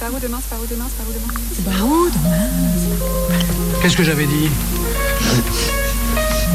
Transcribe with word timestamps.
par 0.00 0.14
où 0.14 0.18
demain 0.18 0.38
C'est 0.42 0.48
par 0.50 0.60
où 0.60 0.66
demain 0.66 0.86
C'est 0.88 0.96
par 0.96 1.06
où 1.08 1.12
demain 1.12 1.34
C'est 1.54 1.64
par 1.64 1.86
où 1.86 2.08
demain 2.10 3.80
Qu'est-ce 3.82 3.96
que 3.96 4.02
j'avais 4.02 4.26
dit 4.26 4.48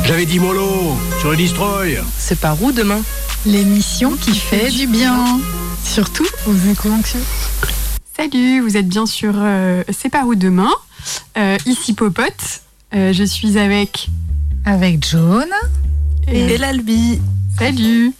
J'avais 0.05 0.25
dit 0.25 0.39
mollo 0.39 0.95
sur 1.19 1.31
le 1.31 1.37
destroy. 1.37 2.00
C'est 2.17 2.39
par 2.39 2.61
où 2.61 2.71
demain 2.71 3.01
L'émission 3.45 4.16
qui 4.16 4.35
fait 4.35 4.71
du 4.71 4.87
bien. 4.87 5.39
Surtout 5.83 6.25
aux 6.47 6.55
éco-anxieux. 6.71 7.21
Salut, 8.18 8.61
vous 8.61 8.77
êtes 8.77 8.88
bien 8.88 9.05
sur 9.05 9.34
euh, 9.36 9.84
C'est 9.91 10.09
par 10.09 10.25
où 10.27 10.36
demain 10.36 10.71
Euh, 11.38 11.57
Ici 11.66 11.93
Popote. 11.93 12.62
Euh, 12.96 13.14
je 13.14 13.23
suis 13.23 13.57
avec. 13.59 14.07
Avec 14.66 15.07
Jaune. 15.07 15.54
Et 16.27 16.57
l'Albi. 16.57 17.20
Salut 17.59 18.12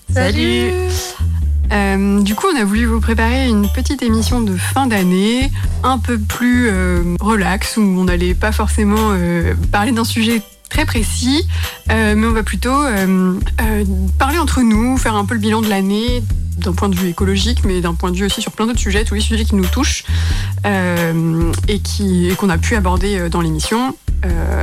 Euh, 1.72 2.22
du 2.22 2.36
coup, 2.36 2.48
on 2.54 2.60
a 2.60 2.64
voulu 2.64 2.86
vous 2.86 3.00
préparer 3.00 3.48
une 3.48 3.70
petite 3.70 4.02
émission 4.02 4.42
de 4.42 4.56
fin 4.56 4.88
d'année, 4.88 5.52
un 5.84 5.98
peu 5.98 6.18
plus 6.18 6.68
euh, 6.70 7.16
relax, 7.20 7.78
où 7.78 7.82
on 7.82 8.06
n'allait 8.06 8.34
pas 8.34 8.52
forcément 8.52 9.12
euh, 9.12 9.54
parler 9.72 9.92
d'un 9.92 10.04
sujet 10.04 10.42
très 10.70 10.86
précis, 10.86 11.48
euh, 11.92 12.16
mais 12.16 12.28
on 12.28 12.32
va 12.32 12.44
plutôt 12.44 12.74
parler 14.18 14.38
entre 14.40 14.62
nous, 14.62 14.98
faire 14.98 15.16
un 15.16 15.26
peu 15.26 15.36
le 15.36 15.40
bilan 15.40 15.62
de 15.62 15.70
l'année, 15.70 16.24
d'un 16.58 16.74
point 16.74 16.90
de 16.90 16.96
vue 16.96 17.10
écologique, 17.10 17.64
mais 17.66 17.82
d'un 17.82 17.94
point 17.94 18.12
de 18.12 18.18
vue 18.18 18.26
aussi 18.26 18.42
sur 18.42 18.52
plein 18.52 18.66
d'autres 18.66 18.80
sujets, 18.80 19.04
tous 19.04 19.16
les 19.16 19.22
sujets 19.22 19.46
qui 19.46 19.56
nous 19.56 19.66
touchent 19.66 20.04
et 20.66 22.36
qu'on 22.36 22.50
a 22.50 22.58
pu 22.58 22.76
aborder 22.76 23.30
dans 23.30 23.42
l'émission. 23.42 23.96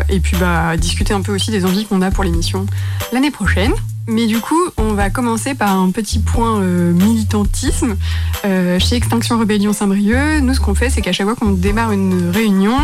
Et 0.09 0.19
puis 0.21 0.37
bah, 0.39 0.77
discuter 0.77 1.15
un 1.15 1.23
peu 1.23 1.33
aussi 1.33 1.51
des 1.51 1.65
envies 1.65 1.87
qu'on 1.87 2.03
a 2.03 2.11
pour 2.11 2.25
l'émission 2.25 2.67
l'année 3.13 3.31
prochaine. 3.31 3.73
Mais 4.09 4.27
du 4.27 4.41
coup, 4.41 4.61
on 4.77 4.95
va 4.95 5.11
commencer 5.11 5.55
par 5.55 5.77
un 5.77 5.91
petit 5.91 6.19
point 6.19 6.61
euh, 6.61 6.93
militantisme. 6.93 7.97
Euh, 8.45 8.79
chez 8.79 8.97
Extinction 8.97 9.39
Rebellion 9.39 9.73
Saint-Brieuc, 9.73 10.41
nous, 10.43 10.55
ce 10.55 10.61
qu'on 10.61 10.75
fait, 10.75 10.91
c'est 10.91 11.03
qu'à 11.03 11.13
chaque 11.13 11.27
fois 11.27 11.37
qu'on 11.37 11.53
démarre 11.53 11.93
une 11.93 12.31
réunion, 12.31 12.75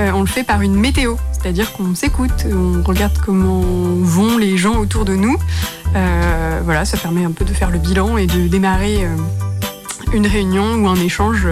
euh, 0.00 0.10
on 0.14 0.20
le 0.20 0.26
fait 0.26 0.44
par 0.44 0.62
une 0.62 0.74
météo. 0.74 1.16
C'est-à-dire 1.32 1.72
qu'on 1.72 1.94
s'écoute, 1.94 2.46
on 2.50 2.82
regarde 2.82 3.18
comment 3.24 3.60
vont 3.60 4.38
les 4.38 4.56
gens 4.56 4.78
autour 4.78 5.04
de 5.04 5.14
nous. 5.14 5.36
Voilà, 6.64 6.86
ça 6.86 6.96
permet 6.96 7.24
un 7.24 7.30
peu 7.30 7.44
de 7.44 7.52
faire 7.52 7.70
le 7.70 7.78
bilan 7.78 8.16
et 8.16 8.26
de 8.26 8.48
démarrer 8.48 9.06
une 10.14 10.26
réunion 10.26 10.76
ou 10.76 10.88
un 10.88 10.96
échange 10.96 11.46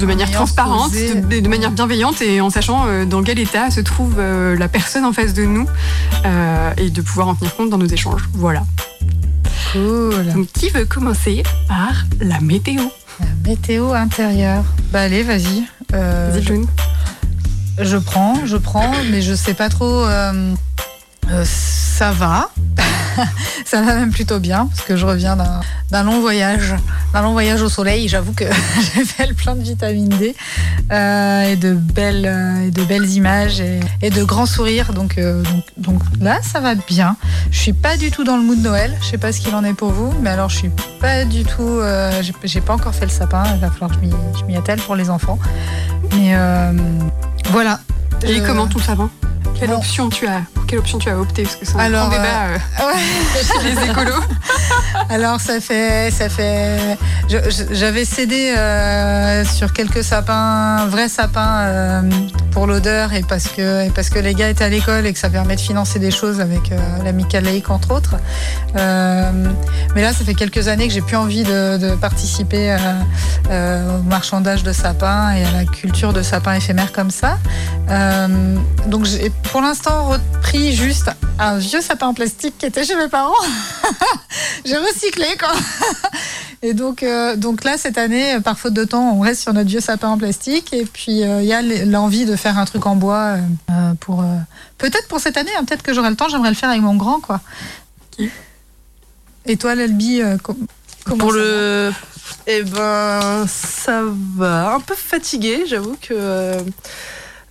de 0.00 0.06
manière 0.06 0.30
transparente, 0.30 0.92
de, 0.92 1.40
de 1.40 1.48
manière 1.48 1.70
bienveillante 1.70 2.22
et 2.22 2.40
en 2.40 2.50
sachant 2.50 2.86
euh, 2.86 3.04
dans 3.04 3.22
quel 3.22 3.38
état 3.38 3.70
se 3.70 3.80
trouve 3.80 4.14
euh, 4.18 4.56
la 4.56 4.68
personne 4.68 5.04
en 5.04 5.12
face 5.12 5.34
de 5.34 5.44
nous 5.44 5.66
euh, 6.24 6.72
et 6.78 6.90
de 6.90 7.02
pouvoir 7.02 7.28
en 7.28 7.34
tenir 7.34 7.54
compte 7.54 7.70
dans 7.70 7.78
nos 7.78 7.86
échanges. 7.86 8.28
Voilà. 8.32 8.64
Cool. 9.72 10.26
Donc, 10.34 10.46
qui 10.52 10.70
veut 10.70 10.84
commencer 10.86 11.42
par 11.68 12.04
la 12.20 12.40
météo? 12.40 12.82
La 13.20 13.26
météo 13.48 13.92
intérieure. 13.92 14.64
Bah 14.92 15.02
allez, 15.02 15.22
vas-y. 15.22 15.64
Euh, 15.92 16.30
Vas-y, 16.32 16.42
June. 16.42 16.66
je 17.78 17.96
prends, 17.98 18.46
je 18.46 18.56
prends, 18.56 18.92
mais 19.10 19.20
je 19.22 19.34
sais 19.34 19.54
pas 19.54 19.68
trop. 19.68 20.04
euh, 20.06 20.54
euh, 21.30 21.44
ça 22.00 22.12
va. 22.12 22.48
ça 23.66 23.82
va 23.82 23.94
même 23.94 24.10
plutôt 24.10 24.38
bien 24.38 24.66
parce 24.68 24.80
que 24.80 24.96
je 24.96 25.04
reviens 25.04 25.36
d'un- 25.36 26.02
long 26.02 26.20
voyage, 26.22 26.74
d'un 27.12 27.20
long 27.20 27.32
voyage 27.32 27.60
au 27.60 27.68
soleil. 27.68 28.08
J'avoue 28.08 28.32
que 28.32 28.44
j'ai 28.94 29.04
fait 29.04 29.26
le 29.26 29.34
plein 29.34 29.54
de 29.54 29.62
vitamine 29.62 30.08
D 30.08 30.34
euh, 30.90 31.42
et 31.42 31.56
de 31.56 31.74
belles 31.74 32.24
euh, 32.26 32.68
et 32.68 32.70
de 32.70 32.82
belles 32.84 33.04
images 33.10 33.60
et, 33.60 33.80
et 34.00 34.08
de 34.08 34.24
grands 34.24 34.46
sourires. 34.46 34.94
Donc, 34.94 35.18
euh, 35.18 35.42
donc 35.42 35.64
donc 35.76 36.02
là 36.22 36.38
ça 36.42 36.60
va 36.60 36.74
bien. 36.74 37.16
Je 37.50 37.58
suis 37.58 37.74
pas 37.74 37.98
du 37.98 38.10
tout 38.10 38.24
dans 38.24 38.38
le 38.38 38.44
mood 38.44 38.62
Noël. 38.62 38.96
Je 39.02 39.06
sais 39.08 39.18
pas 39.18 39.30
ce 39.30 39.40
qu'il 39.42 39.54
en 39.54 39.62
est 39.62 39.74
pour 39.74 39.90
vous, 39.90 40.10
mais 40.22 40.30
alors 40.30 40.48
je 40.48 40.56
suis 40.56 40.70
pas 41.00 41.26
du 41.26 41.44
tout. 41.44 41.80
j'ai- 42.44 42.60
pas 42.62 42.72
encore 42.72 42.94
fait 42.94 43.04
le 43.04 43.10
sapin. 43.10 43.42
Il 43.56 43.60
va 43.60 43.70
falloir 43.70 43.90
que 43.90 43.96
je 43.96 44.00
m'y- 44.00 44.14
je 44.40 44.44
m'y 44.46 44.56
attelle 44.56 44.80
pour 44.80 44.96
les 44.96 45.10
enfants. 45.10 45.38
Mais 46.16 46.34
voilà. 47.50 47.78
Et 48.22 48.40
comment 48.40 48.68
tout 48.68 48.80
ça 48.80 48.94
va 48.94 49.10
quelle 49.58 49.70
Bon. 49.70 49.76
option 49.76 50.08
tu 50.08 50.26
as? 50.26 50.40
Quelle 50.70 50.78
option 50.78 50.98
tu 51.00 51.08
as 51.08 51.18
opté 51.18 51.42
Parce 51.42 51.56
que 51.56 51.66
c'est 51.66 51.74
un 51.74 51.80
Alors, 51.80 52.10
grand 52.10 52.16
débat 52.16 52.44
euh, 52.46 52.86
Ouais. 52.86 53.42
chez 53.42 53.74
les 53.74 53.90
écolos. 53.90 54.22
Alors 55.10 55.40
ça 55.40 55.60
fait, 55.60 56.12
ça 56.12 56.28
fait. 56.28 56.96
J'avais 57.72 58.04
cédé 58.04 58.54
euh, 58.56 59.44
sur 59.44 59.72
quelques 59.72 60.04
sapins, 60.04 60.86
vrais 60.86 61.08
sapins 61.08 61.62
euh, 61.62 62.02
pour 62.50 62.66
l'odeur 62.66 63.12
et 63.12 63.22
parce 63.22 63.48
que 63.48 63.90
parce 63.90 64.10
que 64.10 64.18
les 64.18 64.34
gars 64.34 64.48
étaient 64.48 64.64
à 64.64 64.68
l'école 64.68 65.06
et 65.06 65.12
que 65.12 65.18
ça 65.18 65.30
permet 65.30 65.56
de 65.56 65.60
financer 65.60 65.98
des 65.98 66.10
choses 66.10 66.40
avec 66.40 66.72
euh, 66.72 66.78
l'amical 67.04 67.44
laïque 67.44 67.70
entre 67.70 67.92
autres. 67.92 68.16
Euh, 68.76 69.30
mais 69.94 70.02
là, 70.02 70.12
ça 70.12 70.24
fait 70.24 70.34
quelques 70.34 70.68
années 70.68 70.86
que 70.88 70.94
j'ai 70.94 71.00
plus 71.00 71.16
envie 71.16 71.42
de, 71.42 71.94
participer 71.96 72.72
euh, 72.72 72.78
euh, 73.50 73.98
au 73.98 74.02
marchandage 74.02 74.62
de 74.62 74.72
sapins 74.72 75.34
et 75.34 75.44
à 75.44 75.50
la 75.50 75.64
culture 75.64 76.12
de 76.12 76.22
sapins 76.22 76.54
éphémères 76.54 76.92
comme 76.92 77.10
ça. 77.10 77.38
Donc 78.86 79.04
j'ai 79.04 79.30
pour 79.50 79.60
l'instant 79.60 80.08
repris 80.08 80.72
juste 80.72 81.10
un 81.38 81.58
vieux 81.58 81.80
sapin 81.80 82.08
en 82.08 82.14
plastique 82.14 82.56
qui 82.58 82.66
était 82.66 82.84
chez 82.84 82.94
mes 82.94 83.08
parents. 83.08 83.32
j'ai 84.64 84.76
recyclé 84.76 85.26
quoi. 85.38 85.52
Et 86.62 86.74
donc, 86.74 87.02
donc 87.38 87.64
là, 87.64 87.78
cette 87.78 87.96
année, 87.96 88.38
par 88.44 88.58
faute 88.58 88.74
de 88.74 88.84
temps, 88.84 89.16
on 89.16 89.20
reste 89.20 89.40
sur 89.40 89.54
notre 89.54 89.70
vieux 89.70 89.80
sapin 89.80 90.08
en 90.08 90.18
plastique. 90.18 90.74
Et 90.74 90.84
puis, 90.84 91.20
il 91.20 91.44
y 91.44 91.54
a 91.54 91.62
l'envie 91.86 92.26
de 92.26 92.36
faire 92.40 92.58
un 92.58 92.64
truc 92.64 92.84
en 92.86 92.96
bois 92.96 93.36
euh, 93.36 93.40
euh, 93.70 93.94
pour. 94.00 94.20
euh, 94.22 94.36
peut-être 94.78 95.06
pour 95.08 95.20
cette 95.20 95.36
année, 95.36 95.50
hein, 95.58 95.64
peut-être 95.64 95.82
que 95.82 95.92
j'aurai 95.94 96.10
le 96.10 96.16
temps, 96.16 96.28
j'aimerais 96.28 96.48
le 96.50 96.56
faire 96.56 96.70
avec 96.70 96.82
mon 96.82 96.96
grand, 96.96 97.20
quoi. 97.20 97.40
Et 99.46 99.56
toi, 99.56 99.74
com- 100.42 100.66
comment 101.04 101.18
Pour 101.18 101.32
ça 101.32 101.38
va? 101.38 101.44
Le. 101.44 101.92
Eh 102.46 102.62
ben, 102.62 103.46
ça 103.48 104.02
va. 104.36 104.74
Un 104.74 104.80
peu 104.80 104.94
fatigué, 104.94 105.64
j'avoue 105.66 105.96
que. 106.00 106.56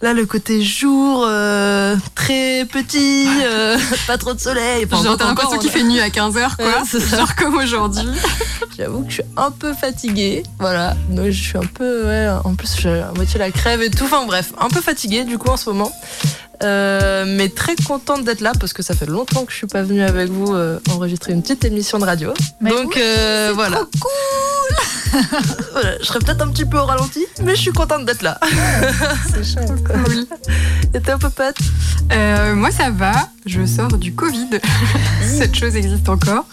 Là, 0.01 0.13
le 0.13 0.25
côté 0.25 0.61
jour, 0.61 1.25
euh, 1.27 1.97
très 2.15 2.65
petit, 2.65 3.27
euh, 3.43 3.77
pas 4.07 4.17
trop 4.17 4.33
de 4.33 4.39
soleil. 4.39 4.85
Enfin, 4.85 5.03
Genre, 5.03 5.13
encore, 5.13 5.17
t'as 5.17 5.25
l'impression 5.25 5.57
on 5.57 5.59
qu'il 5.59 5.69
fait 5.69 5.83
nuit 5.83 5.99
à 5.99 6.07
15h, 6.07 6.55
quoi. 6.55 6.65
Ouais, 6.65 6.73
c'est. 6.85 7.17
Genre 7.17 7.35
comme 7.35 7.57
aujourd'hui. 7.57 8.07
J'avoue 8.77 9.03
que 9.03 9.09
je 9.09 9.15
suis 9.15 9.23
un 9.35 9.51
peu 9.51 9.73
fatiguée. 9.73 10.43
Voilà. 10.57 10.95
Donc, 11.09 11.25
je 11.31 11.43
suis 11.43 11.57
un 11.57 11.65
peu. 11.73 12.05
Ouais, 12.05 12.29
en 12.45 12.55
plus, 12.55 12.77
j'ai 12.79 13.01
à 13.01 13.11
moitié 13.13 13.39
la 13.39 13.51
crève 13.51 13.81
et 13.81 13.89
tout. 13.89 14.05
Enfin, 14.05 14.25
bref, 14.25 14.53
un 14.57 14.69
peu 14.69 14.79
fatiguée 14.79 15.25
du 15.25 15.37
coup 15.37 15.49
en 15.49 15.57
ce 15.57 15.69
moment. 15.69 15.91
Euh, 16.64 17.24
mais 17.28 17.47
très 17.50 17.75
contente 17.75 18.24
d'être 18.25 18.42
là 18.42 18.52
parce 18.59 18.74
que 18.74 18.84
ça 18.84 18.94
fait 18.94 19.06
longtemps 19.06 19.46
que 19.46 19.52
je 19.52 19.58
suis 19.58 19.68
pas 19.68 19.81
venue 19.81 20.02
avec 20.02 20.30
vous 20.30 20.53
euh, 20.53 20.80
enregistrer 20.92 21.31
une 21.34 21.42
petite 21.42 21.64
émission 21.66 22.00
de 22.00 22.06
radio. 22.06 22.34
Mais 22.62 22.70
Donc 22.72 22.94
oui, 22.96 23.02
euh, 23.02 23.52
voilà. 23.56 23.78
Trop 23.78 23.86
cool 24.02 25.20
Voilà, 25.72 25.97
Je 26.00 26.06
serais 26.06 26.20
peut-être 26.20 26.42
un 26.42 26.50
petit 26.50 26.66
peu 26.66 26.78
au 26.78 26.86
ralenti, 26.86 27.25
mais 27.44 27.56
je 27.56 27.62
suis 27.62 27.72
contente 27.72 28.06
d'être 28.06 28.22
là. 28.22 28.40
C'est 29.31 29.44
chouette. 29.44 29.72
Oui. 30.09 30.28
Et 30.94 31.00
t'es 31.02 31.12
un 31.12 31.18
peu 31.18 31.30
pote 31.30 31.56
Euh, 32.12 32.56
moi, 32.56 32.72
ça 32.72 32.90
va. 32.90 33.12
Je 33.46 33.66
sors 33.66 33.97
du 33.97 34.14
Covid. 34.14 34.50
Cette 35.24 35.56
chose 35.56 35.76
existe 35.76 36.09
encore. 36.09 36.46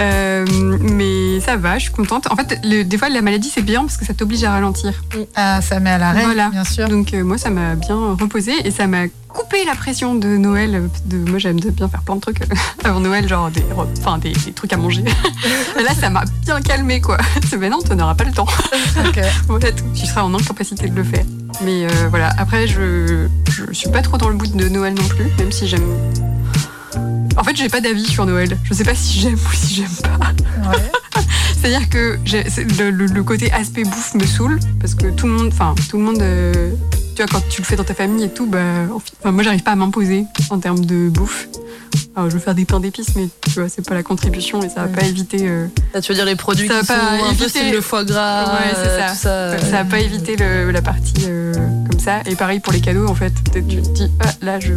Euh, 0.00 0.44
mais 0.80 1.40
ça 1.40 1.56
va, 1.56 1.78
je 1.78 1.84
suis 1.84 1.92
contente. 1.92 2.26
En 2.30 2.36
fait, 2.36 2.58
le- 2.64 2.82
des 2.84 2.98
fois, 2.98 3.08
la 3.08 3.22
maladie, 3.22 3.50
c'est 3.52 3.62
bien 3.62 3.82
parce 3.82 3.96
que 3.96 4.04
ça 4.04 4.14
t'oblige 4.14 4.44
à 4.44 4.50
ralentir. 4.52 4.92
Ah, 5.34 5.60
ça 5.62 5.80
met 5.80 5.90
à 5.90 5.98
l'arrêt, 5.98 6.24
Voilà. 6.24 6.50
bien 6.50 6.64
sûr. 6.64 6.88
Donc, 6.88 7.12
euh, 7.14 7.22
moi, 7.24 7.38
ça 7.38 7.50
m'a 7.50 7.74
bien 7.74 7.96
reposé 8.20 8.52
et 8.66 8.70
ça 8.70 8.86
m'a 8.86 9.04
coupé 9.34 9.64
la 9.66 9.74
pression 9.74 10.14
de 10.14 10.28
Noël. 10.28 10.88
De, 11.04 11.18
moi, 11.30 11.38
j'aime 11.38 11.60
bien 11.60 11.88
faire 11.88 12.02
plein 12.02 12.16
de 12.16 12.20
trucs 12.20 12.40
euh, 12.40 12.54
avant 12.84 13.00
Noël, 13.00 13.28
genre 13.28 13.50
des, 13.50 13.62
enfin, 13.98 14.16
des, 14.18 14.32
des 14.32 14.52
trucs 14.52 14.72
à 14.72 14.76
manger. 14.76 15.04
Là, 15.76 15.94
ça 15.98 16.08
m'a 16.08 16.24
bien 16.42 16.62
calmé, 16.62 17.00
quoi. 17.00 17.18
C'est 17.50 17.58
non, 17.68 17.80
tu 17.84 17.94
n'auras 17.94 18.14
pas 18.14 18.24
le 18.24 18.32
temps. 18.32 18.46
Ok. 19.04 19.20
Voilà 19.48 19.72
tout. 19.72 19.84
Tu 19.94 20.06
seras 20.06 20.22
en 20.22 20.32
incapacité 20.32 20.88
de 20.88 20.94
le 20.94 21.04
faire. 21.04 21.24
Mais 21.62 21.84
euh, 21.84 21.88
voilà, 22.08 22.30
après, 22.38 22.66
je, 22.66 23.28
je 23.50 23.72
suis 23.72 23.90
pas 23.90 24.02
trop 24.02 24.16
dans 24.16 24.28
le 24.28 24.36
bout 24.36 24.46
de 24.46 24.68
Noël 24.68 24.94
non 24.94 25.06
plus, 25.08 25.26
même 25.38 25.52
si 25.52 25.66
j'aime. 25.66 25.84
En 27.36 27.42
fait, 27.42 27.56
j'ai 27.56 27.68
pas 27.68 27.80
d'avis 27.80 28.06
sur 28.06 28.26
Noël. 28.26 28.56
Je 28.64 28.74
sais 28.74 28.84
pas 28.84 28.94
si 28.94 29.18
j'aime 29.20 29.34
ou 29.34 29.54
si 29.54 29.74
j'aime 29.74 29.96
pas. 30.02 30.30
Ouais. 30.70 31.22
C'est-à-dire 31.64 31.88
que 31.88 32.18
le 32.82 33.22
côté 33.22 33.50
aspect 33.50 33.84
bouffe 33.84 34.14
me 34.14 34.26
saoule 34.26 34.60
parce 34.80 34.94
que 34.94 35.06
tout 35.06 35.26
le 35.26 35.32
monde, 35.32 35.48
enfin 35.48 35.74
tout 35.88 35.96
le 35.96 36.04
monde, 36.04 36.20
euh, 36.20 36.72
tu 37.14 37.22
vois, 37.22 37.26
quand 37.30 37.42
tu 37.48 37.60
le 37.60 37.66
fais 37.66 37.76
dans 37.76 37.84
ta 37.84 37.94
famille 37.94 38.24
et 38.24 38.28
tout, 38.28 38.46
bah, 38.46 38.58
en 38.92 38.98
fi- 38.98 39.12
enfin, 39.20 39.32
moi 39.32 39.42
j'arrive 39.42 39.62
pas 39.62 39.72
à 39.72 39.76
m'imposer 39.76 40.24
en 40.50 40.58
termes 40.58 40.84
de 40.84 41.08
bouffe. 41.08 41.48
Alors, 42.16 42.28
je 42.30 42.34
veux 42.34 42.40
faire 42.40 42.54
des 42.54 42.64
pains 42.64 42.80
d'épices, 42.80 43.14
mais 43.16 43.28
tu 43.42 43.60
vois, 43.60 43.68
c'est 43.68 43.86
pas 43.86 43.94
la 43.94 44.02
contribution 44.02 44.62
et 44.62 44.68
ça 44.68 44.82
va 44.82 44.86
Ouais. 44.86 44.92
pas 44.92 45.04
éviter. 45.06 45.38
euh, 45.42 45.66
Là, 45.92 46.00
tu 46.00 46.10
veux 46.12 46.16
dire 46.16 46.24
les 46.24 46.36
produits 46.36 46.66
Ça 46.68 46.80
qui 46.80 46.86
va 46.86 46.94
sont 46.94 47.00
pas 47.00 47.24
un 47.28 47.34
peu 47.34 47.44
éviter- 47.44 47.70
le 47.72 47.80
foie 47.80 48.04
gras, 48.04 48.44
Ouais, 48.54 48.70
c'est 48.74 48.78
euh, 48.80 48.98
ça. 49.08 49.08
tout 49.12 49.18
ça. 49.18 49.58
ça 49.70 49.82
va 49.82 49.84
pas 49.84 49.98
éviter 50.00 50.36
le- 50.36 50.70
la 50.70 50.82
partie 50.82 51.12
euh, 51.26 51.52
comme 51.90 51.98
ça. 52.00 52.20
Et 52.26 52.34
pareil 52.36 52.60
pour 52.60 52.72
les 52.72 52.80
cadeaux, 52.80 53.06
en 53.08 53.14
fait. 53.14 53.32
Peut-être 53.50 53.66
tu 53.68 53.82
te 53.82 53.88
dis, 53.88 54.10
ah, 54.20 54.30
là, 54.42 54.60
je 54.60 54.72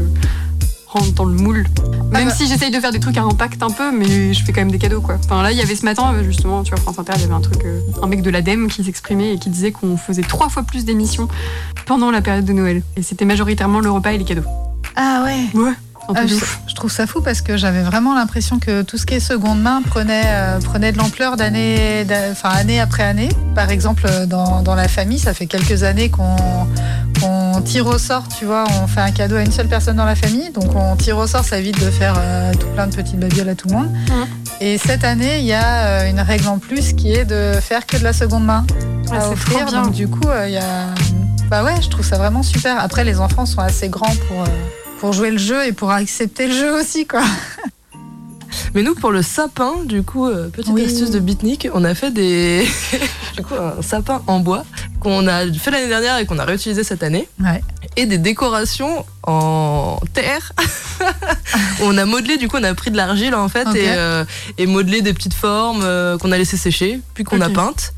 rentre 0.87 1.11
dans 1.13 1.25
le 1.25 1.33
moule. 1.35 1.65
Même 2.11 2.27
bah. 2.29 2.33
si 2.33 2.47
j'essaye 2.47 2.71
de 2.71 2.79
faire 2.79 2.91
des 2.91 2.99
trucs 2.99 3.17
à 3.17 3.23
impact 3.23 3.61
un 3.61 3.69
peu, 3.69 3.91
mais 3.91 4.33
je 4.33 4.43
fais 4.43 4.53
quand 4.53 4.61
même 4.61 4.71
des 4.71 4.77
cadeaux, 4.77 5.01
quoi. 5.01 5.17
Enfin, 5.23 5.41
là, 5.43 5.51
il 5.51 5.57
y 5.57 5.61
avait 5.61 5.75
ce 5.75 5.83
matin, 5.85 6.13
euh, 6.13 6.23
justement, 6.23 6.63
tu 6.63 6.71
vois, 6.71 6.79
France 6.81 6.97
Inter, 6.99 7.13
il 7.17 7.21
y 7.21 7.25
avait 7.25 7.33
un 7.33 7.41
truc, 7.41 7.63
euh, 7.65 7.81
un 8.01 8.07
mec 8.07 8.21
de 8.21 8.29
l'ADEME 8.29 8.67
qui 8.69 8.83
s'exprimait 8.83 9.33
et 9.33 9.37
qui 9.37 9.49
disait 9.49 9.71
qu'on 9.71 9.97
faisait 9.97 10.21
trois 10.21 10.49
fois 10.49 10.63
plus 10.63 10.85
d'émissions 10.85 11.27
pendant 11.85 12.09
la 12.11 12.21
période 12.21 12.45
de 12.45 12.53
Noël. 12.53 12.83
Et 12.95 13.03
c'était 13.03 13.25
majoritairement 13.25 13.81
le 13.81 13.91
repas 13.91 14.11
et 14.11 14.17
les 14.17 14.25
cadeaux. 14.25 14.45
Ah 14.95 15.23
ouais. 15.25 15.59
Ouais. 15.59 15.73
Ah, 16.15 16.25
je, 16.25 16.35
je 16.69 16.73
trouve 16.73 16.89
ça 16.89 17.05
fou 17.05 17.19
parce 17.21 17.41
que 17.41 17.57
j'avais 17.57 17.81
vraiment 17.83 18.15
l'impression 18.15 18.59
que 18.59 18.81
tout 18.81 18.97
ce 18.97 19.05
qui 19.05 19.15
est 19.15 19.19
seconde 19.19 19.61
main 19.61 19.81
prenait, 19.81 20.23
euh, 20.25 20.59
prenait 20.61 20.93
de 20.93 20.97
l'ampleur 20.97 21.35
d'année, 21.35 22.05
d'a- 22.05 22.31
enfin 22.31 22.47
année 22.47 22.79
après 22.79 23.03
année. 23.03 23.27
Par 23.55 23.69
exemple, 23.71 24.09
dans, 24.25 24.61
dans 24.61 24.75
la 24.75 24.87
famille, 24.87 25.19
ça 25.19 25.33
fait 25.33 25.47
quelques 25.47 25.83
années 25.83 26.09
qu'on 26.09 26.37
qu'on 27.57 27.63
tire 27.63 27.87
au 27.87 27.97
sort, 27.97 28.27
tu 28.27 28.45
vois, 28.45 28.65
on 28.83 28.87
fait 28.87 28.99
un 29.01 29.09
cadeau 29.11 29.35
à 29.35 29.41
une 29.41 29.51
seule 29.51 29.67
personne 29.67 29.95
dans 29.97 30.05
la 30.05 30.15
famille, 30.15 30.51
donc 30.51 30.75
on 30.75 30.95
tire 30.95 31.17
au 31.17 31.25
sort, 31.25 31.43
ça 31.43 31.57
évite 31.57 31.83
de 31.83 31.89
faire 31.89 32.13
euh, 32.19 32.53
tout 32.53 32.67
plein 32.67 32.85
de 32.85 32.95
petites 32.95 33.19
babioles 33.19 33.49
à 33.49 33.55
tout 33.55 33.67
le 33.67 33.73
monde. 33.73 33.89
Et 34.61 34.77
cette 34.77 35.03
année, 35.03 35.39
il 35.39 35.45
y 35.45 35.53
a 35.53 35.85
euh, 36.03 36.09
une 36.09 36.19
règle 36.19 36.47
en 36.49 36.59
plus 36.59 36.93
qui 36.93 37.11
est 37.11 37.25
de 37.25 37.53
faire 37.59 37.87
que 37.87 37.97
de 37.97 38.03
la 38.03 38.13
seconde 38.13 38.45
main 38.45 38.63
Ah, 39.11 39.21
à 39.25 39.29
offrir. 39.29 39.65
bien. 39.65 39.81
Donc 39.83 39.93
du 39.93 40.07
coup, 40.07 40.27
euh, 40.27 40.47
il 40.47 40.53
y 40.53 40.57
a, 40.57 40.85
bah 41.49 41.63
ouais, 41.63 41.81
je 41.81 41.89
trouve 41.89 42.05
ça 42.05 42.17
vraiment 42.17 42.43
super. 42.43 42.79
Après, 42.79 43.03
les 43.03 43.19
enfants 43.19 43.47
sont 43.47 43.61
assez 43.61 43.89
grands 43.89 44.15
pour 44.27 44.43
pour 44.99 45.13
jouer 45.13 45.31
le 45.31 45.37
jeu 45.37 45.65
et 45.65 45.71
pour 45.71 45.91
accepter 45.91 46.47
le 46.47 46.53
jeu 46.53 46.73
aussi, 46.79 47.05
quoi. 47.07 47.21
Mais 48.77 48.83
nous, 48.83 48.93
pour 48.93 49.09
le 49.11 49.23
sapin, 49.23 49.73
du 49.85 50.03
coup, 50.03 50.27
euh, 50.27 50.49
petite 50.49 50.71
Oui. 50.71 50.85
astuce 50.85 51.09
de 51.09 51.17
Bitnik, 51.17 51.67
on 51.73 51.83
a 51.83 51.95
fait 51.95 52.11
des. 52.11 52.63
du 53.35 53.41
coup, 53.41 53.55
un 53.55 53.81
sapin 53.81 54.21
en 54.27 54.39
bois 54.39 54.65
qu'on 54.99 55.27
a 55.27 55.51
fait 55.51 55.71
l'année 55.71 55.87
dernière 55.87 56.19
et 56.19 56.27
qu'on 56.27 56.37
a 56.37 56.45
réutilisé 56.45 56.83
cette 56.83 57.01
année. 57.01 57.27
Ouais. 57.39 57.63
Et 57.95 58.05
des 58.05 58.19
décorations 58.19 59.03
en 59.23 59.99
terre. 60.13 60.53
on 61.81 61.97
a 61.97 62.05
modelé, 62.05 62.37
du 62.37 62.47
coup, 62.47 62.57
on 62.59 62.63
a 62.63 62.75
pris 62.75 62.91
de 62.91 62.97
l'argile 62.97 63.33
en 63.33 63.49
fait 63.49 63.67
et, 63.73 63.87
euh, 63.87 64.23
et 64.59 64.67
modelé 64.67 65.01
des 65.01 65.13
petites 65.15 65.33
formes 65.33 65.81
euh, 65.81 66.19
qu'on 66.19 66.31
a 66.31 66.37
laissé 66.37 66.55
sécher, 66.55 67.01
puis 67.15 67.23
qu'on 67.23 67.41
a 67.41 67.49
peintes. 67.49 67.95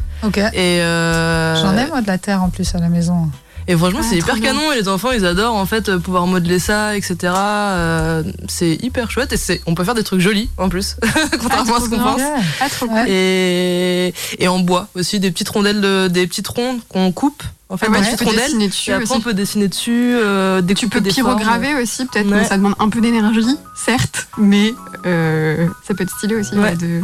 Et, 0.54 0.80
J'en 0.80 1.78
ai 1.78 1.88
moi 1.88 2.00
de 2.02 2.08
la 2.08 2.18
terre 2.18 2.42
en 2.42 2.50
plus 2.50 2.74
à 2.74 2.80
la 2.80 2.88
maison. 2.88 3.30
Et 3.71 3.77
franchement, 3.77 4.00
Ah, 4.04 4.07
c'est 4.10 4.18
hyper 4.18 4.36
bien. 4.36 4.44
canon 4.54 4.71
et 4.74 4.75
les 4.75 4.88
enfants 4.89 5.12
ils 5.12 5.25
adorent 5.25 5.56
en 5.56 5.66
fait 5.66 5.88
euh, 5.89 6.00
pouvoir 6.00 6.25
modeler 6.27 6.60
ça, 6.60 6.98
etc. 6.98 7.16
Euh, 7.38 8.24
c'est 8.48 8.77
hyper 8.83 9.10
chouette 9.12 9.31
et 9.31 9.38
c'est, 9.38 9.62
on 9.68 9.75
peut 9.75 9.83
faire 9.83 9.94
des 9.95 10.04
trucs 10.04 10.19
jolis 10.19 10.50
en 10.57 10.68
plus, 10.69 10.95
contrairement 11.39 11.75
à 11.75 11.77
trop 11.77 11.86
ce 11.86 11.89
qu'on 11.89 11.95
bien. 11.98 12.06
pense. 12.13 12.21
Ah, 12.60 12.69
trop 12.69 12.88
cool. 12.88 13.07
Et, 13.07 14.13
et 14.39 14.48
en 14.48 14.60
bois 14.60 14.88
aussi, 14.95 15.19
des 15.19 15.31
petites 15.31 15.50
rondelles, 15.50 15.80
de- 15.81 16.07
des 16.07 16.27
petites 16.27 16.48
rondes 16.48 16.80
qu'on 16.89 17.12
coupe. 17.12 17.44
En 17.71 17.77
fait, 17.77 17.86
Ah 17.88 17.92
ouais, 17.92 18.00
des 18.00 18.06
tu 18.06 18.12
petites 18.13 18.19
peux 18.19 18.25
rondelles. 18.31 18.45
dessiner 18.45 18.66
Et 18.66 18.68
dessus 18.69 18.92
après, 18.92 19.16
on 19.16 19.21
peut 19.21 19.33
dessiner 19.36 19.68
dessus, 19.68 20.16
euh, 20.16 20.60
Tu 20.75 20.89
peux 20.89 21.01
pyrograver 21.01 21.75
aussi, 21.75 22.06
peut-être, 22.07 22.27
Ouais. 22.31 22.44
ça 22.44 22.57
demande 22.57 22.74
un 22.80 22.89
peu 22.89 23.00
d'énergie, 23.00 23.45
certes, 23.75 24.27
mais 24.39 24.74
euh, 25.06 25.68
ça 25.88 25.94
peut 25.94 26.01
être 26.04 26.18
stylé 26.18 26.36
aussi. 26.38 26.51
De... 26.56 27.01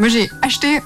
Moi, 0.00 0.08
j'ai 0.08 0.28
acheté 0.42 0.80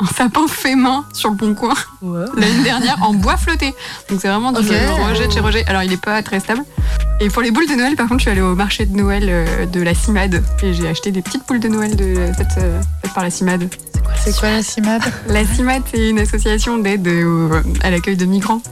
un 0.00 0.06
sapin 0.06 0.46
fait 0.48 0.74
main 0.76 1.04
sur 1.12 1.30
le 1.30 1.36
bon 1.36 1.54
coin 1.54 1.74
l'année 2.02 2.62
dernière 2.64 2.96
en 3.02 3.12
bois 3.14 3.36
flotté. 3.36 3.74
Donc 4.08 4.20
c'est 4.20 4.28
vraiment 4.28 4.52
du 4.52 4.60
Ok. 4.60 4.74
Roger 4.98 5.26
de 5.26 5.32
chez 5.32 5.40
Roger. 5.40 5.64
Alors 5.66 5.82
il 5.82 5.92
est 5.92 6.00
pas 6.02 6.22
très 6.22 6.40
stable. 6.40 6.62
Et 7.20 7.28
pour 7.28 7.42
les 7.42 7.50
boules 7.50 7.66
de 7.68 7.74
Noël, 7.74 7.96
par 7.96 8.08
contre, 8.08 8.20
je 8.20 8.22
suis 8.22 8.30
allée 8.30 8.40
au 8.40 8.54
marché 8.54 8.86
de 8.86 8.96
Noël 8.96 9.24
euh, 9.28 9.66
de 9.66 9.82
la 9.82 9.92
CIMAD 9.94 10.42
et 10.62 10.72
j'ai 10.72 10.88
acheté 10.88 11.10
des 11.12 11.20
petites 11.20 11.46
boules 11.46 11.60
de 11.60 11.68
Noël 11.68 11.94
de, 11.94 12.14
faites, 12.36 12.46
euh, 12.58 12.80
faites 13.02 13.12
par 13.12 13.24
la 13.24 13.30
CIMAD. 13.30 13.68
C'est 14.24 14.34
quoi 14.38 14.50
la 14.50 14.62
CIMAD 14.62 15.02
La 15.28 15.44
CIMAD, 15.44 15.82
c'est 15.92 16.08
une 16.08 16.18
association 16.18 16.78
d'aide 16.78 17.06
au- 17.06 17.50
à 17.82 17.90
l'accueil 17.90 18.16
de 18.16 18.24
migrants. 18.24 18.62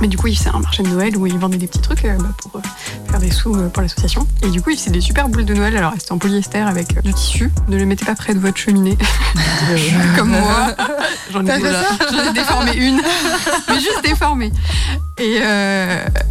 Mais 0.00 0.08
du 0.08 0.16
coup, 0.16 0.28
c'est 0.34 0.48
un 0.48 0.58
marché 0.58 0.82
de 0.82 0.88
Noël 0.88 1.16
où 1.16 1.26
ils 1.26 1.38
vendaient 1.38 1.56
des 1.56 1.66
petits 1.66 1.80
trucs 1.80 2.04
euh, 2.04 2.16
bah, 2.18 2.28
pour 2.38 2.56
euh, 2.56 2.60
faire 3.10 3.20
des 3.20 3.30
sous 3.30 3.54
euh, 3.54 3.68
pour 3.68 3.82
l'association. 3.82 4.26
Et 4.42 4.48
du 4.48 4.60
coup, 4.60 4.70
c'est 4.76 4.90
des 4.90 5.00
super 5.00 5.28
boules 5.28 5.44
de 5.44 5.54
Noël. 5.54 5.76
Alors, 5.76 5.92
c'était 5.98 6.12
en 6.12 6.18
polyester 6.18 6.58
avec 6.58 7.00
du 7.02 7.14
tissu. 7.14 7.50
Ne 7.68 7.76
les 7.76 7.86
mettez 7.86 8.04
pas 8.04 8.14
près 8.14 8.34
de 8.34 8.38
votre 8.40 8.56
cheminée, 8.58 8.98
comme 10.16 10.30
moi. 10.30 10.74
J'en 11.32 11.44
ai, 11.46 11.60
j'en 11.60 12.30
ai 12.30 12.32
déformé 12.32 12.72
une, 12.76 13.00
mais 13.68 13.74
juste 13.80 14.00
déformée. 14.04 14.52
Et, 15.18 15.36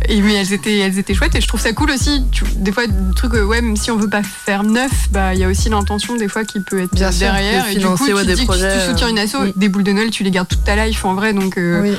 et 0.09 0.21
mais 0.21 0.33
elles 0.35 0.53
étaient, 0.53 0.77
elles 0.79 0.97
étaient 0.99 1.13
chouettes. 1.13 1.35
Et 1.35 1.41
je 1.41 1.47
trouve 1.47 1.59
ça 1.59 1.73
cool 1.73 1.91
aussi. 1.91 2.23
Tu- 2.31 2.43
des 2.57 2.71
fois, 2.71 2.83
le 2.85 3.13
truc, 3.13 3.33
ouais, 3.33 3.61
même 3.61 3.75
si 3.75 3.91
on 3.91 3.97
veut 3.97 4.09
pas 4.09 4.23
faire 4.23 4.63
neuf, 4.63 4.91
bah 5.11 5.33
il 5.33 5.39
y 5.39 5.43
a 5.43 5.47
aussi 5.49 5.69
l'intention 5.69 6.15
des 6.15 6.27
fois 6.27 6.43
qui 6.45 6.59
peut 6.61 6.83
être 6.83 6.93
Bien 6.93 7.11
sûr, 7.11 7.27
derrière. 7.31 7.65
de 7.65 7.71
Et 7.71 7.75
du 7.75 7.85
coup, 7.85 8.05
tu 8.05 8.13
ouais, 8.13 8.25
des 8.25 8.35
dis 8.35 8.45
projets, 8.45 8.67
que 8.67 8.79
tu 8.85 8.89
soutiens 8.91 9.07
une 9.09 9.19
asso, 9.19 9.35
des 9.55 9.67
boules 9.69 9.83
de 9.83 9.91
Noël, 9.91 10.09
tu 10.09 10.23
les 10.23 10.31
gardes 10.31 10.47
toute 10.47 10.63
ta 10.63 10.85
life 10.85 11.03
en 11.05 11.15
vrai. 11.15 11.33
Donc 11.33 11.55
Oui. 11.57 11.93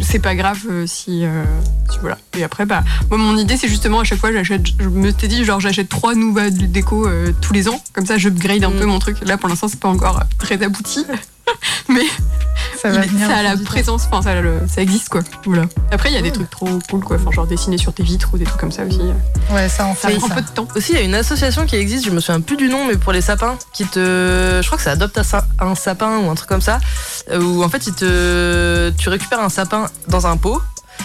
C'est 0.00 0.18
pas 0.20 0.34
grave 0.34 0.58
si, 0.88 1.24
euh, 1.24 1.44
si 1.90 1.98
voilà. 2.00 2.18
Et 2.36 2.42
après, 2.42 2.66
bah, 2.66 2.82
moi, 3.10 3.18
mon 3.18 3.36
idée, 3.36 3.56
c'est 3.56 3.68
justement 3.68 4.00
à 4.00 4.04
chaque 4.04 4.18
fois, 4.18 4.32
j'achète, 4.32 4.62
je 4.78 4.88
me 4.88 5.12
t'ai 5.12 5.28
dit, 5.28 5.44
genre, 5.44 5.60
j'achète 5.60 5.88
trois 5.88 6.14
nouvelles 6.14 6.70
déco 6.72 7.06
euh, 7.06 7.32
tous 7.40 7.52
les 7.52 7.68
ans. 7.68 7.80
Comme 7.92 8.06
ça, 8.06 8.18
je 8.18 8.28
upgrade 8.28 8.64
un 8.64 8.70
Mm. 8.70 8.78
peu 8.78 8.84
mon 8.86 8.98
truc. 8.98 9.18
Là, 9.26 9.36
pour 9.38 9.48
l'instant, 9.48 9.68
c'est 9.68 9.78
pas 9.80 9.88
encore 9.88 10.20
très 10.38 10.62
abouti. 10.62 11.04
Mais 11.88 12.02
Ça 12.82 12.90
va 12.90 13.04
il- 13.04 13.10
venir. 13.10 13.26
ça 13.26 13.36
a 13.38 13.42
la 13.42 13.56
présence, 13.56 14.04
enfin, 14.10 14.20
ça, 14.22 14.38
le- 14.40 14.60
ça 14.68 14.82
existe, 14.82 15.08
quoi. 15.08 15.22
Voilà. 15.46 15.64
Après, 15.90 16.10
il 16.10 16.14
y 16.14 16.18
a 16.18 16.22
des 16.22 16.30
trucs 16.30 16.50
trop 16.50 16.68
cool, 16.90 17.02
quoi. 17.02 17.16
Enfin, 17.16 17.30
genre 17.30 17.46
dessiner 17.46 17.78
sur 17.78 17.94
tes 17.94 18.02
vitres 18.02 18.28
ou 18.34 18.38
des 18.38 18.44
trucs 18.44 18.60
comme 18.60 18.70
ça 18.72 18.84
aussi. 18.84 19.00
Ouais, 19.50 19.68
ça 19.70 19.86
en 19.86 19.94
Ça 19.94 20.08
fait. 20.08 20.16
prend 20.16 20.28
ça. 20.28 20.34
peu 20.34 20.42
de 20.42 20.48
temps. 20.48 20.68
Aussi, 20.76 20.92
il 20.92 20.96
y 20.96 20.98
a 20.98 21.04
une 21.04 21.14
association 21.14 21.64
qui 21.64 21.76
existe, 21.76 22.04
je 22.04 22.10
me 22.10 22.20
souviens 22.20 22.42
plus 22.42 22.56
du 22.58 22.68
nom, 22.68 22.86
mais 22.86 22.96
pour 22.96 23.12
les 23.12 23.22
sapins, 23.22 23.56
qui 23.72 23.86
te. 23.86 24.60
Je 24.62 24.66
crois 24.66 24.76
que 24.76 24.84
ça 24.84 24.90
adopte 24.92 25.16
un 25.16 25.22
sa- 25.22 25.46
un 25.58 25.74
sapin 25.74 26.18
ou 26.18 26.28
un 26.30 26.34
truc 26.34 26.48
comme 26.50 26.60
ça, 26.60 26.78
euh, 27.30 27.40
où 27.42 27.64
en 27.64 27.68
fait, 27.70 27.86
ils 27.86 27.94
te... 27.94 28.90
tu 28.98 29.08
récupères 29.08 29.40
un 29.40 29.48
sapin 29.48 29.86
dans 30.08 30.26
un 30.26 30.36
pot, 30.36 30.60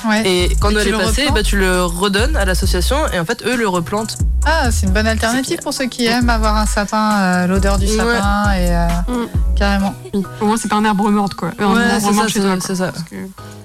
Ouais. 0.08 0.22
et 0.28 0.56
quand 0.60 0.70
Et 0.72 0.74
tu 0.76 0.80
est 0.90 0.92
le 0.92 0.98
passé, 0.98 1.22
replantes 1.22 1.36
bah, 1.36 1.44
tu 1.44 1.58
le 1.58 1.84
redonnes 1.86 2.36
à 2.36 2.46
l'association, 2.46 2.98
et 3.14 3.20
en 3.20 3.26
fait, 3.26 3.44
eux 3.46 3.56
le 3.56 3.68
replantent. 3.68 4.18
Ah, 4.46 4.70
c'est 4.72 4.88
une 4.88 4.92
bonne 4.92 5.08
alternative 5.08 5.60
pour 5.64 5.74
ceux 5.74 5.86
qui 5.86 6.06
aiment 6.06 6.30
avoir 6.30 6.58
un 6.58 6.66
sapin, 6.66 7.12
euh, 7.22 7.48
l'odeur 7.48 7.78
du 7.78 7.86
Ouais. 7.86 7.96
sapin 7.96 8.52
et 8.54 8.76
euh, 8.76 8.88
Mm. 9.08 9.28
carrément. 9.56 9.96
Au 10.42 10.46
moins, 10.46 10.58
c'est 10.58 10.68
pas 10.68 10.76
un 10.76 10.84
arbre 10.86 11.10
mort, 11.10 11.30
quoi. 11.38 11.52
Un 11.60 11.74
Ouais, 11.74 11.82
c'est 12.00 12.14
ça, 12.14 12.28
chez 12.28 12.42
c'est 12.60 12.76
ça, 12.76 12.92
que- 13.10 13.16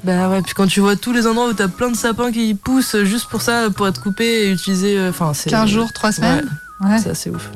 Bah 0.04 0.28
ouais, 0.28 0.40
puis 0.42 0.54
quand 0.54 0.68
tu 0.68 0.78
vois 0.78 0.94
tous 0.94 1.12
les 1.12 1.26
endroits 1.26 1.48
où 1.48 1.52
t'as 1.52 1.66
plein 1.66 1.90
de 1.90 1.96
sapins 1.96 2.30
qui 2.30 2.54
poussent 2.54 2.96
juste 3.02 3.28
pour 3.28 3.42
ça, 3.42 3.68
pour 3.74 3.88
être 3.88 4.00
coupés 4.00 4.44
et 4.44 4.50
utilisés, 4.52 4.96
euh, 4.96 5.10
enfin, 5.10 5.32
c'est. 5.34 5.50
15 5.50 5.68
jours, 5.68 5.92
3 5.92 6.12
semaines. 6.12 6.48
Ouais. 6.80 6.98
C'est 7.02 7.10
assez 7.10 7.28
ouf. 7.30 7.50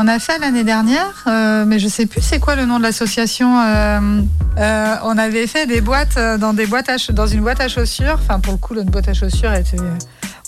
On 0.00 0.06
a 0.06 0.20
fait 0.20 0.38
l'année 0.38 0.62
dernière, 0.62 1.24
euh, 1.26 1.64
mais 1.66 1.80
je 1.80 1.88
sais 1.88 2.06
plus 2.06 2.22
c'est 2.22 2.38
quoi 2.38 2.54
le 2.54 2.66
nom 2.66 2.78
de 2.78 2.84
l'association. 2.84 3.58
euh, 3.60 4.22
euh, 4.56 4.94
on 5.02 5.18
avait 5.18 5.48
fait 5.48 5.66
des 5.66 5.80
boîtes 5.80 6.16
dans 6.38 6.52
des 6.54 6.66
boîtes 6.66 6.88
à 6.88 6.96
dans 7.12 7.26
une 7.26 7.40
boîte 7.40 7.60
à 7.60 7.66
chaussures. 7.66 8.16
Enfin, 8.22 8.38
pour 8.38 8.52
le 8.52 8.58
coup, 8.60 8.74
notre 8.74 8.90
boîte 8.92 9.08
à 9.08 9.14
chaussures 9.14 9.52
était. 9.54 9.76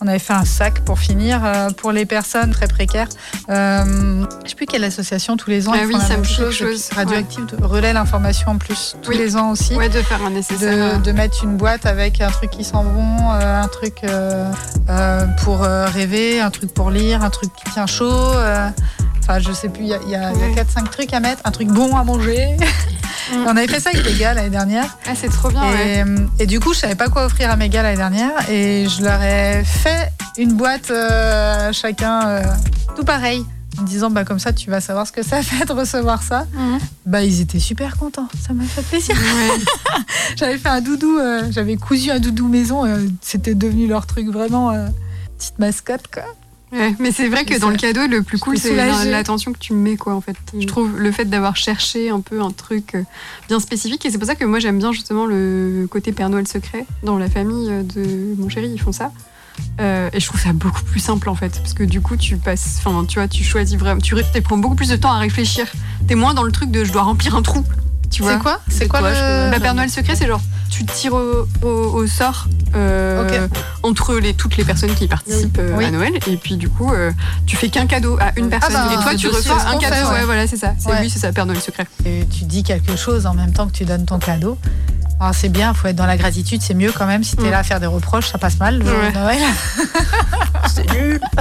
On 0.03 0.07
avait 0.07 0.21
fait 0.21 0.33
un 0.35 0.45
sac 0.47 0.81
pour 0.85 0.99
finir 1.01 1.41
pour 1.77 1.91
les 1.93 2.07
personnes 2.07 2.53
très 2.53 2.69
précaires. 2.69 3.09
Je 3.49 4.25
sais 4.47 4.55
plus 4.55 4.67
quelle 4.67 4.85
association 4.85 5.37
tous 5.37 5.51
les 5.51 5.69
ans. 5.69 5.73
Ah 5.75 5.79
ils 5.83 5.87
oui, 5.87 5.93
font 5.95 5.99
la 5.99 6.05
ça 6.05 6.11
même 6.13 6.21
me 6.21 6.25
chose. 6.25 6.55
chose, 6.55 6.89
Radioactive 6.95 7.47
de- 7.47 7.63
relaie 7.65 7.93
l'information 7.93 8.53
en 8.53 8.57
plus 8.59 8.95
tous 9.03 9.11
Oui. 9.11 9.19
les 9.19 9.37
ans 9.37 9.51
aussi. 9.51 9.75
Ouais, 9.75 9.89
de 9.89 10.01
faire 10.01 10.25
un 10.25 10.31
nécessaire. 10.31 10.99
de, 10.99 11.03
de 11.03 11.13
mettre 11.13 11.43
une 11.45 11.57
boîte 11.57 11.87
avec 11.87 12.21
un 12.21 12.31
truc 12.31 12.51
qui 12.51 12.63
sent 12.65 12.73
bon, 12.95 13.31
un 13.31 13.67
truc 13.69 14.03
pour 15.43 15.59
rêver, 15.61 16.41
un 16.41 16.51
truc 16.51 16.73
pour 16.73 16.91
lire, 16.93 17.23
un 17.25 17.31
truc 17.31 17.51
qui 17.57 17.71
tient 17.73 17.87
chaud. 17.87 18.33
Euh, 19.31 19.39
Enfin, 19.39 19.39
je 19.41 19.53
sais 19.53 19.69
plus, 19.69 19.83
il 19.85 19.89
y 19.89 19.95
a, 19.95 20.01
il 20.05 20.11
y 20.11 20.15
a, 20.15 20.33
il 20.33 20.39
y 20.39 20.43
a 20.43 20.47
Ouais. 20.49 20.55
4-5 20.55 20.91
trucs 20.91 21.13
à 21.15 21.21
mettre, 21.21 21.43
un 21.45 21.51
truc 21.51 21.69
bon 21.69 21.97
à 21.97 22.05
manger. 22.05 22.57
Mm. 22.59 22.65
On 23.47 23.57
avait 23.57 23.69
fait 23.69 23.81
ça 23.81 23.91
avec 23.91 24.05
les 24.05 24.15
gars 24.19 24.35
l'année 24.35 24.51
dernière. 24.51 24.97
Ah, 25.07 25.13
c'est 25.15 25.29
trop 25.29 25.51
bien, 25.51 25.63
ouais. 25.71 26.05
Et, 26.41 26.47
du 26.47 26.59
coup, 26.59 26.75
je 26.75 26.81
savais 26.81 26.97
pas 26.97 27.09
quoi 27.09 27.27
offrir 27.27 27.51
à 27.51 27.57
mes 27.57 27.69
gars 27.69 27.83
l'année 27.83 27.97
dernière. 27.97 28.33
Et 28.51 28.89
je 28.89 29.03
leur 29.03 29.23
ai 29.23 29.63
fait 29.65 30.11
une 30.37 30.55
boîte 30.55 30.91
euh, 30.91 31.73
chacun 31.73 32.27
euh, 32.29 32.43
tout 32.97 33.05
pareil. 33.05 33.45
En 33.79 33.83
disant, 33.83 34.11
bah, 34.11 34.25
comme 34.25 34.41
ça, 34.41 34.53
tu 34.53 34.69
vas 34.69 34.81
savoir 34.81 35.07
ce 35.07 35.13
que 35.13 35.23
ça 35.23 35.43
fait 35.45 35.65
de 35.65 35.73
recevoir 35.73 36.23
ça. 36.25 36.47
Mhm. 36.55 36.79
Bah, 37.07 37.23
ils 37.23 37.41
étaient 37.41 37.61
super 37.61 37.97
contents. 37.97 38.29
Ça 38.45 38.53
m'a 38.53 38.65
fait 38.65 38.83
plaisir. 38.83 39.15
Ouais. 39.17 40.03
J'avais 40.37 40.59
fait 40.59 40.69
un 40.69 40.81
doudou, 40.81 41.19
euh, 41.19 41.43
j'avais 41.51 41.77
cousu 41.77 42.11
un 42.11 42.19
doudou 42.19 42.49
maison, 42.49 42.85
euh, 42.85 42.99
c'était 43.21 43.55
devenu 43.55 43.87
leur 43.87 44.07
truc 44.07 44.29
vraiment 44.29 44.71
euh, 44.71 44.89
petite 45.39 45.59
mascotte 45.59 46.07
quoi. 46.13 46.23
Ouais, 46.73 46.95
mais 47.01 47.11
c'est 47.11 47.29
vrai 47.29 47.45
que 47.45 47.59
dans 47.59 47.71
le 47.71 47.77
cadeau, 47.77 48.07
le 48.07 48.23
plus 48.23 48.39
cool, 48.39 48.57
c'est 48.57 48.75
l'attention 48.75 49.53
que 49.53 49.59
tu 49.59 49.73
mets, 49.73 49.97
quoi, 49.97 50.15
en 50.15 50.21
fait. 50.21 50.37
Je 50.59 50.67
trouve 50.67 50.99
le 50.99 51.11
fait 51.11 51.25
d'avoir 51.25 51.57
cherché 51.57 52.11
un 52.11 52.21
peu 52.21 52.41
un 52.41 52.51
truc 52.51 52.95
euh, 52.95 53.03
bien 53.49 53.59
spécifique. 53.59 54.05
Et 54.07 54.11
c'est 54.11 54.19
pour 54.19 54.27
ça 54.27 54.37
que 54.37 54.45
moi, 54.45 54.61
j'aime 54.61 54.79
bien 54.79 54.93
justement 54.93 55.27
le 55.27 55.89
côté 55.91 56.13
Père 56.13 56.31
Noël 56.31 56.47
secret. 56.47 56.87
Dans 57.03 57.19
la 57.19 57.29
famille 57.29 57.69
euh, 57.71 57.83
de 57.83 58.41
mon 58.41 58.49
chéri, 58.49 58.71
ils 58.73 58.81
font 58.81 58.93
ça. 58.93 59.13
Euh, 59.81 60.09
et 60.13 60.21
je 60.21 60.27
trouve 60.27 60.41
ça 60.41 60.53
beaucoup 60.53 60.85
plus 60.85 61.01
simple, 61.01 61.29
en 61.29 61.35
fait. 61.35 61.59
Parce 61.59 61.75
que 61.75 61.83
du 61.83 62.01
coup, 62.01 62.17
tu 62.17 62.37
passes, 62.37 62.81
enfin, 62.85 63.05
tu 63.05 63.19
vois, 63.19 63.27
tu 63.27 63.43
choisis 63.43 63.77
vraiment, 63.77 64.01
tu 64.01 64.15
prends 64.43 64.59
beaucoup 64.59 64.77
plus 64.77 64.91
de 64.91 64.97
temps 64.97 65.13
à 65.13 65.19
réfléchir. 65.19 65.67
T'es 66.07 66.15
moins 66.15 66.35
dans 66.35 66.45
le 66.45 66.53
truc 66.53 66.71
de 66.71 66.85
je 66.85 66.93
dois 66.93 67.03
remplir 67.03 67.35
un 67.35 67.43
trou. 67.43 67.65
Tu 68.11 68.23
vois 68.23 68.33
C'est 68.35 68.39
quoi 68.41 68.61
C'est 68.69 68.89
quoi, 68.89 69.01
le... 69.03 69.07
peux- 69.07 69.51
bah, 69.53 69.61
Père 69.61 69.75
Noël 69.75 69.89
secret, 69.91 70.17
c'est 70.17 70.27
genre 70.27 70.41
tu 70.69 70.85
tires 70.85 71.15
au, 71.15 71.47
au- 71.63 71.69
au 71.69 72.07
sort 72.07 72.47
euh, 72.77 73.47
entre 73.83 74.15
les, 74.17 74.35
toutes 74.35 74.57
les 74.57 74.65
personnes 74.65 74.95
qui 74.95 75.09
participent 75.09 75.59
euh, 75.59 75.75
Oui. 75.77 75.85
à 75.85 75.91
Noël. 75.91 76.13
Et 76.29 76.37
puis 76.37 76.57
du 76.57 76.69
coup, 76.69 76.93
euh, 76.93 77.11
tu 77.47 77.57
fais 77.57 77.69
qu'un 77.69 77.87
cadeau 77.87 78.17
à 78.21 78.33
une 78.37 78.49
personne. 78.49 78.73
bah, 78.75 78.89
et 78.93 79.03
toi, 79.03 79.15
tu 79.17 79.29
reçois 79.29 79.61
un 79.67 79.79
cadeau. 79.79 79.95
fait, 79.95 80.03
ouais. 80.05 80.11
ouais. 80.21 80.25
voilà, 80.25 80.47
c'est 80.47 80.57
ça. 80.57 80.75
C'est 80.79 80.91
Ouais. 80.91 81.01
lui, 81.03 81.11
c'est 81.11 81.19
ça, 81.19 81.33
Père 81.33 81.47
Noël 81.47 81.61
secret. 81.61 81.87
Et 82.05 82.25
tu 82.27 82.45
dis 82.45 82.63
quelque 82.63 82.97
chose 82.97 83.27
en 83.27 83.35
même 83.35 83.53
temps 83.53 83.67
que 83.67 83.73
tu 83.73 83.85
donnes 83.85 84.05
ton 84.07 84.19
cadeau. 84.19 84.59
C'est 85.33 85.49
bien, 85.51 85.75
faut 85.75 85.87
être 85.89 85.97
dans 85.97 86.07
la 86.07 86.17
gratitude, 86.17 86.61
c'est 86.63 86.75
mieux 86.75 86.93
quand 86.93 87.07
même. 87.07 87.23
Si 87.25 87.37
t'es 87.37 87.49
Mm. 87.49 87.51
là 87.51 87.59
à 87.59 87.63
faire 87.63 87.79
des 87.81 87.87
reproches, 87.87 88.29
ça 88.31 88.39
passe 88.39 88.59
mal. 88.59 88.79
le 88.79 88.85
jour 88.85 88.95
de 88.99 89.01
Ouais. 89.07 89.13
Noël. 89.13 89.39
C'est 90.75 90.91
nul. 90.93 91.21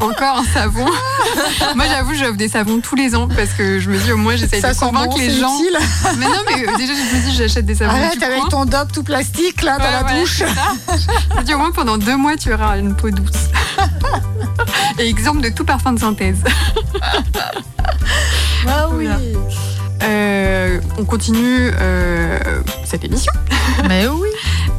Encore 0.00 0.38
un 0.38 0.44
savon. 0.44 0.84
Moi, 1.74 1.84
j'avoue, 1.88 2.14
j'offre 2.14 2.36
des 2.36 2.48
savons 2.48 2.80
tous 2.80 2.94
les 2.96 3.14
ans 3.14 3.28
parce 3.28 3.50
que 3.50 3.78
je 3.80 3.88
me 3.90 3.98
dis 3.98 4.12
au 4.12 4.16
moins, 4.16 4.36
j'essaye 4.36 4.60
Ça 4.60 4.72
de 4.74 4.78
convaincre 4.78 5.10
bon, 5.16 5.18
les 5.18 5.30
gens. 5.30 5.54
utile. 5.58 5.78
Mais 6.18 6.26
non, 6.26 6.32
mais 6.46 6.68
euh, 6.68 6.76
déjà, 6.76 6.92
je 6.94 7.16
me 7.16 7.22
dis, 7.30 7.36
j'achète 7.36 7.64
des 7.66 7.74
savons. 7.74 7.90
Arrête 7.96 8.22
avec 8.22 8.48
ton 8.50 8.64
dop 8.64 8.92
tout 8.92 9.02
plastique 9.02 9.62
là 9.62 9.78
dans 9.78 9.84
Ouais, 9.84 9.90
la 9.92 10.04
ouais, 10.04 10.20
douche. 10.20 10.42
Je 10.42 11.36
me 11.38 11.42
dis 11.42 11.54
au 11.54 11.58
moins 11.58 11.72
pendant 11.72 11.96
deux 11.98 12.16
mois, 12.16 12.36
tu 12.36 12.52
auras 12.52 12.78
une 12.78 12.94
peau 12.94 13.10
douce. 13.10 13.48
et 14.98 15.08
exemple 15.08 15.40
de 15.40 15.48
tout 15.48 15.64
parfum 15.64 15.92
de 15.94 16.00
synthèse. 16.00 16.38
Ah 18.68 18.88
oui. 18.92 19.06
Voilà. 19.06 19.18
Euh, 20.76 20.80
on 20.98 21.04
continue 21.04 21.70
euh, 21.80 22.38
cette 22.84 23.04
émission. 23.04 23.32
Mais 23.88 24.06
oui. 24.08 24.28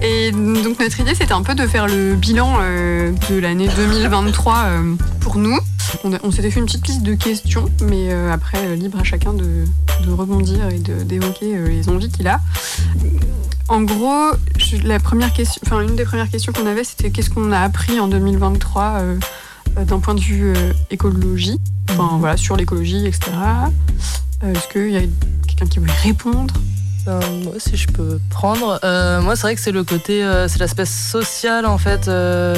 Et 0.01 0.31
donc 0.31 0.79
notre 0.79 0.99
idée 0.99 1.15
c'était 1.15 1.33
un 1.33 1.41
peu 1.41 1.55
de 1.55 1.65
faire 1.65 1.87
le 1.87 2.15
bilan 2.15 2.57
euh, 2.61 3.11
de 3.29 3.39
l'année 3.39 3.67
2023 3.75 4.55
euh, 4.65 4.95
pour 5.19 5.37
nous. 5.37 5.57
On, 6.03 6.31
s'était 6.31 6.51
fait 6.51 6.59
une 6.59 6.65
petite 6.65 6.85
liste 6.87 7.01
de 7.01 7.13
questions, 7.13 7.69
mais 7.81 8.11
après 8.29 8.75
libre 8.75 8.99
à 8.99 9.05
chacun 9.05 9.31
de, 9.33 9.63
de 10.05 10.11
rebondir 10.11 10.67
et 10.67 10.79
de- 10.79 11.01
d'évoquer 11.03 11.57
les 11.65 11.87
envies 11.87 12.09
qu'il 12.09 12.27
a. 12.27 12.41
En 13.69 13.81
gros, 13.83 14.31
la 14.83 14.99
première 14.99 15.31
question, 15.31 15.61
enfin 15.65 15.79
une 15.79 15.95
des 15.95 16.03
premières 16.03 16.29
questions 16.29 16.51
qu'on 16.51 16.65
avait 16.67 16.83
c'était 16.83 17.09
qu'est-ce 17.09 17.29
qu'on 17.29 17.53
a 17.53 17.61
appris 17.61 18.01
en 18.01 18.09
2023 18.09 18.83
euh, 18.83 19.19
euh, 19.77 19.85
d'un 19.85 19.99
point 19.99 20.13
de 20.13 20.19
vue 20.19 20.53
écologie, 20.91 21.57
enfin 21.89 22.17
voilà 22.19 22.35
sur 22.35 22.57
l'écologie, 22.57 23.05
etc. 23.05 23.31
Est-ce 24.43 24.67
qu'il 24.67 24.91
y 24.91 24.97
a 24.97 25.01
quelqu'un 25.57 25.67
qui 25.67 25.79
voulait 25.79 25.91
répondre 25.93 26.53
Euh, 27.07 27.21
moi, 27.43 27.53
si 27.57 27.77
je 27.77 27.87
peux 27.87 28.19
prendre. 28.29 28.79
Euh, 28.83 29.21
moi, 29.21 29.35
c'est 29.35 29.43
vrai 29.43 29.55
que 29.55 29.61
c'est 29.61 29.71
le 29.71 29.83
côté, 29.83 30.23
euh, 30.23 30.47
c'est 30.47 30.59
l'aspect 30.59 30.85
social 30.85 31.65
en 31.65 31.77
fait. 31.77 32.07
euh, 32.07 32.55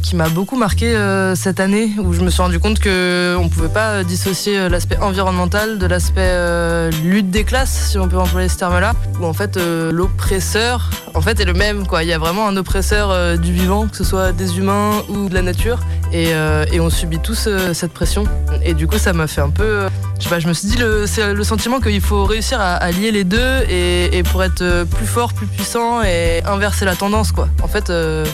qui 0.00 0.14
m'a 0.14 0.28
beaucoup 0.28 0.56
marqué 0.56 0.94
cette 1.34 1.58
année 1.58 1.90
où 1.98 2.12
je 2.12 2.20
me 2.20 2.30
suis 2.30 2.40
rendu 2.40 2.60
compte 2.60 2.78
que 2.78 3.36
on 3.36 3.48
pouvait 3.48 3.68
pas 3.68 4.04
dissocier 4.04 4.68
l'aspect 4.68 4.98
environnemental 4.98 5.78
de 5.78 5.86
l'aspect 5.86 6.90
lutte 7.02 7.30
des 7.30 7.42
classes 7.42 7.88
si 7.90 7.98
on 7.98 8.06
peut 8.06 8.18
employer 8.18 8.48
ce 8.48 8.56
terme-là 8.56 8.92
où 9.20 9.24
en 9.24 9.32
fait 9.32 9.58
l'oppresseur 9.90 10.90
en 11.14 11.20
fait 11.20 11.40
est 11.40 11.44
le 11.44 11.54
même 11.54 11.88
quoi 11.88 12.04
il 12.04 12.08
y 12.08 12.12
a 12.12 12.18
vraiment 12.18 12.46
un 12.46 12.56
oppresseur 12.56 13.36
du 13.38 13.52
vivant 13.52 13.88
que 13.88 13.96
ce 13.96 14.04
soit 14.04 14.30
des 14.30 14.58
humains 14.58 15.02
ou 15.08 15.28
de 15.28 15.34
la 15.34 15.42
nature 15.42 15.80
et, 16.12 16.32
on 16.78 16.90
subit 16.90 17.18
tous 17.18 17.48
cette 17.72 17.92
pression 17.92 18.24
et 18.64 18.74
du 18.74 18.86
coup 18.86 18.98
ça 18.98 19.12
m'a 19.12 19.26
fait 19.26 19.40
un 19.40 19.50
peu 19.50 19.88
je 20.20 20.24
sais 20.24 20.30
pas, 20.30 20.38
je 20.38 20.46
me 20.46 20.52
suis 20.52 20.68
dit, 20.68 20.78
c'est 21.06 21.34
le 21.34 21.44
sentiment 21.44 21.80
qu'il 21.80 22.00
faut 22.00 22.24
réussir 22.24 22.60
à 22.60 22.90
lier 22.92 23.10
les 23.10 23.24
deux 23.24 23.33
et, 23.68 24.22
pour 24.24 24.42
être 24.42 24.62
euh, 24.62 24.84
plus 24.84 25.06
fort, 25.06 25.32
plus 25.32 25.46
puissant 25.46 26.02
et 26.02 26.42
inverser 26.44 26.84
la 26.84 26.96
tendance, 26.96 27.32
quoi. 27.32 27.48
En 27.62 27.68
fait, 27.68 27.90
euh, 27.90 28.24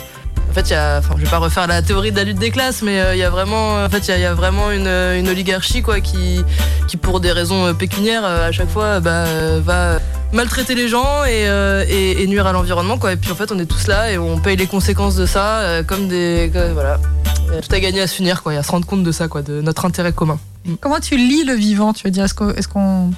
en 0.49 0.53
fait, 0.53 0.69
y 0.69 0.73
a, 0.73 0.97
enfin, 0.97 1.15
je 1.17 1.23
vais 1.23 1.29
pas 1.29 1.37
refaire 1.37 1.65
la 1.65 1.81
théorie 1.81 2.11
de 2.11 2.17
la 2.17 2.25
lutte 2.25 2.39
des 2.39 2.51
classes, 2.51 2.81
mais 2.81 2.99
euh, 2.99 3.15
il 3.15 3.19
y 3.19 3.23
a 3.23 3.29
vraiment, 3.29 3.83
en 3.83 3.89
fait, 3.89 4.09
il 4.09 4.19
y 4.19 4.25
a, 4.25 4.33
vraiment 4.33 4.69
une, 4.71 5.29
oligarchie, 5.29 5.81
quoi, 5.81 6.01
qui, 6.01 6.43
qui 6.89 6.97
pour 6.97 7.21
des 7.21 7.31
raisons 7.31 7.67
euh, 7.67 7.73
pécuniaires, 7.73 8.25
à 8.25 8.51
chaque 8.51 8.69
fois, 8.69 8.99
bah, 8.99 9.25
va 9.61 9.99
maltraiter 10.33 10.75
les 10.75 10.89
gens 10.89 11.23
et, 11.25 12.27
nuire 12.27 12.47
à 12.47 12.51
l'environnement, 12.51 12.97
quoi. 12.97 13.13
Et 13.13 13.15
puis 13.15 13.31
en 13.31 13.35
fait, 13.35 13.51
on 13.51 13.59
est 13.59 13.65
tous 13.65 13.87
là 13.87 14.11
et 14.11 14.17
on 14.17 14.39
paye 14.39 14.57
les 14.57 14.67
conséquences 14.67 15.15
de 15.15 15.25
ça, 15.25 15.83
comme 15.87 16.09
des, 16.09 16.51
voilà. 16.73 16.99
Il 17.47 17.55
y 17.55 17.57
a 17.57 17.61
tout 17.61 17.99
à 17.99 18.07
s'unir, 18.07 18.43
quoi, 18.43 18.53
et 18.53 18.57
à 18.57 18.63
se 18.63 18.71
rendre 18.71 18.85
compte 18.85 19.03
de 19.03 19.11
ça, 19.11 19.29
quoi, 19.29 19.41
de 19.41 19.61
notre 19.61 19.85
intérêt 19.85 20.11
commun. 20.11 20.37
Comment 20.81 20.99
tu 20.99 21.15
lis 21.15 21.45
le 21.45 21.53
vivant 21.53 21.93
Tu 21.93 22.03
veux 22.03 22.11
dire, 22.11 22.25
est-ce 22.25 22.33
qu'on 22.33 22.49
est 22.49 22.67
qu'on 22.67 23.11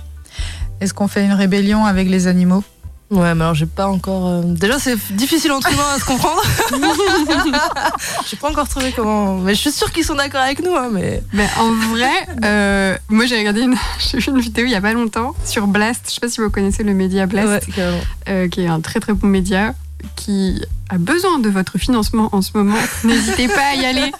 est-ce 0.84 0.94
qu'on 0.94 1.08
fait 1.08 1.24
une 1.26 1.34
rébellion 1.34 1.86
avec 1.86 2.10
les 2.10 2.28
animaux? 2.28 2.64
Ouais, 3.12 3.36
mais 3.36 3.44
alors 3.44 3.54
j'ai 3.54 3.66
pas 3.68 3.88
encore. 3.88 4.28
euh, 4.28 4.42
Déjà, 4.44 4.80
c'est 4.80 4.98
difficile 5.16 5.52
entre 5.52 5.72
humains 5.72 5.84
à 5.96 6.00
se 6.00 6.06
comprendre. 6.06 6.42
j'ai 8.30 8.38
pas 8.38 8.50
encore 8.50 8.68
trouvé 8.68 8.92
comment. 8.96 9.38
Mais 9.38 9.54
je 9.54 9.60
suis 9.60 9.72
sûre 9.72 9.92
qu'ils 9.92 10.04
sont 10.04 10.16
d'accord 10.16 10.42
avec 10.42 10.64
nous, 10.64 10.76
hein, 10.76 10.90
mais. 10.92 11.22
Ben, 11.34 11.48
en 11.60 11.72
vrai, 11.92 12.10
euh, 12.44 12.98
moi 13.10 13.26
j'ai 13.26 13.38
regardé 13.38 13.62
une, 13.62 13.76
j'ai 14.00 14.18
vu 14.18 14.32
une 14.32 14.40
vidéo 14.40 14.66
il 14.66 14.72
y 14.72 14.76
a 14.76 14.82
pas 14.82 14.94
longtemps 14.94 15.36
sur 15.46 15.68
Blast. 15.68 16.02
Je 16.08 16.14
sais 16.16 16.20
pas 16.22 16.30
si 16.30 16.42
vous 16.42 16.50
connaissez 16.50 16.84
le 16.84 16.94
média 16.94 17.26
Blast, 17.26 17.48
Ouais, 17.68 17.74
carrément. 17.76 18.02
euh, 18.30 18.48
qui 18.48 18.62
est 18.62 18.68
un 18.68 18.82
très 18.82 19.00
très 19.00 19.14
bon 19.14 19.28
média 19.28 19.76
qui 20.16 20.62
a 20.90 20.98
besoin 20.98 21.40
de 21.40 21.50
votre 21.50 21.78
financement 21.78 22.30
en 22.32 22.42
ce 22.42 22.52
moment. 22.56 22.78
N'hésitez 23.04 23.48
pas 23.48 23.72
à 23.72 23.76
y 23.76 23.86
aller. 23.86 24.12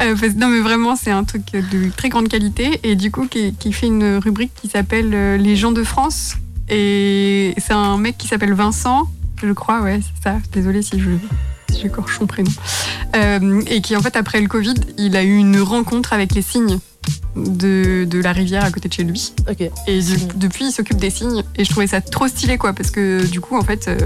Euh, 0.00 0.14
non 0.36 0.48
mais 0.48 0.60
vraiment 0.60 0.96
c'est 0.96 1.10
un 1.10 1.24
truc 1.24 1.42
de 1.52 1.90
très 1.90 2.08
grande 2.08 2.28
qualité 2.28 2.80
et 2.82 2.96
du 2.96 3.10
coup 3.10 3.26
qui, 3.26 3.72
fait 3.72 3.86
une 3.86 4.16
rubrique 4.16 4.52
qui 4.60 4.68
s'appelle 4.68 5.10
euh, 5.14 5.36
Les 5.36 5.56
gens 5.56 5.72
de 5.72 5.84
France 5.84 6.36
et 6.68 7.54
c'est 7.58 7.74
un 7.74 7.98
mec 7.98 8.16
qui 8.16 8.28
s'appelle 8.28 8.54
Vincent, 8.54 9.08
je 9.42 9.52
crois, 9.52 9.80
ouais 9.82 10.00
c'est 10.02 10.22
ça. 10.22 10.36
Désolée 10.52 10.82
si 10.82 10.98
je 10.98 11.10
si 11.70 11.80
j'écorche 11.80 12.18
son 12.18 12.26
prénom. 12.26 12.50
Euh, 13.16 13.62
et 13.66 13.80
qui 13.80 13.96
en 13.96 14.00
fait 14.00 14.16
après 14.16 14.40
le 14.40 14.48
Covid, 14.48 14.74
il 14.98 15.16
a 15.16 15.22
eu 15.22 15.36
une 15.36 15.60
rencontre 15.60 16.12
avec 16.12 16.34
les 16.34 16.42
cygnes 16.42 16.78
de, 17.36 18.04
de 18.04 18.18
la 18.20 18.32
rivière 18.32 18.64
à 18.64 18.70
côté 18.70 18.88
de 18.88 18.92
chez 18.94 19.04
lui. 19.04 19.32
Et 19.86 20.00
de- 20.00 20.32
depuis, 20.38 20.66
il 20.66 20.72
s'occupe 20.72 20.98
des 20.98 21.10
cygnes. 21.10 21.42
Et 21.56 21.64
je 21.64 21.70
trouvais 21.70 21.86
ça 21.86 22.00
trop 22.00 22.28
stylé, 22.28 22.58
quoi. 22.58 22.72
Parce 22.72 22.90
que 22.90 23.24
du 23.26 23.40
coup, 23.40 23.56
en 23.56 23.62
fait, 23.62 23.88
euh, 23.88 23.98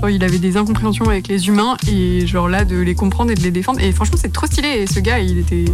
genre, 0.00 0.10
il 0.10 0.22
avait 0.24 0.38
des 0.38 0.56
incompréhensions 0.56 1.08
avec 1.08 1.28
les 1.28 1.48
humains. 1.48 1.76
Et 1.88 2.26
genre 2.26 2.48
là, 2.48 2.64
de 2.64 2.76
les 2.76 2.94
comprendre 2.94 3.30
et 3.30 3.34
de 3.34 3.40
les 3.42 3.50
défendre. 3.50 3.80
Et 3.80 3.92
franchement, 3.92 4.18
c'est 4.20 4.32
trop 4.32 4.46
stylé. 4.46 4.68
Et 4.68 4.86
ce 4.86 5.00
gars, 5.00 5.18
il 5.18 5.38
était 5.38 5.64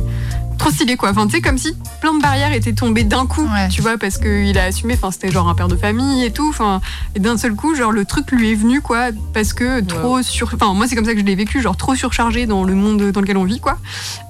trop 0.59 0.71
stylé, 0.71 0.97
quoi. 0.97 1.11
Enfin, 1.11 1.27
tu 1.27 1.33
sais, 1.37 1.41
comme 1.41 1.59
si 1.59 1.75
plein 2.01 2.15
de 2.15 2.21
barrières 2.23 2.53
étaient 2.53 2.75
tombées 2.75 3.03
d'un 3.05 3.27
coup. 3.27 3.43
Ouais. 3.45 3.69
Tu 3.71 3.81
vois, 3.83 3.97
parce 3.99 4.19
qu'il 4.19 4.57
a 4.59 4.65
assumé. 4.65 4.95
Enfin, 4.95 5.11
c'était 5.11 5.31
genre 5.31 5.49
un 5.49 5.55
père 5.55 5.69
de 5.69 5.77
famille 5.77 6.25
et 6.25 6.31
tout. 6.31 6.49
Enfin, 6.49 6.81
et 7.17 7.19
d'un 7.19 7.37
seul 7.39 7.55
coup, 7.55 7.75
genre, 7.75 7.93
le 7.93 8.05
truc 8.05 8.31
lui 8.31 8.53
est 8.53 8.55
venu, 8.55 8.81
quoi. 8.83 9.09
Parce 9.35 9.53
que 9.53 9.81
trop 9.81 10.23
sur. 10.23 10.53
Enfin, 10.55 10.75
moi, 10.75 10.87
c'est 10.87 10.95
comme 10.95 11.05
ça 11.07 11.15
que 11.15 11.21
je 11.21 11.25
l'ai 11.25 11.35
vécu. 11.35 11.61
Genre, 11.61 11.77
trop 11.77 11.95
surchargé 11.97 12.47
dans 12.47 12.63
le 12.63 12.75
monde 12.75 13.11
dans 13.11 13.21
lequel 13.21 13.37
on 13.37 13.45
vit, 13.45 13.59
quoi. 13.59 13.79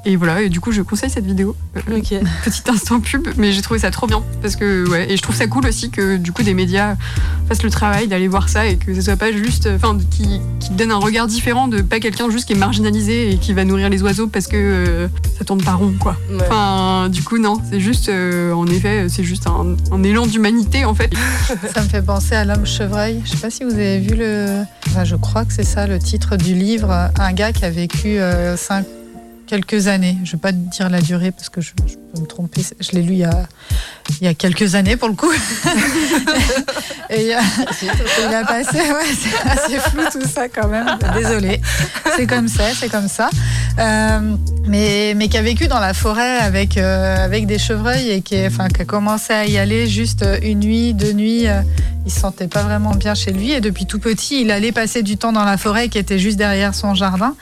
Et 0.07 0.17
voilà. 0.17 0.41
Et 0.43 0.49
du 0.49 0.61
coup, 0.61 0.73
je 0.73 0.81
conseille 0.83 1.11
cette 1.11 1.27
vidéo. 1.27 1.55
Euh, 1.77 1.99
Ok. 1.99 2.15
petit 2.45 2.70
instant 2.71 3.01
pub, 3.01 3.29
mais 3.37 3.53
j'ai 3.53 3.63
trouvé 3.63 3.81
ça 3.81 3.91
trop 3.91 4.07
bien 4.07 4.23
parce 4.43 4.57
que 4.57 4.89
ouais, 4.89 5.11
et 5.11 5.17
je 5.17 5.23
trouve 5.23 5.35
ça 5.37 5.47
cool 5.47 5.67
aussi 5.67 5.91
que 5.91 6.17
du 6.17 6.33
coup 6.33 6.43
des 6.43 6.55
médias 6.55 6.97
fassent 7.49 7.63
le 7.63 7.71
travail 7.71 8.07
d'aller 8.09 8.29
voir 8.29 8.49
ça 8.49 8.67
et 8.67 8.77
que 8.77 8.95
ce 8.95 9.01
soit 9.03 9.17
pas 9.17 9.33
juste, 9.33 9.69
enfin, 9.75 9.99
qui, 10.11 10.41
qui 10.61 10.71
donne 10.71 10.93
un 10.93 10.97
regard 10.99 11.27
différent 11.27 11.69
de 11.69 11.83
pas 11.83 12.01
quelqu'un 12.01 12.31
juste 12.31 12.47
qui 12.47 12.53
est 12.53 12.57
marginalisé 12.57 13.33
et 13.33 13.37
qui 13.39 13.53
va 13.53 13.65
nourrir 13.65 13.89
les 13.91 14.03
oiseaux 14.03 14.29
parce 14.29 14.47
que 14.47 14.57
euh, 14.57 15.09
ça 15.39 15.45
tourne 15.45 15.63
pas 15.63 15.73
rond 15.75 15.93
quoi. 15.99 16.17
Ouais. 16.31 16.39
Enfin, 16.43 17.09
du 17.11 17.23
coup 17.23 17.39
non, 17.39 17.61
c'est 17.71 17.81
juste, 17.81 18.09
euh, 18.09 18.53
en 18.53 18.67
effet, 18.67 19.07
c'est 19.09 19.25
juste 19.25 19.47
un, 19.47 19.75
un 19.93 20.03
élan 20.03 20.27
d'humanité 20.27 20.85
en 20.85 20.95
fait. 20.95 21.11
Ça 21.75 21.83
me 21.83 21.89
fait 21.89 22.03
penser 22.03 22.35
à 22.35 22.45
l'homme 22.45 22.67
chevreuil. 22.67 23.21
Je 23.25 23.31
sais 23.31 23.37
pas 23.39 23.51
si 23.51 23.65
vous 23.65 23.73
avez 23.73 23.99
vu 23.99 24.15
le. 24.17 24.63
Enfin, 24.89 25.05
je 25.05 25.17
crois 25.17 25.45
que 25.45 25.53
c'est 25.53 25.65
ça 25.65 25.87
le 25.87 25.99
titre 25.99 26.37
du 26.37 26.55
livre. 26.55 26.91
Un 27.19 27.33
gars 27.33 27.53
qui 27.53 27.65
a 27.65 27.71
vécu 27.71 28.19
euh, 28.19 28.57
cinq- 28.57 28.87
quelques 29.51 29.89
années. 29.89 30.17
Je 30.23 30.33
vais 30.33 30.39
pas 30.39 30.53
dire 30.53 30.89
la 30.89 31.01
durée 31.01 31.33
parce 31.33 31.49
que 31.49 31.61
je, 31.61 31.73
peux 31.73 32.21
me 32.21 32.27
tromper. 32.27 32.63
Je 32.79 32.93
l'ai 32.93 33.03
lu 33.03 33.15
il 33.15 34.23
y 34.23 34.29
a, 34.29 34.35
quelques 34.35 34.77
années 34.77 34.97
pour 34.97 35.09
le 35.09 35.15
coup. 35.15 35.33
Et 37.11 37.35
euh, 37.35 37.41
il 37.83 38.35
a 38.35 38.45
passé. 38.45 38.79
C'est 39.21 39.51
assez 39.51 39.79
flou 39.91 40.03
tout 40.13 40.29
ça 40.29 40.49
quand 40.49 40.69
même. 40.69 40.87
Désolée. 41.15 41.61
C'est 42.17 42.29
comme 42.29 42.47
ça, 42.47 42.73
c'est 42.79 42.89
comme 42.89 43.09
ça. 43.09 43.29
Euh, 43.81 44.37
mais, 44.69 45.17
qui 45.29 45.37
a 45.37 45.43
vécu 45.43 45.67
dans 45.67 45.81
la 45.81 45.95
forêt 45.95 46.39
avec, 46.39 46.77
euh, 46.77 47.29
des 47.29 47.59
chevreuils 47.59 48.11
et 48.11 48.21
qui 48.21 48.37
a 48.37 48.51
commencé 48.87 49.33
à 49.33 49.47
y 49.47 49.59
aller 49.59 49.89
juste 49.89 50.25
une 50.43 50.61
nuit, 50.61 50.95
deux 50.95 51.13
nuits. 51.13 51.49
euh, 51.49 51.63
il 52.07 52.11
se 52.11 52.21
sentait 52.21 52.49
pas 52.49 52.63
vraiment 52.63 52.93
bien 52.93 53.15
chez 53.15 53.31
lui 53.31 53.53
et 53.53 53.61
depuis 53.61 53.87
tout 53.87 53.99
petit, 53.99 54.41
il 54.43 54.51
allait 54.51 54.73
passer 54.73 55.03
du 55.03 55.17
temps 55.17 55.33
dans 55.33 55.45
la 55.45 55.57
forêt 55.57 55.89
qui 55.89 55.99
était 55.99 56.19
juste 56.19 56.39
derrière 56.39 56.75
son 56.75 56.95
jardin. 56.95 57.35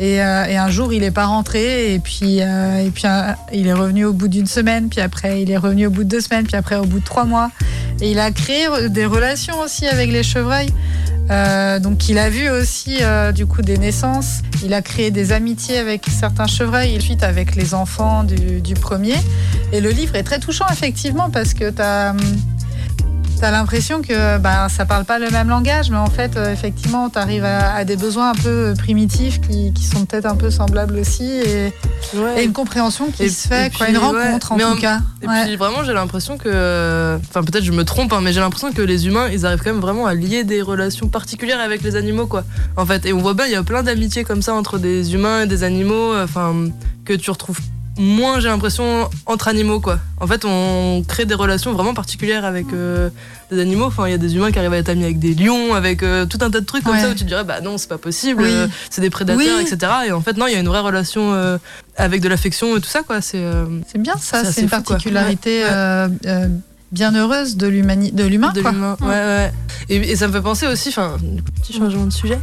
Et, 0.00 0.22
euh, 0.22 0.44
et 0.44 0.56
un 0.56 0.70
jour, 0.70 0.92
il 0.92 1.00
n'est 1.00 1.10
pas 1.10 1.26
rentré 1.26 1.92
et 1.92 1.98
puis, 1.98 2.40
euh, 2.40 2.86
et 2.86 2.90
puis 2.90 3.02
euh, 3.06 3.32
il 3.52 3.66
est 3.66 3.72
revenu 3.72 4.04
au 4.04 4.12
bout 4.12 4.28
d'une 4.28 4.46
semaine, 4.46 4.88
puis 4.88 5.00
après 5.00 5.42
il 5.42 5.50
est 5.50 5.56
revenu 5.56 5.86
au 5.88 5.90
bout 5.90 6.04
de 6.04 6.08
deux 6.08 6.20
semaines, 6.20 6.46
puis 6.46 6.56
après 6.56 6.76
au 6.76 6.84
bout 6.84 7.00
de 7.00 7.04
trois 7.04 7.24
mois. 7.24 7.50
Et 8.00 8.12
il 8.12 8.20
a 8.20 8.30
créé 8.30 8.68
des 8.90 9.06
relations 9.06 9.58
aussi 9.58 9.86
avec 9.86 10.12
les 10.12 10.22
chevreuils. 10.22 10.72
Donc 11.82 12.08
il 12.08 12.16
a 12.16 12.30
vu 12.30 12.48
aussi 12.48 12.98
du 13.34 13.44
coup 13.44 13.60
des 13.60 13.76
naissances. 13.76 14.42
Il 14.64 14.72
a 14.72 14.82
créé 14.82 15.10
des 15.10 15.32
amitiés 15.32 15.78
avec 15.78 16.06
certains 16.08 16.46
chevreuils 16.46 16.94
et 16.94 16.98
ensuite 16.98 17.24
avec 17.24 17.56
les 17.56 17.74
enfants 17.74 18.22
du, 18.22 18.60
du 18.60 18.74
premier. 18.74 19.16
Et 19.72 19.80
le 19.80 19.90
livre 19.90 20.14
est 20.14 20.22
très 20.22 20.38
touchant 20.38 20.66
effectivement 20.70 21.28
parce 21.28 21.54
que 21.54 21.70
tu 21.70 21.82
as... 21.82 22.14
T'as 23.40 23.52
l'impression 23.52 24.02
que 24.02 24.36
bah, 24.38 24.68
ça 24.68 24.84
parle 24.84 25.04
pas 25.04 25.20
le 25.20 25.30
même 25.30 25.48
langage, 25.48 25.90
mais 25.90 25.96
en 25.96 26.10
fait, 26.10 26.36
euh, 26.36 26.52
effectivement, 26.52 27.08
tu 27.08 27.18
arrives 27.18 27.44
à, 27.44 27.72
à 27.72 27.84
des 27.84 27.96
besoins 27.96 28.30
un 28.30 28.34
peu 28.34 28.74
primitifs 28.76 29.40
qui, 29.40 29.72
qui 29.72 29.84
sont 29.84 30.04
peut-être 30.06 30.26
un 30.26 30.34
peu 30.34 30.50
semblables 30.50 30.96
aussi, 30.96 31.24
et, 31.24 31.72
Ouais. 32.16 32.42
et 32.42 32.44
une 32.44 32.52
compréhension 32.52 33.10
qui 33.12 33.24
Et- 33.24 33.28
se 33.28 33.46
fait, 33.46 33.72
quoi, 33.76 33.88
une 33.88 33.96
ouais, 33.96 34.02
rencontre 34.02 34.54
mais 34.56 34.64
en 34.64 34.70
en- 34.70 34.74
tout 34.74 34.80
cas. 34.80 34.98
Et 35.22 35.28
Ouais. 35.28 35.44
puis 35.46 35.56
vraiment, 35.56 35.84
j'ai 35.84 35.92
l'impression 35.92 36.36
que. 36.36 37.16
Enfin, 37.30 37.42
peut-être 37.44 37.64
je 37.64 37.70
me 37.72 37.84
trompe, 37.84 38.12
hein, 38.12 38.20
mais 38.22 38.32
j'ai 38.32 38.40
l'impression 38.40 38.72
que 38.72 38.82
les 38.82 39.06
humains, 39.06 39.28
ils 39.30 39.46
arrivent 39.46 39.62
quand 39.62 39.72
même 39.72 39.80
vraiment 39.80 40.06
à 40.06 40.14
lier 40.14 40.42
des 40.42 40.60
relations 40.60 41.06
particulières 41.08 41.60
avec 41.60 41.82
les 41.82 41.94
animaux, 41.94 42.26
quoi. 42.26 42.42
En 42.76 42.86
fait, 42.86 43.06
et 43.06 43.12
on 43.12 43.18
voit 43.18 43.34
bien, 43.34 43.46
il 43.46 43.52
y 43.52 43.56
a 43.56 43.62
plein 43.62 43.84
d'amitiés 43.84 44.24
comme 44.24 44.42
ça 44.42 44.52
entre 44.54 44.78
des 44.78 45.14
humains 45.14 45.42
et 45.42 45.46
des 45.46 45.62
animaux, 45.62 46.12
enfin, 46.20 46.54
que 47.04 47.12
tu 47.14 47.30
retrouves 47.30 47.60
moins, 47.98 48.40
j'ai 48.40 48.48
l'impression, 48.48 49.10
entre 49.26 49.48
animaux, 49.48 49.80
quoi. 49.80 49.98
En 50.20 50.26
fait, 50.26 50.44
on 50.44 51.02
crée 51.06 51.24
des 51.26 51.34
relations 51.34 51.72
vraiment 51.72 51.94
particulières 51.94 52.44
avec 52.44 52.66
euh, 52.72 53.10
des 53.50 53.60
animaux. 53.60 53.84
Enfin, 53.86 54.06
il 54.06 54.12
y 54.12 54.14
a 54.14 54.18
des 54.18 54.36
humains 54.36 54.50
qui 54.52 54.58
arrivent 54.58 54.72
à 54.72 54.78
être 54.78 54.88
amis 54.88 55.04
avec 55.04 55.18
des 55.18 55.34
lions, 55.34 55.74
avec 55.74 56.02
euh, 56.02 56.24
tout 56.26 56.38
un 56.40 56.50
tas 56.50 56.60
de 56.60 56.64
trucs 56.66 56.84
comme 56.84 56.94
Ouais. 56.94 57.02
ça 57.02 57.08
où 57.10 57.14
tu 57.14 57.24
te 57.24 57.28
dirais, 57.28 57.44
bah 57.44 57.60
non, 57.60 57.76
c'est 57.76 57.88
pas 57.88 57.98
possible, 57.98 58.42
Oui. 58.42 58.48
euh, 58.50 58.66
c'est 58.90 59.00
des 59.00 59.10
prédateurs, 59.10 59.42
Oui. 59.58 59.66
etc. 59.66 59.92
Et 60.06 60.12
en 60.12 60.20
fait, 60.20 60.36
non, 60.36 60.46
il 60.46 60.52
y 60.52 60.56
a 60.56 60.60
une 60.60 60.68
vraie 60.68 60.80
relation 60.80 61.58
avec 61.96 62.20
de 62.20 62.28
l'affection 62.28 62.76
et 62.76 62.80
tout 62.80 62.88
ça, 62.88 63.02
quoi. 63.02 63.20
C'est. 63.20 63.44
bien 63.98 64.14
ça, 64.20 64.44
C'est 64.44 64.62
une 64.62 64.68
fou, 64.68 64.76
particularité 64.82 65.64
Ouais, 65.64 66.48
bien 66.90 67.14
heureuse 67.14 67.56
de 67.58 67.66
l'humain. 67.66 67.96
de 67.96 68.24
l'humain. 68.24 68.52
Ouais, 69.00 69.06
ouais. 69.08 69.52
Et, 69.90 69.96
et 69.96 70.16
ça 70.16 70.26
me 70.26 70.32
fait 70.32 70.40
penser 70.40 70.66
aussi, 70.66 70.88
enfin, 70.88 71.16
petit 71.60 71.74
changement 71.74 72.06
de 72.06 72.12
sujet, 72.12 72.38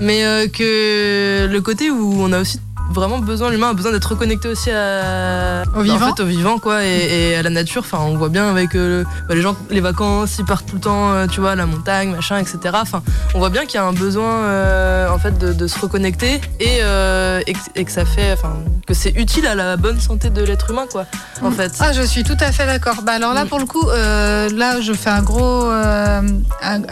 mais 0.00 0.24
euh, 0.24 0.48
que 0.48 1.46
le 1.50 1.60
côté 1.60 1.90
où 1.90 2.14
on 2.22 2.32
a 2.32 2.40
aussi 2.40 2.58
vraiment 2.90 3.18
besoin, 3.18 3.50
l'humain 3.50 3.70
a 3.70 3.72
besoin 3.74 3.92
d'être 3.92 4.04
reconnecté 4.10 4.48
aussi 4.48 4.70
à, 4.70 5.62
Au 5.74 5.78
en 5.78 5.82
vivant. 5.82 6.14
fait, 6.14 6.22
au 6.22 6.26
vivant 6.26 6.58
quoi, 6.58 6.84
et, 6.84 7.30
et 7.30 7.34
à 7.36 7.42
la 7.42 7.50
nature. 7.50 7.82
Enfin, 7.84 7.98
on 8.00 8.16
voit 8.16 8.28
bien 8.28 8.48
avec 8.50 8.74
euh, 8.74 9.04
bah, 9.28 9.34
les 9.34 9.42
gens, 9.42 9.56
les 9.70 9.80
vacances, 9.80 10.36
ils 10.38 10.44
partent 10.44 10.66
tout 10.66 10.74
le 10.76 10.80
temps, 10.80 11.12
euh, 11.12 11.26
tu 11.26 11.40
vois, 11.40 11.52
à 11.52 11.54
la 11.54 11.66
montagne, 11.66 12.10
machin, 12.10 12.38
etc. 12.38 12.58
Enfin, 12.74 13.02
on 13.34 13.38
voit 13.38 13.50
bien 13.50 13.64
qu'il 13.66 13.76
y 13.76 13.78
a 13.78 13.84
un 13.84 13.92
besoin 13.92 14.42
euh, 14.44 15.08
en 15.10 15.18
fait 15.18 15.38
de, 15.38 15.52
de 15.52 15.66
se 15.66 15.78
reconnecter 15.78 16.40
et, 16.58 16.78
et, 16.78 17.52
que, 17.52 17.58
et 17.76 17.84
que 17.84 17.92
ça 17.92 18.04
fait, 18.04 18.32
enfin, 18.32 18.54
que 18.86 18.94
c'est 18.94 19.10
utile 19.16 19.46
à 19.46 19.54
la 19.54 19.76
bonne 19.76 20.00
santé 20.00 20.30
de 20.30 20.42
l'être 20.42 20.70
humain 20.70 20.86
quoi, 20.90 21.06
en 21.42 21.50
fait. 21.50 21.72
Ah, 21.80 21.92
je 21.92 22.02
suis 22.02 22.24
tout 22.24 22.36
à 22.40 22.50
fait 22.52 22.66
d'accord. 22.66 23.02
Bah, 23.04 23.12
alors 23.12 23.34
là, 23.34 23.44
Mm. 23.44 23.48
pour 23.48 23.58
le 23.58 23.66
coup, 23.66 23.86
là, 23.88 24.80
je 24.80 24.92
fais 24.92 25.10
un 25.10 25.22
gros, 25.22 25.64
un, 25.70 26.22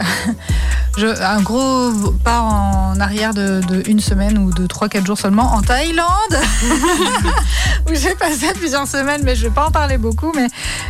un 0.97 1.41
gros 1.41 1.91
pas 2.23 2.41
en 2.41 2.99
arrière 2.99 3.33
de, 3.33 3.61
une 3.87 3.99
semaine 3.99 4.37
ou 4.37 4.51
de 4.51 4.67
3-4 4.67 5.05
jours 5.05 5.17
seulement 5.17 5.53
en 5.53 5.61
Thaïlande, 5.61 6.07
où 7.89 7.93
j'ai 7.93 8.15
passé 8.15 8.47
plusieurs 8.55 8.87
semaines, 8.87 9.21
mais 9.23 9.35
je 9.35 9.43
vais 9.43 9.53
pas 9.53 9.67
en 9.67 9.71
parler 9.71 9.97
beaucoup, 9.97 10.31
mais 10.35 10.47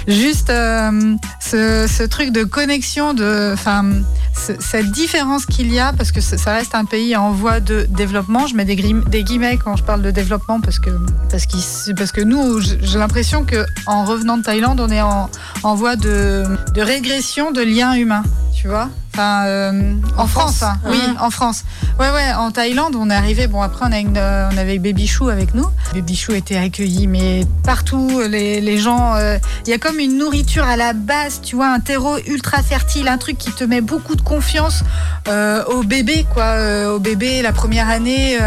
juste 0.08 0.50
euh, 0.50 1.16
ce, 1.40 2.06
truc 2.08 2.32
de 2.32 2.44
connexion, 2.44 3.14
de, 3.14 3.56
cette 4.34 4.92
différence 4.92 5.46
qu'il 5.46 5.72
y 5.72 5.80
a, 5.80 5.94
parce 5.94 6.12
que 6.12 6.22
ça 6.22 6.54
reste 6.54 6.74
un 6.76 6.86
pays 6.86 7.16
en 7.16 7.32
voie 7.32 7.60
de 7.60 7.86
développement. 7.90 8.48
Je 8.48 8.56
mets 8.56 8.66
des, 8.66 8.76
guillemets 8.76 9.58
quand 9.58 9.76
je 9.76 9.84
parle 9.84 10.02
de 10.02 10.12
développement 10.12 10.60
parce 10.62 10.80
que 10.80 10.90
parce, 11.30 11.46
qu'il- 11.46 11.96
parce 11.96 12.12
que 12.12 12.22
nous, 12.22 12.60
j'ai 12.62 12.98
l'impression 12.98 13.44
que 13.46 13.66
en 13.86 14.06
revenant 14.06 14.38
de 14.38 14.44
Thaïlande, 14.44 14.80
on 14.80 14.90
est 14.90 15.02
en, 15.02 15.30
en 15.64 15.76
voie 15.76 15.96
de, 15.96 16.46
de 16.74 16.82
régression 16.82 17.52
de 17.52 17.62
liens 17.62 17.94
humains. 17.94 18.24
Tu 18.56 18.68
vois 18.68 18.90
Enfin, 19.20 19.48
euh, 19.48 19.96
en, 20.16 20.24
En 20.24 20.28
France, 20.28 20.56
France. 20.60 20.64
hein. 20.64 20.80
oui, 20.90 21.02
en 21.20 21.30
France. 21.30 21.66
Ouais, 22.00 22.10
ouais, 22.10 22.32
en 22.38 22.52
Thaïlande, 22.52 22.96
on 22.98 23.10
est 23.10 23.14
arrivé. 23.14 23.48
Bon, 23.48 23.62
après, 23.62 23.86
on, 23.86 23.92
a 23.92 24.00
une, 24.00 24.16
euh, 24.16 24.50
on 24.54 24.58
avait 24.58 24.80
Baby 24.80 25.08
Chou 25.08 25.28
avec 25.28 25.54
nous. 25.54 25.66
Baby 25.94 26.16
Chou 26.16 26.32
était 26.32 26.56
accueilli, 26.56 27.08
mais 27.08 27.42
partout, 27.66 28.22
les, 28.30 28.62
les 28.62 28.78
gens. 28.78 29.16
euh, 29.16 29.38
Il 29.66 29.72
y 29.72 29.74
a 29.74 29.78
comme 29.78 30.00
une 30.00 30.18
nourriture 30.18 30.64
à 30.64 30.78
la 30.78 30.94
base, 30.94 31.42
tu 31.44 31.58
vois, 31.58 31.68
un 31.68 31.82
terreau 31.82 32.18
ultra 32.28 32.64
fertile, 32.64 33.10
un 33.10 33.18
truc 33.18 33.38
qui 33.38 33.52
te 33.52 33.66
met 33.66 33.82
beaucoup 33.82 34.16
de 34.16 34.22
confiance 34.22 34.84
euh, 35.28 35.66
au 35.66 35.84
bébé, 35.84 36.26
quoi. 36.34 36.94
au 36.96 37.00
bébé, 37.00 37.42
la 37.42 37.52
première 37.52 37.90
année. 37.90 38.38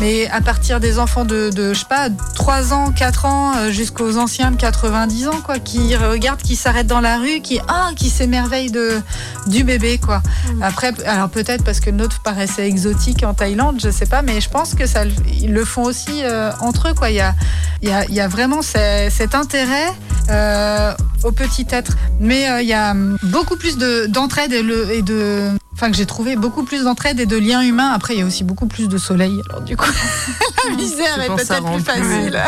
mais 0.00 0.28
à 0.30 0.40
partir 0.40 0.78
des 0.78 1.00
enfants 1.00 1.24
de, 1.24 1.50
de, 1.50 1.74
je 1.74 1.80
sais 1.80 1.86
pas, 1.88 2.08
3 2.36 2.72
ans, 2.72 2.92
4 2.92 3.24
ans, 3.24 3.52
jusqu'aux 3.70 4.16
anciens 4.16 4.52
de 4.52 4.56
90 4.56 5.26
ans, 5.26 5.40
quoi, 5.44 5.58
qui 5.58 5.96
regardent, 5.96 6.42
qui 6.42 6.54
s'arrêtent 6.54 6.86
dans 6.86 7.00
la 7.00 7.16
rue, 7.18 7.40
qui, 7.42 7.58
ah, 7.66 7.90
qui 7.96 8.08
s'émerveillent 8.10 8.70
de, 8.70 9.00
du 9.48 9.64
bébé, 9.64 9.98
quoi. 9.98 10.19
Après, 10.62 10.92
alors 11.06 11.28
peut-être 11.28 11.64
parce 11.64 11.80
que 11.80 11.90
notre 11.90 12.20
paraissait 12.20 12.66
exotique 12.68 13.22
en 13.24 13.34
Thaïlande, 13.34 13.80
je 13.82 13.90
sais 13.90 14.06
pas, 14.06 14.22
mais 14.22 14.40
je 14.40 14.48
pense 14.50 14.74
que 14.74 14.86
ça, 14.86 15.04
ils 15.40 15.52
le 15.52 15.64
font 15.64 15.82
aussi 15.84 16.22
euh, 16.22 16.50
entre 16.60 16.88
eux, 16.88 16.94
quoi. 16.94 17.10
Il 17.10 17.16
y 17.16 17.20
a, 17.20 17.34
il 17.82 17.88
y 17.88 17.92
a, 17.92 18.04
il 18.06 18.14
y 18.14 18.20
a 18.20 18.28
vraiment 18.28 18.62
ce- 18.62 19.08
cet 19.10 19.34
intérêt 19.34 19.88
euh, 20.30 20.92
au 21.24 21.32
petit 21.32 21.66
être. 21.70 21.92
Mais 22.20 22.48
euh, 22.50 22.62
il 22.62 22.68
y 22.68 22.72
a 22.74 22.94
beaucoup 23.22 23.56
plus 23.56 23.78
de- 23.78 24.06
d'entraide 24.06 24.52
et, 24.52 24.62
le- 24.62 24.90
et 24.92 25.02
de. 25.02 25.50
Enfin, 25.72 25.90
que 25.90 25.96
j'ai 25.96 26.04
trouvé 26.06 26.36
beaucoup 26.36 26.62
plus 26.64 26.84
d'entraide 26.84 27.20
et 27.20 27.26
de 27.26 27.36
liens 27.38 27.62
humains. 27.62 27.90
Après, 27.94 28.14
il 28.14 28.20
y 28.20 28.22
a 28.22 28.26
aussi 28.26 28.44
beaucoup 28.44 28.66
plus 28.66 28.88
de 28.88 28.98
soleil. 28.98 29.40
Alors, 29.48 29.62
du 29.62 29.76
coup, 29.78 29.86
la 30.68 30.76
misère 30.76 31.20
est 31.22 31.28
peut-être 31.28 31.72
plus- 31.72 31.84
facile. 31.84 32.42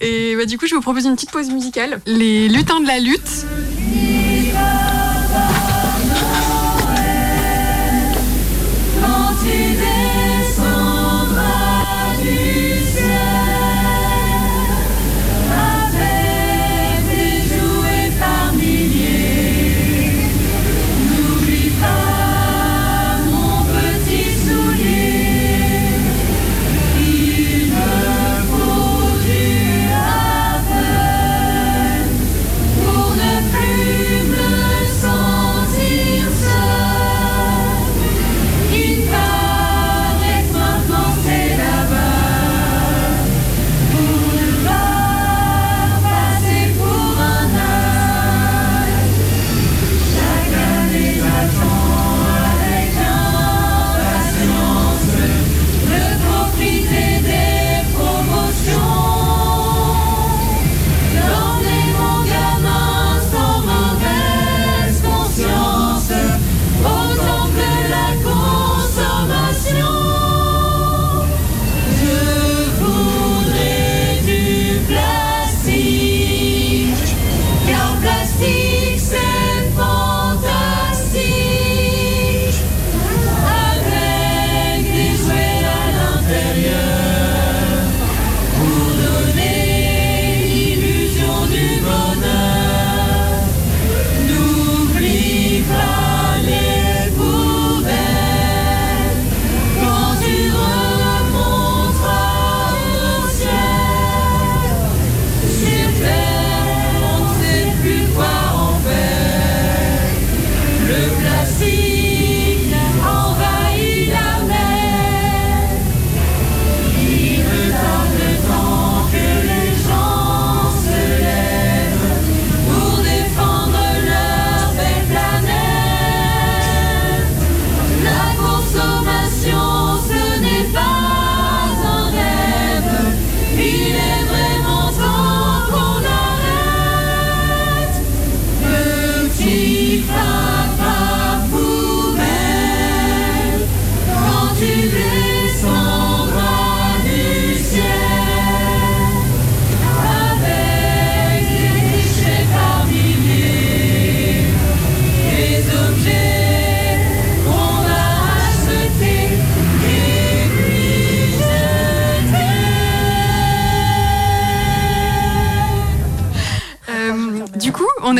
Et 0.00 0.36
bah, 0.36 0.44
du 0.44 0.58
coup, 0.58 0.66
je 0.66 0.74
vous 0.74 0.80
propose 0.80 1.04
une 1.04 1.14
petite 1.14 1.30
pause 1.30 1.50
musicale. 1.50 2.00
Les 2.06 2.48
lutins 2.48 2.80
de 2.80 2.86
la 2.86 2.98
lutte. 2.98 3.46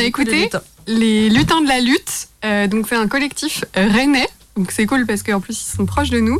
A 0.03 0.07
écouté 0.07 0.43
lutins. 0.43 0.62
les 0.87 1.31
lutins 1.31 1.61
de 1.62 1.69
la 1.69 1.81
lutte. 1.81 2.29
Euh, 2.45 2.67
donc 2.67 2.87
c'est 2.88 2.97
un 2.97 3.07
collectif 3.09 3.65
euh, 3.77 3.88
rennais 3.88 4.29
Donc 4.57 4.71
c'est 4.73 4.85
cool 4.85 5.07
parce 5.07 5.23
qu'en 5.23 5.41
plus 5.41 5.59
ils 5.61 5.77
sont 5.77 5.87
proches 5.87 6.11
de 6.11 6.21
nous. 6.21 6.38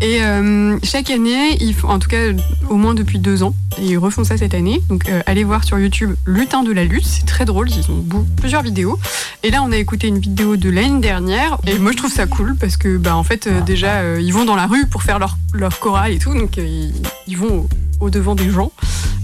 Et 0.00 0.22
euh, 0.22 0.78
chaque 0.82 1.10
année, 1.10 1.56
ils 1.60 1.74
font, 1.74 1.88
en 1.88 1.98
tout 1.98 2.08
cas 2.08 2.32
au 2.68 2.76
moins 2.76 2.94
depuis 2.94 3.18
deux 3.20 3.42
ans, 3.44 3.54
et 3.78 3.84
ils 3.84 3.98
refont 3.98 4.24
ça 4.24 4.36
cette 4.36 4.54
année. 4.54 4.80
Donc 4.88 5.08
euh, 5.08 5.22
allez 5.26 5.44
voir 5.44 5.62
sur 5.62 5.78
YouTube 5.78 6.14
Lutin 6.26 6.64
de 6.64 6.72
la 6.72 6.84
lutte, 6.84 7.06
c'est 7.06 7.26
très 7.26 7.44
drôle, 7.44 7.70
ils 7.70 7.88
ont 7.90 8.04
plusieurs 8.36 8.62
vidéos. 8.62 8.98
Et 9.44 9.50
là 9.50 9.62
on 9.62 9.70
a 9.70 9.76
écouté 9.76 10.08
une 10.08 10.18
vidéo 10.18 10.56
de 10.56 10.70
l'année 10.70 11.00
dernière, 11.00 11.58
et 11.66 11.78
moi 11.78 11.92
je 11.92 11.98
trouve 11.98 12.12
ça 12.12 12.26
cool 12.26 12.56
parce 12.56 12.76
que 12.76 12.96
bah, 12.96 13.14
en 13.14 13.22
fait 13.22 13.46
euh, 13.46 13.60
déjà 13.60 13.96
euh, 13.98 14.18
ils 14.20 14.32
vont 14.32 14.44
dans 14.44 14.56
la 14.56 14.66
rue 14.66 14.86
pour 14.86 15.02
faire 15.04 15.20
leur, 15.20 15.36
leur 15.52 15.78
chorale 15.78 16.12
et 16.12 16.18
tout, 16.18 16.34
donc 16.34 16.56
ils, 16.56 16.92
ils 17.28 17.38
vont 17.38 17.68
au, 18.00 18.06
au 18.06 18.10
devant 18.10 18.34
des 18.34 18.50
gens. 18.50 18.72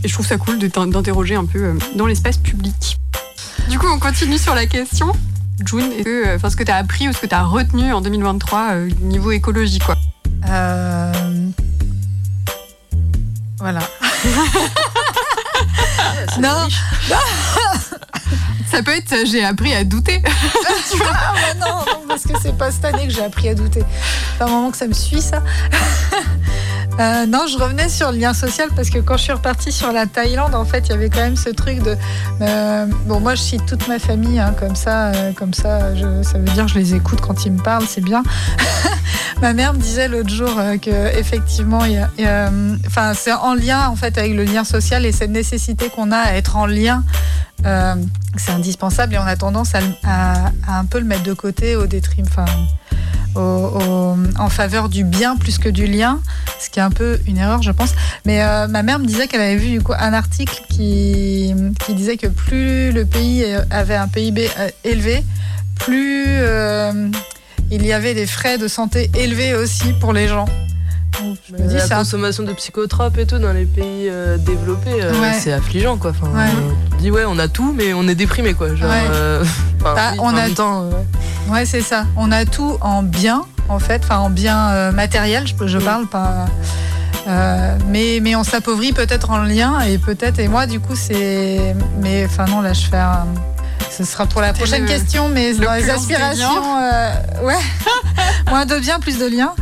Et 0.05 0.09
je 0.09 0.12
trouve 0.14 0.27
ça 0.27 0.38
cool 0.38 0.59
d'interroger 0.59 1.35
un 1.35 1.44
peu 1.44 1.72
dans 1.96 2.07
l'espace 2.07 2.37
public. 2.37 2.98
Du 3.68 3.78
coup, 3.78 3.87
on 3.92 3.98
continue 3.98 4.38
sur 4.38 4.54
la 4.54 4.66
question. 4.66 5.12
June, 5.64 5.92
est-ce 5.92 6.02
que, 6.04 6.26
euh, 6.28 6.37
enfin, 6.37 6.50
ce 6.50 6.57
que 6.57 6.62
tu 6.62 6.70
as 6.70 6.76
appris 6.76 7.09
ou 7.09 7.12
ce 7.12 7.18
que 7.18 7.26
tu 7.26 7.35
as 7.35 7.42
retenu 7.42 7.92
en 7.92 8.00
2023 8.00 8.68
euh, 8.72 8.88
niveau 9.02 9.31
écologie, 9.33 9.78
quoi 9.78 9.96
Euh, 10.48 11.12
Voilà. 13.59 13.81
non, 16.40 16.68
Ça 18.70 18.83
peut 18.83 18.92
être 18.92 19.12
euh, 19.12 19.24
j'ai 19.26 19.44
appris 19.44 19.74
à 19.74 19.85
douter. 19.85 20.22
Ah 21.11 21.33
bah 21.35 21.54
non, 21.66 21.76
non, 21.87 22.02
parce 22.09 22.22
que 22.24 22.33
c'est 22.42 22.57
pas 22.57 22.70
cette 22.70 22.85
année 22.85 23.07
que 23.07 23.12
j'ai 23.12 23.24
appris 23.24 23.48
à 23.48 23.54
douter. 23.54 23.83
C'est 24.37 24.44
un 24.44 24.48
moment 24.48 24.70
que 24.70 24.76
ça 24.76 24.87
me 24.87 24.92
suit, 24.94 25.20
ça. 25.22 25.42
Euh, 26.98 27.26
non, 27.26 27.46
je 27.46 27.56
revenais 27.56 27.88
sur 27.88 28.11
le 28.11 28.18
lien 28.18 28.34
social 28.34 28.70
parce 28.74 28.90
que 28.90 28.98
quand 28.98 29.16
je 29.16 29.22
suis 29.22 29.32
repartie 29.32 29.70
sur 29.70 29.92
la 29.92 30.06
Thaïlande, 30.06 30.54
en 30.56 30.64
fait, 30.64 30.80
il 30.87 30.90
y 30.90 30.94
avait 30.94 31.11
quand 31.11 31.20
même 31.20 31.37
ce 31.37 31.50
truc 31.50 31.80
de. 31.80 31.96
euh, 32.40 32.87
bon, 33.06 33.20
moi, 33.20 33.37
je 33.37 33.40
cite 33.40 33.66
toute 33.66 33.87
ma 33.87 34.00
famille, 34.00 34.40
hein, 34.40 34.52
comme 34.58 34.74
ça, 34.74 35.08
euh, 35.08 35.32
comme 35.32 35.54
ça, 35.54 35.94
ça 36.22 36.38
veut 36.38 36.52
dire 36.54 36.66
je 36.66 36.76
les 36.76 36.94
écoute 36.94 37.20
quand 37.20 37.46
ils 37.46 37.52
me 37.52 37.62
parlent, 37.62 37.87
c'est 37.87 38.00
bien. 38.00 38.24
ma 39.42 39.52
mère 39.52 39.74
me 39.74 39.78
disait 39.78 40.08
l'autre 40.08 40.30
jour 40.30 40.50
que 40.82 41.16
effectivement, 41.16 41.82
enfin, 42.87 43.12
c'est 43.14 43.32
en 43.32 43.54
lien 43.54 43.88
en 43.88 43.94
fait 43.94 44.18
avec 44.18 44.34
le 44.34 44.42
lien 44.42 44.64
social 44.64 45.06
et 45.06 45.12
cette 45.12 45.30
nécessité 45.30 45.90
qu'on 45.90 46.11
a 46.11 46.18
à 46.18 46.32
être 46.32 46.56
en 46.56 46.66
lien. 46.66 47.04
c'est 47.64 48.50
indispensable 48.50 49.14
et 49.14 49.18
on 49.18 49.26
a 49.26 49.37
tendance 49.37 49.72
à, 50.04 50.50
un 50.68 50.84
peu 50.84 50.98
le 50.98 51.04
mettre 51.04 51.22
de 51.22 51.32
côté 51.32 51.76
au 51.76 51.87
détriment, 51.87 52.26
en 53.38 54.48
faveur 54.48 54.88
du 54.88 55.05
bien 55.05 55.37
plus 55.37 55.59
que 55.59 55.68
du 55.68 55.87
lien, 55.87 56.20
ce 56.59 56.70
qui 56.70 56.79
est 56.79 56.83
un 56.83 56.90
peu 56.90 57.18
une 57.27 57.38
erreur, 57.38 57.62
je 57.62 57.70
pense. 57.70 57.94
Mais 58.24 58.42
euh, 58.42 58.66
ma 58.68 58.83
mère 58.83 58.98
me 58.98 59.07
disait 59.07 59.27
qu'elle 59.27 59.40
avait 59.40 59.57
vu 59.57 59.70
du 59.70 59.81
coup, 59.81 59.92
un 59.98 60.12
article 60.12 60.62
qui, 60.68 61.55
qui 61.85 61.94
disait 61.94 62.16
que 62.16 62.27
plus 62.27 62.92
le 62.92 63.05
pays 63.05 63.44
avait 63.70 63.96
un 63.96 64.09
PIB 64.09 64.48
euh, 64.59 64.68
élevé, 64.85 65.24
plus 65.79 66.24
euh, 66.27 67.09
il 67.70 67.87
y 67.87 67.92
avait 67.92 68.14
des 68.14 68.27
frais 68.27 68.59
de 68.59 68.68
santé 68.68 69.11
élevés 69.14 69.55
aussi 69.55 69.92
pour 70.01 70.12
les 70.12 70.29
gens. 70.29 70.46
Je 71.18 71.52
me 71.62 71.68
dis, 71.68 71.74
la 71.76 71.88
consommation 71.96 72.42
de 72.44 72.52
psychotropes 72.52 73.18
et 73.18 73.26
tout 73.26 73.38
dans 73.38 73.52
les 73.52 73.64
pays 73.66 74.09
euh, 74.09 74.37
développés, 74.38 75.02
euh, 75.02 75.20
Ouais. 75.20 75.33
c'est 75.38 75.52
affligeant 75.52 75.96
quoi. 75.96 76.11
Enfin, 76.11 76.28
Ouais. 76.33 76.50
on 76.92 76.96
dit 76.96 77.11
ouais, 77.11 77.24
on 77.26 77.38
a 77.38 77.48
tout, 77.48 77.72
mais 77.76 77.92
on 77.94 78.07
est 78.09 78.14
déprimé 78.14 78.54
quoi. 78.54 78.74
Genre, 78.74 78.88
Ouais. 78.88 79.02
euh, 79.11 79.44
Bah, 79.83 79.94
oui, 80.12 80.18
on 80.20 80.37
a- 80.37 80.48
temps, 80.50 80.85
euh, 80.85 80.90
ouais. 80.90 81.52
Ouais, 81.52 81.64
c'est 81.66 81.81
ça. 81.83 82.04
On 82.16 82.31
a 82.33 82.44
tout 82.44 82.76
en 82.81 83.02
bien, 83.02 83.42
en 83.68 83.78
fait, 83.78 84.02
enfin 84.04 84.18
en 84.18 84.31
bien 84.31 84.70
euh, 84.70 84.92
matériel, 84.92 85.44
je, 85.46 85.66
je 85.66 85.78
parle 85.78 86.07
pas. 86.07 86.46
euh, 87.26 87.76
mais, 87.88 88.20
mais 88.22 88.35
on 88.37 88.44
s'appauvrit 88.44 88.92
peut-être 88.92 89.31
en 89.31 89.38
lien 89.38 89.81
et 89.81 89.98
peut-être. 89.98 90.38
Et 90.38 90.48
moi, 90.48 90.66
du 90.66 90.81
coup, 90.81 90.94
c'est. 90.96 91.74
Mais 92.00 92.24
enfin, 92.26 92.46
non, 92.46 92.61
là, 92.61 92.72
je 92.72 92.87
fais 92.87 92.96
un. 92.96 93.26
Ce 93.90 94.05
sera 94.05 94.27
pour 94.27 94.40
la 94.40 94.53
prochaine 94.53 94.83
le- 94.83 94.88
question, 94.88 95.29
mais 95.29 95.55
dans 95.55 95.72
les 95.74 95.90
aspirations. 95.90 96.79
euh, 96.79 97.11
ouais. 97.42 97.55
Moins 98.48 98.64
de 98.66 98.79
bien, 98.79 98.98
plus 99.01 99.18
de 99.18 99.27
liens. 99.27 99.55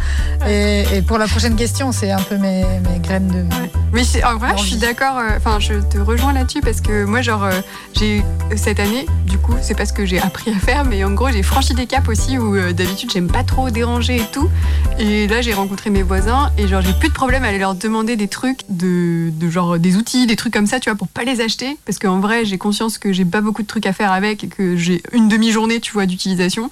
Et, 0.47 0.85
et 0.95 1.03
pour 1.03 1.19
la 1.19 1.27
prochaine 1.27 1.57
question, 1.57 1.91
c'est 1.93 2.11
un 2.13 2.21
peu 2.21 2.37
mes, 2.37 2.65
mes 2.91 2.99
graines 3.01 3.29
de. 3.29 3.45
Mais 3.93 4.03
en 4.25 4.37
vrai, 4.37 4.51
je 4.59 4.63
suis 4.63 4.77
d'accord. 4.77 5.19
euh, 5.19 5.37
Enfin, 5.39 5.59
je 5.59 5.75
te 5.75 5.99
rejoins 5.99 6.33
là-dessus 6.33 6.61
parce 6.61 6.81
que 6.81 7.05
moi, 7.05 7.23
genre, 7.23 7.45
euh, 7.45 7.61
j'ai 7.95 8.23
cette 8.55 8.79
année, 8.79 9.07
du 9.27 9.39
coup, 9.39 9.55
c'est 9.63 9.75
pas 9.75 9.87
ce 9.87 9.93
que 9.93 10.05
j'ai 10.05 10.21
appris 10.21 10.51
à 10.53 10.59
faire, 10.59 10.85
mais 10.85 11.03
en 11.05 11.13
gros, 11.13 11.31
j'ai 11.31 11.43
franchi 11.43 11.73
des 11.75 11.87
caps 11.87 12.09
aussi 12.09 12.37
où 12.39 12.55
euh, 12.57 12.73
d'habitude, 12.73 13.11
j'aime 13.13 13.29
pas 13.29 13.43
trop 13.45 13.71
déranger 13.71 14.17
et 14.17 14.27
tout. 14.33 14.51
Et 14.99 15.27
là, 15.27 15.41
j'ai 15.41 15.55
rencontré 15.55 15.89
mes 15.91 16.03
voisins 16.03 16.53
et 16.59 16.69
genre, 16.69 16.83
j'ai 16.83 16.93
plus 16.93 17.09
de 17.09 17.15
problème 17.15 17.45
à 17.45 17.49
aller 17.49 17.59
leur 17.59 17.75
demander 17.75 18.17
des 18.17 18.29
trucs 18.29 18.61
de, 18.69 19.31
de 19.31 19.51
genre 19.51 19.79
des 19.79 19.97
outils, 19.97 20.27
des 20.27 20.37
trucs 20.37 20.53
comme 20.53 20.67
ça, 20.67 20.79
tu 20.79 20.91
vois, 20.91 20.97
pour 20.99 21.09
pas 21.09 21.25
les 21.25 21.41
acheter. 21.41 21.79
Parce 21.87 21.99
qu'en 21.99 22.21
vrai, 22.21 22.45
j'ai 22.45 22.59
conscience 22.59 22.99
que 22.99 23.13
j'ai 23.13 23.25
pas 23.25 23.41
beaucoup 23.41 23.63
de 23.63 23.67
trucs 23.69 23.87
à 23.87 23.93
faire 23.93 24.13
avec 24.17 24.45
et 24.45 24.49
que 24.49 24.77
j'ai 24.77 25.03
une 25.13 25.29
demi-journée, 25.29 25.81
tu 25.81 25.93
vois, 25.93 26.07
d'utilisation. 26.07 26.71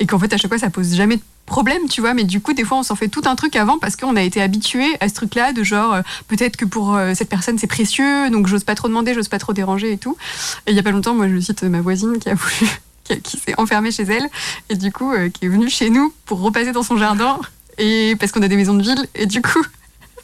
Et 0.00 0.06
qu'en 0.06 0.18
fait, 0.18 0.32
à 0.32 0.36
chaque 0.36 0.50
fois, 0.50 0.58
ça 0.58 0.70
pose 0.70 0.94
jamais 0.94 1.16
de 1.16 1.22
problème, 1.46 1.88
tu 1.88 2.00
vois, 2.00 2.12
mais 2.12 2.24
du 2.24 2.40
coup, 2.40 2.52
des 2.52 2.64
fois, 2.64 2.78
on 2.78 2.82
s'en 2.82 2.96
fait 2.96 3.08
tout 3.08 3.22
un 3.24 3.36
truc 3.36 3.56
avant 3.56 3.78
parce 3.78 3.96
qu'on 3.96 4.16
a 4.16 4.22
été 4.22 4.42
habitué 4.42 4.84
à 5.00 5.08
ce 5.08 5.14
truc-là 5.14 5.52
de 5.52 5.62
genre, 5.62 5.94
euh, 5.94 6.02
peut-être 6.28 6.56
que 6.56 6.64
pour 6.64 6.94
euh, 6.94 7.14
cette 7.14 7.28
personne, 7.28 7.56
c'est 7.58 7.68
précieux, 7.68 8.28
donc 8.30 8.48
j'ose 8.48 8.64
pas 8.64 8.74
trop 8.74 8.88
demander, 8.88 9.14
j'ose 9.14 9.28
pas 9.28 9.38
trop 9.38 9.52
déranger 9.52 9.92
et 9.92 9.98
tout. 9.98 10.16
Et 10.66 10.72
il 10.72 10.76
y 10.76 10.80
a 10.80 10.82
pas 10.82 10.90
longtemps, 10.90 11.14
moi, 11.14 11.28
je 11.28 11.38
cite 11.38 11.62
ma 11.62 11.80
voisine 11.80 12.18
qui 12.18 12.28
a 12.28 12.34
voulu, 12.34 12.68
qui, 13.22 13.38
s'est 13.38 13.54
enfermée 13.58 13.92
chez 13.92 14.02
elle 14.02 14.28
et 14.68 14.74
du 14.74 14.92
coup, 14.92 15.12
euh, 15.12 15.28
qui 15.30 15.46
est 15.46 15.48
venue 15.48 15.70
chez 15.70 15.88
nous 15.88 16.12
pour 16.26 16.40
repasser 16.40 16.72
dans 16.72 16.82
son 16.82 16.96
jardin 16.96 17.38
et 17.78 18.16
parce 18.18 18.32
qu'on 18.32 18.42
a 18.42 18.48
des 18.48 18.56
maisons 18.56 18.74
de 18.74 18.82
ville 18.82 19.06
et 19.14 19.26
du 19.26 19.40
coup. 19.40 19.64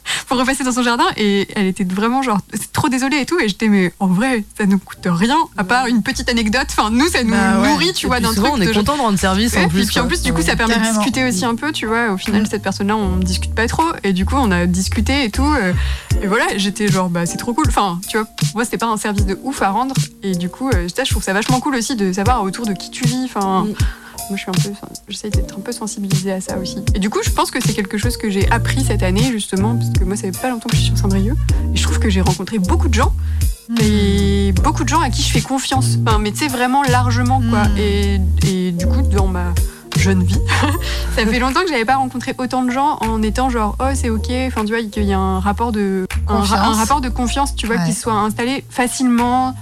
Pour 0.27 0.37
repasser 0.37 0.63
dans 0.63 0.71
son 0.71 0.83
jardin 0.83 1.05
et 1.17 1.47
elle 1.55 1.67
était 1.67 1.83
vraiment 1.83 2.21
genre 2.21 2.39
trop 2.73 2.89
désolée 2.89 3.17
et 3.17 3.25
tout 3.25 3.39
et 3.39 3.47
j'étais 3.47 3.67
mais 3.67 3.93
en 3.99 4.07
vrai 4.07 4.43
ça 4.57 4.65
nous 4.65 4.79
coûte 4.79 5.05
rien 5.05 5.37
à 5.57 5.63
part 5.63 5.87
une 5.87 6.01
petite 6.03 6.27
anecdote 6.29 6.67
enfin 6.69 6.89
nous 6.89 7.07
ça 7.07 7.23
nous 7.23 7.31
Bah 7.31 7.61
ouais. 7.61 7.69
nourrit 7.69 7.93
tu 7.93 8.05
Et 8.05 8.09
vois 8.09 8.19
d'un 8.19 8.33
truc 8.33 8.45
on 8.51 8.59
est 8.61 8.73
content 8.73 8.95
de 8.97 9.01
rendre 9.01 9.19
service 9.19 9.53
Ouais, 9.53 9.65
en 9.65 9.69
plus. 9.69 9.83
et 9.83 9.85
puis 9.85 9.99
en 9.99 10.07
plus, 10.07 10.21
du 10.21 10.33
coup, 10.33 10.41
ça 10.41 10.55
permet 10.55 10.73
Carrément. 10.73 10.91
de 10.93 10.97
discuter 10.97 11.27
aussi 11.27 11.45
un 11.45 11.55
peu, 11.55 11.71
tu 11.71 11.85
vois. 11.85 12.11
Au 12.11 12.17
final, 12.17 12.41
Mm. 12.43 12.45
cette 12.47 12.63
personne-là, 12.63 12.95
on 12.95 13.17
ne 13.17 13.23
discute 13.23 13.53
pas 13.53 13.67
trop. 13.67 13.83
Et 14.03 14.13
du 14.13 14.25
coup, 14.25 14.35
on 14.37 14.51
a 14.51 14.65
discuté 14.65 15.25
et 15.25 15.29
tout. 15.29 15.43
euh, 15.45 15.73
Et 16.21 16.27
voilà, 16.27 16.45
j'étais 16.57 16.87
genre, 16.87 17.09
bah, 17.09 17.25
c'est 17.25 17.37
trop 17.37 17.53
cool. 17.53 17.65
Enfin, 17.67 17.99
tu 18.09 18.17
vois, 18.17 18.25
pour 18.25 18.47
moi, 18.55 18.65
c'était 18.65 18.77
pas 18.77 18.87
un 18.87 18.97
service 18.97 19.25
de 19.25 19.37
ouf 19.43 19.61
à 19.61 19.69
rendre. 19.69 19.93
Et 20.23 20.33
du 20.35 20.49
coup, 20.49 20.69
euh, 20.69 20.87
je 20.87 21.09
trouve 21.09 21.23
ça 21.23 21.33
vachement 21.33 21.59
cool 21.59 21.75
aussi 21.75 21.95
de 21.95 22.11
savoir 22.13 22.43
autour 22.43 22.65
de 22.65 22.73
qui 22.73 22.89
tu 22.91 23.05
vis. 23.05 23.23
Enfin, 23.25 23.65
Mm. 23.65 23.73
Moi, 24.29 24.37
je 24.37 24.41
suis 24.41 24.49
un 24.49 24.53
peu, 24.53 24.69
enfin, 24.71 24.87
j'essaie 25.09 25.29
d'être 25.29 25.55
un 25.57 25.61
peu 25.61 25.71
sensibilisée 25.71 26.31
à 26.31 26.41
ça 26.41 26.57
aussi. 26.57 26.77
Et 26.95 26.99
du 26.99 27.09
coup, 27.09 27.19
je 27.23 27.29
pense 27.31 27.51
que 27.51 27.59
c'est 27.63 27.73
quelque 27.73 27.97
chose 27.97 28.17
que 28.17 28.29
j'ai 28.29 28.49
appris 28.51 28.83
cette 28.83 29.03
année, 29.03 29.31
justement, 29.31 29.75
parce 29.75 29.89
que 29.91 30.03
moi, 30.03 30.15
ça 30.15 30.23
fait 30.23 30.37
pas 30.41 30.49
longtemps 30.49 30.69
que 30.69 30.75
je 30.75 30.81
suis 30.81 30.89
sur 30.91 30.97
Saint-Brieuc. 30.97 31.35
Et 31.73 31.77
je 31.77 31.83
trouve 31.83 31.99
que 31.99 32.09
j'ai 32.09 32.21
rencontré 32.21 32.57
beaucoup 32.59 32.87
de 32.87 32.93
gens 32.93 33.13
et 33.81 34.53
beaucoup 34.63 34.83
de 34.83 34.89
gens 34.89 34.99
à 35.01 35.09
qui 35.09 35.21
je 35.21 35.31
fais 35.31 35.41
confiance. 35.41 35.97
Enfin, 36.05 36.19
mais 36.19 36.31
tu 36.31 36.39
sais, 36.39 36.47
vraiment 36.47 36.83
largement, 36.83 37.41
quoi. 37.49 37.63
Mm. 37.65 37.77
Et, 37.77 38.21
et 38.47 38.71
du 38.71 38.85
coup, 38.87 39.01
dans 39.01 39.27
ma 39.27 39.53
jeune 39.97 40.23
vie, 40.23 40.39
ça 41.15 41.25
fait 41.25 41.39
longtemps 41.39 41.61
que 41.61 41.69
j'avais 41.69 41.85
pas 41.85 41.95
rencontré 41.97 42.33
autant 42.37 42.63
de 42.63 42.71
gens 42.71 42.97
en 43.01 43.21
étant 43.21 43.49
genre, 43.49 43.75
oh, 43.79 43.85
c'est 43.93 44.09
ok. 44.09 44.29
Enfin, 44.47 44.65
tu 44.65 44.73
vois, 44.73 44.83
qu'il 44.83 45.03
y 45.03 45.13
a 45.13 45.19
un 45.19 45.39
rapport 45.39 45.71
de, 45.71 46.05
un, 46.27 46.33
ra- 46.35 46.39
Confiance. 46.41 46.67
un 46.67 46.73
rapport 46.79 47.01
de 47.01 47.09
confiance, 47.09 47.55
tu 47.55 47.67
vois, 47.67 47.77
Ouais. 47.77 47.85
qui 47.85 47.93
soit 47.93 48.13
installé 48.13 48.63
facilement, 48.69 49.55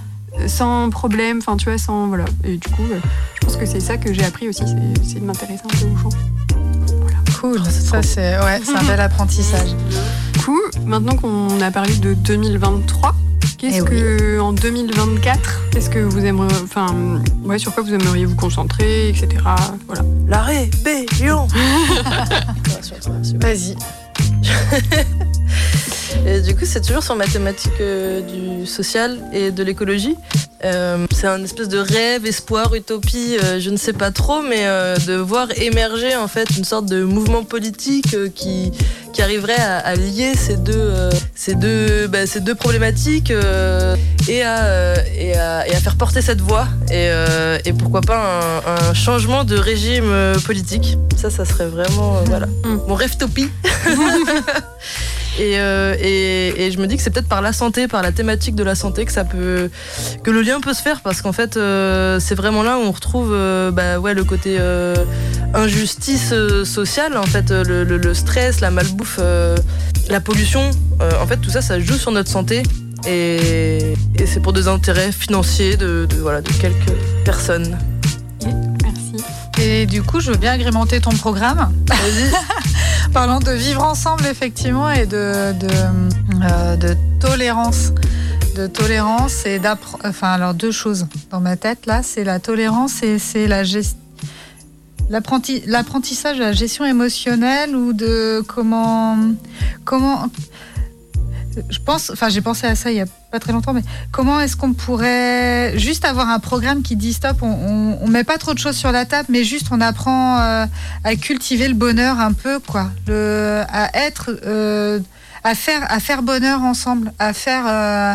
sans 0.46 0.90
problème. 0.90 1.38
Enfin, 1.38 1.56
tu 1.56 1.66
vois, 1.66 1.78
sans. 1.78 2.06
Voilà. 2.08 2.24
Et 2.44 2.56
du 2.56 2.68
coup, 2.68 2.82
euh, 2.90 2.98
je 3.40 3.46
pense 3.46 3.56
que 3.56 3.66
c'est 3.66 3.80
ça 3.80 3.96
que 3.96 4.12
j'ai 4.12 4.24
appris 4.24 4.48
aussi, 4.48 4.62
c'est- 5.04 5.20
de 5.20 5.24
m'intéresser 5.24 5.62
un 5.64 5.68
peu 5.78 5.86
aux 5.86 5.96
gens. 5.96 6.16
Cool. 7.40 7.56
Oh, 7.60 7.68
c'est 7.70 7.80
ça, 7.82 8.02
c'est 8.02 8.38
ouais, 8.38 8.60
c'est 8.64 8.76
un 8.76 8.84
bel 8.84 9.00
apprentissage. 9.08 9.70
Du 10.34 10.40
coup, 10.40 10.60
maintenant 10.86 11.16
qu'on 11.16 11.60
a 11.60 11.70
parlé 11.70 11.94
de 11.96 12.14
2023, 12.14 13.14
qu'est-ce 13.58 13.78
Eh 13.78 13.84
que 13.84 14.40
en 14.40 14.52
2024, 14.52 15.60
qu'est-ce 15.72 15.90
que 15.90 15.98
vous 15.98 16.24
aimeriez, 16.24 16.56
enfin, 16.62 16.86
ouais, 17.44 17.58
sur 17.58 17.74
quoi 17.74 17.82
vous 17.82 17.92
aimeriez 17.94 18.26
vous 18.26 18.36
concentrer, 18.36 19.08
etc. 19.08 19.28
Voilà. 19.88 20.02
La 20.28 20.42
rébellion 20.42 21.48
Vas-y. 23.40 23.76
Et 26.26 26.40
du 26.40 26.54
coup, 26.54 26.64
c'est 26.64 26.80
toujours 26.82 27.02
sur 27.02 27.16
ma 27.16 27.26
thématique 27.26 27.72
euh, 27.80 28.20
du 28.20 28.66
social 28.66 29.18
et 29.32 29.50
de 29.50 29.62
l'écologie. 29.64 30.14
Euh, 30.64 31.04
c'est 31.12 31.26
un 31.26 31.42
espèce 31.42 31.68
de 31.68 31.78
rêve, 31.78 32.26
espoir, 32.26 32.72
utopie, 32.74 33.36
euh, 33.42 33.58
je 33.58 33.70
ne 33.70 33.76
sais 33.76 33.92
pas 33.92 34.12
trop, 34.12 34.40
mais 34.42 34.64
de 35.06 35.14
voir 35.16 35.48
émerger 35.56 36.14
en 36.14 36.28
fait 36.28 36.48
une 36.56 36.64
sorte 36.64 36.86
de 36.86 37.02
mouvement 37.02 37.42
politique 37.42 38.14
qui, 38.34 38.70
qui 39.12 39.22
arriverait 39.22 39.60
à, 39.60 39.78
à 39.78 39.94
lier 39.96 40.34
ces 40.36 40.56
deux, 40.56 40.92
ces 41.34 41.54
deux, 41.56 42.06
bah, 42.06 42.26
ces 42.26 42.40
deux 42.40 42.54
problématiques 42.54 43.32
et, 44.28 44.42
à, 44.44 44.94
et, 45.16 45.34
à, 45.34 45.66
et 45.66 45.74
à 45.74 45.80
faire 45.80 45.96
porter 45.96 46.22
cette 46.22 46.40
voix. 46.40 46.68
Et, 46.92 47.10
et 47.64 47.72
pourquoi 47.72 48.00
pas 48.02 48.62
un, 48.64 48.90
un 48.90 48.94
changement 48.94 49.42
de 49.42 49.56
régime 49.56 50.12
politique. 50.44 50.96
Ça, 51.16 51.30
ça 51.30 51.44
serait 51.44 51.66
vraiment 51.66 52.22
voilà, 52.26 52.46
Mm. 52.46 52.78
mon 52.86 52.94
rêve-topie. 52.94 53.48
Et, 55.38 55.58
euh, 55.58 55.94
et, 55.98 56.66
et 56.66 56.70
je 56.70 56.78
me 56.78 56.86
dis 56.86 56.96
que 56.96 57.02
c'est 57.02 57.10
peut-être 57.10 57.28
par 57.28 57.40
la 57.40 57.52
santé, 57.52 57.88
par 57.88 58.02
la 58.02 58.12
thématique 58.12 58.54
de 58.54 58.62
la 58.62 58.74
santé 58.74 59.06
que 59.06 59.12
ça 59.12 59.24
peut, 59.24 59.70
que 60.22 60.30
le 60.30 60.42
lien 60.42 60.60
peut 60.60 60.74
se 60.74 60.82
faire 60.82 61.00
parce 61.00 61.22
qu'en 61.22 61.32
fait 61.32 61.56
euh, 61.56 62.20
c'est 62.20 62.34
vraiment 62.34 62.62
là 62.62 62.76
où 62.76 62.82
on 62.82 62.90
retrouve 62.90 63.30
euh, 63.32 63.70
bah, 63.70 63.98
ouais, 63.98 64.12
le 64.12 64.24
côté 64.24 64.58
injustice 65.54 66.34
sociale, 66.64 67.16
en 67.16 67.24
fait 67.24 67.50
le, 67.50 68.14
stress, 68.14 68.60
la 68.60 68.70
malbouffe, 68.70 69.20
la 70.08 70.20
pollution. 70.20 70.70
en 71.00 71.26
fait 71.26 71.38
tout 71.38 71.50
ça 71.50 71.62
ça 71.62 71.80
joue 71.80 71.96
sur 71.96 72.12
notre 72.12 72.30
santé 72.30 72.62
et, 73.06 73.94
et 74.18 74.26
c'est 74.26 74.40
pour 74.40 74.52
des 74.52 74.68
intérêts 74.68 75.12
financiers 75.12 75.76
de, 75.76 76.06
voilà, 76.20 76.40
de 76.40 76.52
quelques 76.52 76.92
personnes. 77.24 77.76
Et 79.64 79.86
du 79.86 80.02
coup, 80.02 80.18
je 80.18 80.32
veux 80.32 80.36
bien 80.36 80.52
agrémenter 80.52 81.00
ton 81.00 81.10
programme. 81.10 81.72
Parlant 83.12 83.38
de 83.38 83.52
vivre 83.52 83.84
ensemble, 83.84 84.26
effectivement, 84.26 84.90
et 84.90 85.06
de, 85.06 85.52
de, 85.52 85.68
euh, 86.42 86.76
de 86.76 86.96
tolérance. 87.20 87.92
De 88.56 88.66
tolérance 88.66 89.46
et 89.46 89.60
d'apprendre. 89.60 90.02
Enfin, 90.04 90.32
alors, 90.32 90.54
deux 90.54 90.72
choses 90.72 91.06
dans 91.30 91.40
ma 91.40 91.56
tête, 91.56 91.86
là 91.86 92.02
c'est 92.02 92.24
la 92.24 92.40
tolérance 92.40 93.02
et 93.02 93.18
c'est 93.18 93.46
la 93.46 93.62
gestion. 93.62 93.98
L'apprentissage 95.08 96.38
de 96.38 96.42
la 96.42 96.52
gestion 96.52 96.84
émotionnelle 96.84 97.76
ou 97.76 97.92
de 97.92 98.42
comment. 98.46 99.16
comment 99.84 100.24
je 101.68 101.78
pense, 101.78 102.10
enfin 102.10 102.28
j'ai 102.28 102.40
pensé 102.40 102.66
à 102.66 102.74
ça 102.74 102.90
il 102.90 102.96
y 102.96 103.00
a 103.00 103.06
pas 103.30 103.38
très 103.38 103.52
longtemps, 103.52 103.72
mais 103.72 103.82
comment 104.10 104.40
est-ce 104.40 104.56
qu'on 104.56 104.72
pourrait 104.72 105.78
juste 105.78 106.04
avoir 106.04 106.28
un 106.28 106.38
programme 106.38 106.82
qui 106.82 106.96
dit 106.96 107.12
stop, 107.12 107.38
on, 107.42 107.98
on, 108.00 108.08
met 108.08 108.24
pas 108.24 108.38
trop 108.38 108.54
de 108.54 108.58
choses 108.58 108.76
sur 108.76 108.92
la 108.92 109.04
table, 109.04 109.28
mais 109.30 109.44
juste 109.44 109.68
on 109.70 109.80
apprend 109.80 110.38
euh, 110.38 110.66
à 111.04 111.16
cultiver 111.16 111.68
le 111.68 111.74
bonheur 111.74 112.20
un 112.20 112.32
peu, 112.32 112.58
quoi, 112.60 112.90
à 113.08 113.90
être, 113.98 114.30
euh, 114.44 115.00
à 115.44 115.54
faire, 115.54 115.90
à 115.90 116.00
faire 116.00 116.22
bonheur 116.22 116.62
ensemble, 116.62 117.12
à 117.18 117.32
faire, 117.32 117.64
euh, 117.66 118.14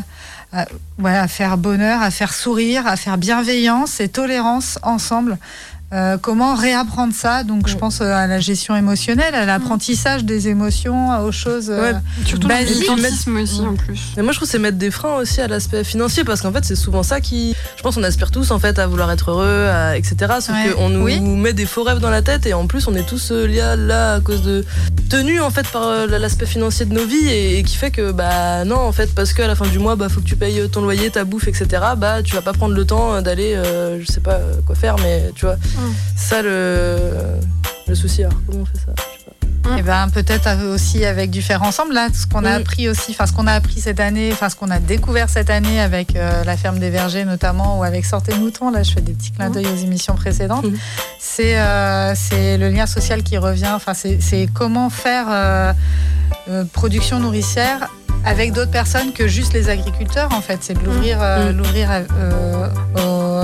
ouais, 1.00 1.16
à 1.16 1.28
faire 1.28 1.58
bonheur, 1.58 2.02
à 2.02 2.12
faire 2.12 2.34
sourire, 2.34 2.88
à 2.88 2.96
faire 2.96 3.18
bienveillance 3.18 4.00
et 4.00 4.10
tolérance 4.10 4.80
ensemble. 4.84 5.38
Euh, 5.94 6.18
comment 6.22 6.54
réapprendre 6.54 7.14
ça 7.14 7.44
Donc, 7.46 7.70
je 7.70 7.78
pense 7.78 8.02
euh, 8.02 8.12
à 8.12 8.28
la 8.28 8.42
gestion 8.42 8.76
émotionnelle, 8.76 9.34
à 9.34 9.46
l'apprentissage 9.46 10.26
des 10.26 10.50
émotions, 10.50 11.18
aux 11.24 11.32
choses 11.32 11.70
euh, 11.70 11.94
Ouais, 11.94 11.98
Surtout 12.26 12.50
basiques. 12.50 12.90
aussi 12.90 13.62
en 13.62 13.76
plus. 13.76 14.02
Mais 14.18 14.24
moi, 14.24 14.34
je 14.34 14.38
trouve 14.38 14.48
que 14.50 14.52
c'est 14.52 14.60
mettre 14.60 14.78
des 14.78 14.92
freins 14.92 15.16
aussi 15.16 15.40
à 15.40 15.48
l'aspect 15.48 15.86
financier 15.86 16.26
parce 16.26 16.42
qu'en 16.42 16.52
fait, 16.52 16.66
c'est 16.66 16.76
souvent 16.76 17.04
ça 17.04 17.22
qui. 17.22 17.56
Je 17.78 17.84
pense 17.84 17.96
qu'on 17.96 18.04
aspire 18.04 18.32
tous 18.32 18.52
en 18.52 18.60
fait 18.60 18.80
à 18.80 18.88
vouloir 18.88 19.10
être 19.12 19.32
heureux, 19.32 19.68
à- 19.68 19.96
etc. 19.96 20.16
Sauf 20.42 20.50
Ouais. 20.56 20.72
qu'on 20.76 20.90
nous 20.90 21.04
Oui. 21.06 21.22
met 21.22 21.54
des 21.54 21.66
faux 21.66 21.84
rêves 21.84 22.00
dans 22.00 22.10
la 22.10 22.22
tête 22.22 22.46
et 22.46 22.54
en 22.54 22.68
plus, 22.68 22.86
on 22.90 22.96
est 22.96 23.08
tous 23.08 23.32
euh, 23.32 23.48
liés 23.48 23.76
là 23.78 24.16
à 24.16 24.20
cause 24.20 24.42
de 24.42 24.66
tenus 25.10 25.42
en 25.42 25.52
fait 25.52 25.68
par 25.70 25.84
euh, 25.84 26.06
l'aspect 26.08 26.46
financier 26.46 26.86
de 26.86 26.94
nos 26.94 27.06
vies 27.06 27.30
et, 27.30 27.60
et 27.60 27.64
qui 27.64 27.78
fait 27.78 27.92
que 27.92 28.12
bah 28.12 28.66
non 28.66 28.76
en 28.76 28.92
fait 28.92 29.16
parce 29.16 29.32
qu'à 29.32 29.48
la 29.48 29.56
fin 29.56 29.66
du 29.68 29.80
mois, 29.80 29.96
bah 29.96 30.10
faut 30.10 30.20
que 30.20 30.26
tu 30.26 30.36
payes 30.36 30.68
ton 30.70 30.82
loyer, 30.82 31.10
ta 31.12 31.24
bouffe, 31.24 31.48
etc. 31.48 31.66
Bah 31.96 32.22
tu 32.24 32.36
vas 32.36 32.42
pas 32.42 32.52
prendre 32.52 32.76
le 32.76 32.86
temps 32.86 33.14
euh, 33.14 33.22
d'aller, 33.22 33.54
euh, 33.56 34.02
je 34.02 34.12
sais 34.12 34.20
pas 34.20 34.34
euh, 34.34 34.56
quoi 34.66 34.76
faire, 34.76 34.98
mais 35.02 35.32
tu 35.34 35.46
vois, 35.46 35.56
ça 36.16 36.42
le 36.42 36.98
le 37.88 37.96
souci. 37.96 38.24
Alors 38.24 38.38
comment 38.46 38.64
on 38.64 38.66
fait 38.66 38.84
ça. 38.86 38.94
Et 39.78 39.82
ben 39.82 40.08
peut-être 40.10 40.48
aussi 40.74 41.04
avec 41.04 41.30
du 41.30 41.42
faire 41.42 41.62
ensemble 41.62 41.94
là, 41.94 42.08
ce 42.14 42.26
qu'on 42.26 42.46
a 42.46 42.52
appris 42.52 42.88
aussi, 42.88 43.12
enfin 43.12 43.26
ce 43.26 43.34
qu'on 43.34 43.48
a 43.48 43.52
appris 43.52 43.82
cette 43.82 44.00
année, 44.00 44.30
enfin 44.32 44.48
ce 44.48 44.56
qu'on 44.56 44.72
a 44.72 44.80
découvert 44.80 45.30
cette 45.30 45.50
année 45.50 45.82
avec 45.82 46.16
euh, 46.16 46.46
la 46.46 46.56
ferme 46.56 46.80
des 46.80 46.90
vergers 46.90 47.26
notamment 47.26 47.78
ou 47.80 47.84
avec 47.84 48.06
Sortez 48.06 48.34
Mouton, 48.36 48.72
là 48.72 48.84
je 48.84 48.92
fais 48.94 49.02
des 49.02 49.12
petits 49.12 49.32
clins 49.32 49.50
d'œil 49.50 49.68
aux 49.68 49.76
émissions 49.76 50.16
précédentes. 50.16 50.64
Mhm. 50.64 50.78
C'est 51.20 51.60
euh, 51.60 52.16
c'est 52.16 52.58
le 52.58 52.70
lien 52.70 52.86
social 52.88 53.24
qui 53.24 53.38
revient. 53.38 53.72
Enfin 53.76 53.94
c'est 53.94 54.48
comment 54.54 54.90
faire 54.90 55.26
euh, 55.30 55.74
production 56.72 57.20
nourricière 57.20 57.90
avec 58.24 58.54
d'autres 58.54 58.72
personnes 58.72 59.12
que 59.12 59.28
juste 59.28 59.52
les 59.52 59.68
agriculteurs 59.70 60.30
en 60.34 60.42
fait. 60.42 60.60
C'est 60.62 60.76
de 60.80 60.84
l'ouvrir 60.86 61.18
Mhm. 61.20 61.58
l'ouvrir 61.58 61.90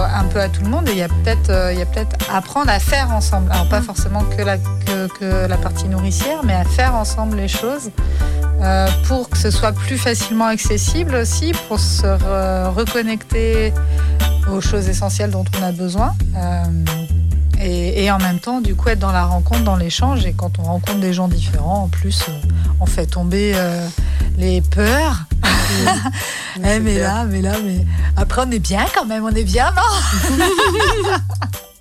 un 0.04 0.26
peu 0.26 0.40
à 0.40 0.50
tout 0.50 0.64
le 0.64 0.70
monde 0.70 0.88
et 0.90 0.92
il 0.92 0.98
y 0.98 1.04
a 1.04 1.08
peut-être 1.08 1.50
euh, 1.50 1.86
peut-être 1.94 2.16
apprendre 2.34 2.70
à 2.70 2.80
faire 2.80 3.12
ensemble. 3.12 3.52
Alors 3.52 3.68
pas 3.70 3.82
forcément 3.82 4.24
que 4.24 4.42
la 4.42 4.58
que, 4.58 5.08
que 5.20 5.48
la 5.48 5.58
partie 5.58 5.88
nourricière, 5.88 6.44
mais 6.44 6.54
à 6.54 6.64
faire 6.66 6.96
ensemble 6.96 7.38
les 7.38 7.48
choses 7.48 7.92
euh, 8.62 8.88
pour 9.08 9.30
que 9.30 9.38
ce 9.38 9.52
soit 9.52 9.74
plus 9.74 9.98
facilement 9.98 10.48
accessible 10.48 11.16
aussi, 11.16 11.52
pour 11.68 11.80
se 11.80 12.04
re- 12.04 12.70
reconnecter 12.74 13.74
aux 14.52 14.62
choses 14.62 14.88
essentielles 14.90 15.32
dont 15.32 15.46
on 15.60 15.64
a 15.64 15.72
besoin. 15.72 16.16
Euh, 16.36 16.64
et, 17.62 18.04
et 18.04 18.12
en 18.12 18.18
même 18.18 18.40
temps, 18.40 18.62
du 18.62 18.76
coup, 18.76 18.90
être 18.90 19.00
dans 19.00 19.12
la 19.12 19.26
rencontre, 19.26 19.64
dans 19.64 19.76
l'échange. 19.76 20.26
Et 20.26 20.34
quand 20.34 20.60
on 20.60 20.64
rencontre 20.64 21.00
des 21.00 21.14
gens 21.14 21.28
différents, 21.28 21.84
en 21.84 21.88
plus, 21.88 22.24
euh, 22.30 22.32
on 22.80 22.86
fait 22.86 23.06
tomber 23.06 23.54
euh, 23.56 23.88
les 24.38 24.62
peurs. 24.62 25.26
Eh, 26.64 26.80
mais 26.80 27.00
là, 27.00 27.26
mais 27.26 27.42
là, 27.42 27.54
mais 27.66 27.84
après, 28.16 28.44
on 28.46 28.52
est 28.52 28.60
bien 28.60 28.86
quand 28.94 29.06
même, 29.06 29.26
on 29.26 29.32
est 29.32 29.44
bien, 29.44 29.72
non? 29.72 30.46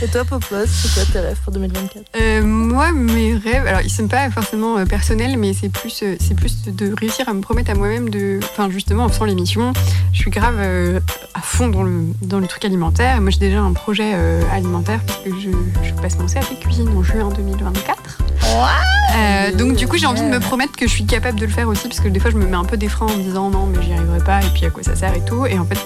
Et 0.00 0.06
toi, 0.06 0.24
Popos, 0.24 0.66
c'est 0.66 0.94
quoi 0.94 1.02
tes 1.12 1.18
rêves 1.18 1.38
pour 1.42 1.52
2024 1.52 2.04
Euh, 2.20 2.42
moi, 2.44 2.92
mes 2.92 3.34
rêves, 3.34 3.66
alors 3.66 3.80
ils 3.80 3.90
sont 3.90 4.06
pas 4.06 4.30
forcément 4.30 4.78
euh, 4.78 4.84
personnels, 4.84 5.36
mais 5.36 5.52
c'est 5.54 5.70
plus, 5.70 6.02
euh, 6.04 6.14
c'est 6.20 6.34
plus 6.36 6.62
de 6.66 6.94
réussir 6.96 7.28
à 7.28 7.34
me 7.34 7.40
promettre 7.40 7.72
à 7.72 7.74
moi-même 7.74 8.08
de, 8.08 8.38
enfin 8.44 8.70
justement 8.70 9.04
en 9.06 9.08
faisant 9.08 9.24
l'émission, 9.24 9.72
je 10.12 10.18
suis 10.20 10.30
grave 10.30 10.54
euh, 10.58 11.00
à 11.34 11.40
fond 11.40 11.66
dans 11.66 11.82
le 11.82 12.04
dans 12.22 12.38
le 12.38 12.46
truc 12.46 12.64
alimentaire. 12.64 13.20
Moi, 13.20 13.30
j'ai 13.30 13.40
déjà 13.40 13.60
un 13.60 13.72
projet 13.72 14.12
euh, 14.14 14.40
alimentaire 14.52 15.00
parce 15.04 15.18
que 15.20 15.30
je, 15.30 15.50
je 15.82 15.92
passe 16.00 16.16
mon 16.18 16.26
CAP 16.26 16.44
cuisine 16.60 16.88
en 16.96 17.02
juin 17.02 17.28
2024. 17.36 18.18
Euh, 19.16 19.52
donc 19.56 19.74
du 19.74 19.88
coup, 19.88 19.96
j'ai 19.96 20.06
envie 20.06 20.20
de 20.22 20.28
me 20.28 20.38
promettre 20.38 20.76
que 20.76 20.86
je 20.86 20.92
suis 20.92 21.06
capable 21.06 21.40
de 21.40 21.46
le 21.46 21.52
faire 21.52 21.66
aussi, 21.68 21.88
parce 21.88 21.98
que 21.98 22.08
des 22.08 22.20
fois, 22.20 22.30
je 22.30 22.36
me 22.36 22.46
mets 22.46 22.56
un 22.56 22.64
peu 22.64 22.76
des 22.76 22.88
freins 22.88 23.06
en 23.06 23.16
me 23.16 23.22
disant 23.22 23.50
non, 23.50 23.66
mais 23.66 23.82
j'y 23.82 23.92
arriverai 23.94 24.20
pas, 24.20 24.40
et 24.42 24.48
puis 24.54 24.64
à 24.64 24.70
quoi 24.70 24.84
ça 24.84 24.94
sert 24.94 25.12
et 25.14 25.24
tout. 25.24 25.44
Et 25.46 25.58
en 25.58 25.64
fait, 25.64 25.78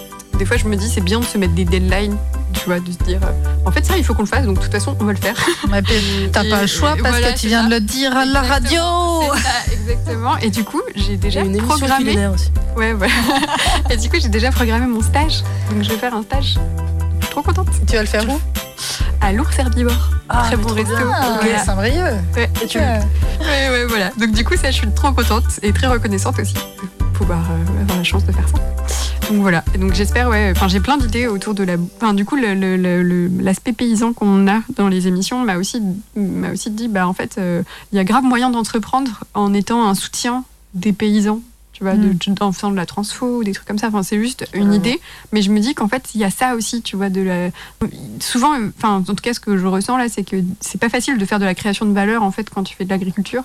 des 0.43 0.47
fois, 0.47 0.57
je 0.57 0.67
me 0.67 0.75
dis 0.75 0.89
c'est 0.91 1.01
bien 1.01 1.21
de 1.21 1.25
se 1.25 1.39
mettre 1.39 1.53
des 1.55 1.65
deadlines, 1.65 2.17
tu 2.53 2.65
vois, 2.67 2.81
de 2.81 2.91
se 2.91 2.99
dire 3.05 3.21
euh, 3.23 3.31
en 3.65 3.71
fait 3.71 3.87
ça, 3.87 3.97
il 3.97 4.03
faut 4.03 4.13
qu'on 4.13 4.23
le 4.23 4.29
fasse, 4.29 4.45
donc 4.45 4.57
de 4.59 4.63
toute 4.65 4.73
façon, 4.73 4.97
on 4.99 5.05
va 5.05 5.13
le 5.13 5.19
faire. 5.19 5.37
T'as 6.33 6.43
pas 6.51 6.63
le 6.63 6.67
choix 6.67 6.97
parce 7.01 7.11
voilà, 7.17 7.33
que 7.33 7.39
tu 7.39 7.47
viens 7.47 7.63
ça. 7.63 7.69
de 7.69 7.75
le 7.75 7.81
dire 7.81 8.17
à 8.17 8.25
la 8.25 8.43
radio 8.43 8.81
Exactement, 8.81 9.35
c'est 9.37 9.43
ça, 9.43 9.73
exactement. 9.73 10.37
Et 10.39 10.51
du 10.51 10.65
coup, 10.65 10.83
j'ai 10.97 11.17
déjà 11.17 11.43
une 11.43 11.57
programmé. 11.59 12.27
aussi. 12.27 12.51
Ouais, 12.77 12.93
ouais. 12.93 13.07
Et 13.91 13.97
du 13.97 14.09
coup, 14.11 14.17
j'ai 14.21 14.29
déjà 14.31 14.51
programmé 14.51 14.85
mon 14.87 15.01
stage. 15.01 15.45
Donc, 15.71 15.85
je 15.85 15.89
vais 15.91 15.97
faire 15.97 16.13
un 16.13 16.23
stage. 16.23 16.59
Je 17.21 17.25
suis 17.27 17.31
trop 17.31 17.43
contente. 17.43 17.69
Tu 17.87 17.95
vas 17.95 18.01
le 18.03 18.09
faire 18.09 18.29
où? 18.29 18.41
À 19.21 19.33
l'ours 19.33 19.57
herbivore. 19.57 20.11
Ah, 20.29 20.43
Très 20.49 20.57
bon 20.57 20.75
resto. 20.75 20.93
Voilà. 20.97 21.65
Saint-Brieuc 21.65 22.15
Ouais, 22.35 22.51
et 22.61 22.67
tu- 22.67 22.79
Ouais. 22.79 22.99
ouais, 23.41 23.71
ouais, 23.71 23.85
voilà. 23.87 24.11
Donc, 24.19 24.33
du 24.33 24.43
coup, 24.43 24.57
ça, 24.57 24.73
je 24.73 24.77
suis 24.79 24.91
trop 24.91 25.13
contente 25.13 25.45
et 25.63 25.73
très 25.73 25.87
reconnaissante 25.87 26.37
aussi 26.41 26.55
de 26.55 27.05
pouvoir 27.15 27.39
euh, 27.39 27.83
avoir 27.83 27.99
la 27.99 28.03
chance 28.05 28.25
de 28.25 28.33
faire 28.33 28.49
ça. 28.49 28.59
Donc, 29.33 29.41
voilà. 29.43 29.65
Donc, 29.79 29.95
j'espère, 29.95 30.29
ouais. 30.29 30.53
Enfin, 30.55 30.69
j'ai 30.69 30.81
plein 30.81 30.97
d'idées 30.99 31.27
autour 31.27 31.55
de 31.55 31.65
la. 31.65 31.75
Enfin, 31.97 32.15
du 32.15 32.25
coup, 32.25 32.37
le- 32.37 32.55
le- 32.55 32.77
le- 32.77 33.03
le- 33.03 33.29
l'aspect 33.43 33.73
paysan 33.73 34.13
qu'on 34.13 34.47
a 34.49 34.61
dans 34.77 34.89
les 34.89 35.09
émissions 35.09 35.45
m'a 35.45 35.57
aussi, 35.57 35.81
m'a 36.17 36.51
aussi 36.53 36.71
dit, 36.71 36.89
bah, 36.89 37.07
en 37.09 37.13
fait, 37.13 37.37
euh, 37.39 37.63
il 37.93 37.97
y 37.97 37.99
a 37.99 38.05
grave 38.05 38.25
moyen 38.25 38.51
d'entreprendre 38.51 39.25
en 39.35 39.53
étant 39.55 39.87
un 39.89 39.95
soutien 39.95 40.45
des 40.75 40.93
paysans. 40.93 41.41
Tu 41.73 41.85
vois, 41.85 41.95
Mm. 41.95 42.15
de, 42.19 42.45
en 42.45 42.53
faisant 42.53 42.71
de 42.71 42.77
la 42.77 42.85
transfo 42.87 43.39
ou 43.39 43.45
des 43.45 43.53
trucs 43.53 43.67
comme 43.67 43.79
ça. 43.79 43.89
Enfin, 43.89 44.03
c'est 44.03 44.19
juste 44.21 44.45
une 44.53 44.75
idée. 44.75 45.01
Mais 45.33 45.41
je 45.41 45.51
me 45.51 45.59
dis 45.59 45.75
qu'en 45.75 45.89
fait, 45.89 46.11
il 46.15 46.21
y 46.21 46.25
a 46.25 46.31
ça 46.31 46.55
aussi, 46.55 46.83
tu 46.83 46.97
vois, 46.97 47.09
de 47.09 47.23
la. 47.23 47.49
Souvent, 48.21 48.53
enfin, 48.77 48.97
en 48.97 49.03
tout 49.03 49.15
cas, 49.17 49.33
ce 49.35 49.41
que 49.41 49.57
je 49.57 49.67
ressens 49.67 49.97
là, 49.97 50.09
c'est 50.09 50.23
que 50.23 50.37
c'est 50.61 50.79
pas 50.81 50.91
facile 50.91 51.17
de 51.19 51.25
faire 51.25 51.39
de 51.39 51.45
la 51.47 51.55
création 51.55 51.87
de 51.87 51.93
valeur 51.93 52.23
en 52.23 52.31
fait 52.31 52.51
quand 52.51 52.63
tu 52.63 52.77
fais 52.77 52.85
de 52.85 52.91
l'agriculture. 52.91 53.43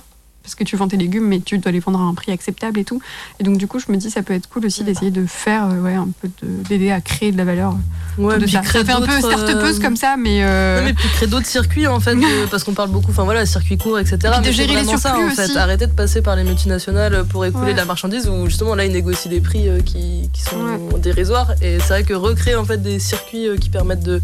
Parce 0.48 0.54
que 0.54 0.64
tu 0.64 0.76
vends 0.76 0.88
tes 0.88 0.96
légumes, 0.96 1.26
mais 1.26 1.40
tu 1.40 1.58
dois 1.58 1.70
les 1.72 1.78
vendre 1.80 2.00
à 2.00 2.04
un 2.04 2.14
prix 2.14 2.32
acceptable 2.32 2.80
et 2.80 2.84
tout. 2.84 3.02
Et 3.38 3.44
donc, 3.44 3.58
du 3.58 3.66
coup, 3.66 3.78
je 3.80 3.92
me 3.92 3.98
dis, 3.98 4.10
ça 4.10 4.22
peut 4.22 4.32
être 4.32 4.48
cool 4.48 4.64
aussi 4.64 4.82
d'essayer 4.82 5.10
de 5.10 5.26
faire, 5.26 5.66
euh, 5.70 5.82
ouais, 5.82 5.92
un 5.92 6.08
peu 6.22 6.28
de- 6.42 6.62
d'aider 6.66 6.90
à 6.90 7.02
créer 7.02 7.32
de 7.32 7.36
la 7.36 7.44
valeur. 7.44 7.76
Ouais, 8.16 8.38
de 8.38 8.46
ça. 8.46 8.60
créer 8.60 8.80
Ça 8.80 8.86
fait 8.86 8.92
un 8.92 9.02
peu 9.02 9.12
start-upeuse 9.20 9.78
euh, 9.78 9.82
comme 9.82 9.96
ça, 9.96 10.16
mais. 10.18 10.42
euh, 10.42 10.78
Non, 10.80 10.86
mais 10.86 10.94
puis 10.94 11.06
créer 11.10 11.28
d'autres 11.28 11.44
circuits 11.46 11.86
en 11.86 12.00
fait, 12.00 12.14
de- 12.16 12.46
parce 12.50 12.64
qu'on 12.64 12.72
parle 12.72 12.88
beaucoup, 12.90 13.10
enfin 13.10 13.24
voilà, 13.24 13.44
circuits 13.44 13.76
courts, 13.76 13.98
etc. 13.98 14.16
puis 14.20 14.30
de 14.30 14.36
mais 14.38 14.44
c'est 14.46 14.52
gérer 14.54 14.68
les 14.68 14.74
vraiment 14.76 14.96
ça, 14.96 15.10
surplus 15.10 15.26
en 15.26 15.30
fait. 15.34 15.44
aussi. 15.44 15.58
Arrêter 15.58 15.86
de 15.86 15.92
passer 15.92 16.22
par 16.22 16.34
les 16.34 16.44
multinationales 16.44 17.24
pour 17.28 17.44
écouler 17.44 17.66
Ouais. 17.66 17.72
de 17.72 17.76
la 17.78 17.84
marchandise 17.84 18.26
où 18.26 18.46
justement 18.46 18.74
là 18.74 18.86
ils 18.86 18.92
négocient 18.92 19.30
des 19.30 19.40
prix 19.42 19.68
euh, 19.68 19.80
qui, 19.80 20.30
qui 20.32 20.40
sont 20.42 20.78
dérisoires. 20.98 21.52
Et 21.60 21.78
c'est 21.80 21.88
vrai 21.88 22.04
que 22.04 22.14
recréer 22.14 22.54
en 22.56 22.64
fait 22.64 22.82
des 22.82 22.98
circuits 22.98 23.46
euh, 23.48 23.56
qui 23.58 23.68
permettent 23.68 24.02
de, 24.02 24.20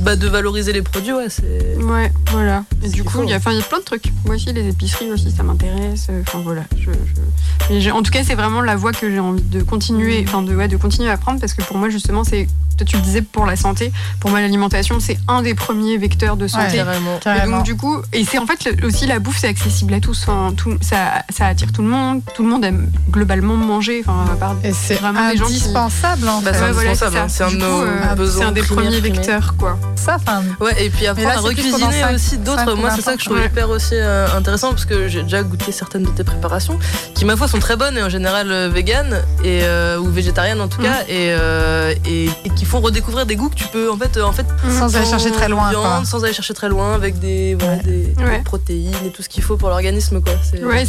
bah, 0.00 0.16
de 0.16 0.28
valoriser 0.28 0.72
les 0.72 0.82
produits, 0.82 1.12
ouais, 1.12 1.28
c'est. 1.28 1.76
Ouais, 1.82 2.12
voilà. 2.30 2.64
Et 2.82 2.86
C'est 2.88 2.94
du 2.94 3.04
coup, 3.04 3.18
fou. 3.18 3.22
il 3.24 3.30
y, 3.30 3.34
a, 3.34 3.36
enfin, 3.36 3.52
il 3.52 3.58
y 3.58 3.60
a 3.60 3.64
plein 3.64 3.78
de 3.78 3.84
trucs. 3.84 4.12
Moi 4.24 4.34
aussi, 4.36 4.52
les 4.52 4.68
épiceries 4.68 5.10
aussi, 5.12 5.30
ça 5.30 5.42
m'intéresse. 5.42 6.08
Enfin, 6.26 6.40
voilà. 6.44 6.62
Je, 6.76 6.86
je- 6.92 7.70
Mais 7.70 7.80
j'ai- 7.80 7.92
en 7.92 8.02
tout 8.02 8.10
cas, 8.10 8.22
c'est 8.24 8.34
vraiment 8.34 8.60
la 8.62 8.76
voie 8.76 8.92
que 8.92 9.10
j'ai 9.10 9.20
envie 9.20 9.42
de 9.42 9.62
continuer, 9.62 10.24
enfin, 10.26 10.42
de, 10.42 10.54
ouais, 10.54 10.68
de 10.68 10.76
continuer 10.76 11.10
à 11.10 11.16
prendre 11.16 11.38
parce 11.40 11.54
que 11.54 11.62
pour 11.62 11.76
moi, 11.78 11.88
justement, 11.90 12.24
c'est. 12.24 12.46
Toi, 12.78 12.86
tu 12.86 12.96
le 12.96 13.02
disais 13.02 13.20
pour 13.20 13.44
la 13.44 13.54
santé. 13.54 13.92
Pour 14.18 14.30
moi, 14.30 14.40
l'alimentation, 14.40 14.98
c'est 14.98 15.18
un 15.28 15.42
des 15.42 15.54
premiers 15.54 15.98
vecteurs 15.98 16.38
de 16.38 16.48
santé. 16.48 16.78
Carrément. 16.78 17.18
Et 17.36 17.50
donc 17.58 17.64
du 17.64 17.76
coup, 17.76 17.98
et 18.14 18.24
c'est 18.24 18.38
en 18.38 18.46
fait 18.46 18.82
aussi 18.82 19.06
la 19.06 19.18
bouffe, 19.18 19.36
c'est 19.38 19.46
accessible 19.48 19.92
à 19.92 20.00
tous. 20.00 20.22
Enfin, 20.22 20.54
tout, 20.56 20.78
ça, 20.80 21.22
ça 21.28 21.46
attire 21.48 21.70
tout 21.70 21.82
le 21.82 21.88
monde. 21.88 22.22
Tout 22.34 22.42
le 22.42 22.48
monde 22.48 22.64
aime 22.64 22.90
globalement 23.10 23.56
manger. 23.56 24.02
Enfin, 24.06 24.24
à 24.32 24.36
part 24.36 24.56
Et 24.64 24.72
c'est 24.72 24.96
qui- 24.96 25.04
indispensable 25.42 26.26
en 26.28 26.40
Bah, 26.40 26.52
fait. 26.54 26.58
c'est 26.58 26.64
Ouais, 26.64 26.72
voilà, 26.72 26.94
c'est 26.94 27.04
indispensable, 27.04 27.12
ça. 27.14 27.22
hein. 27.24 27.28
C'est 27.28 27.44
un 27.44 27.50
de 27.52 27.56
nos 27.62 27.82
euh, 27.82 28.14
besoins 28.14 28.40
c'est 28.40 28.46
un 28.48 28.52
des 28.52 28.62
primaires, 28.62 28.84
premiers 28.86 29.00
vecteurs, 29.00 29.54
quoi. 29.58 29.71
Ça, 29.96 30.16
enfin, 30.16 30.42
Ouais, 30.60 30.84
et 30.84 30.90
puis 30.90 31.06
apprendre 31.06 31.28
là, 31.28 31.40
recuisiner 31.40 32.00
cinq- 32.00 32.14
aussi 32.14 32.38
d'autres. 32.38 32.74
Moi, 32.74 32.90
c'est 32.94 33.02
ça 33.02 33.14
que 33.14 33.20
je 33.20 33.26
trouve 33.26 33.38
Ouais. 33.38 33.46
hyper 33.46 33.70
aussi 33.70 33.94
euh, 33.94 34.26
intéressant 34.36 34.70
parce 34.70 34.84
que 34.84 35.08
j'ai 35.08 35.22
déjà 35.22 35.42
goûté 35.42 35.70
certaines 35.72 36.02
de 36.04 36.10
tes 36.10 36.24
préparations 36.24 36.78
qui, 37.14 37.24
ma 37.24 37.36
foi, 37.36 37.46
sont 37.48 37.58
très 37.60 37.76
bonnes 37.76 37.96
et 37.96 38.02
en 38.02 38.08
général 38.08 38.50
euh, 38.50 38.68
véganes 38.68 39.22
et, 39.44 39.60
euh, 39.62 39.98
ou 39.98 40.06
végétariennes 40.10 40.60
en 40.60 40.68
tout 40.68 40.80
Mm. 40.80 40.84
cas 40.84 41.02
et, 41.08 41.32
euh, 41.38 41.94
et, 42.06 42.26
et 42.44 42.50
qui 42.56 42.64
font 42.64 42.80
redécouvrir 42.80 43.26
des 43.26 43.36
goûts 43.36 43.48
que 43.50 43.54
tu 43.54 43.66
peux 43.68 43.90
en 43.90 43.96
fait, 43.96 44.20
en 44.20 44.32
fait 44.32 44.46
sans 44.78 44.94
aller 44.96 45.06
chercher 45.06 45.30
très 45.30 45.48
loin. 45.48 45.70
viande, 45.70 45.82
quoi. 45.84 46.02
sans 46.04 46.24
aller 46.24 46.32
chercher 46.32 46.54
très 46.54 46.68
loin 46.68 46.94
avec 46.94 47.18
des, 47.20 47.54
voilà, 47.54 47.76
Ouais. 47.76 47.82
des, 47.84 48.02
des 48.16 48.24
Ouais. 48.24 48.42
protéines 48.44 48.94
et 49.06 49.10
tout 49.10 49.22
ce 49.22 49.28
qu'il 49.28 49.42
faut 49.42 49.56
pour 49.56 49.68
l'organisme. 49.68 50.20
quoi. 50.20 50.32
Ouais, 50.66 50.84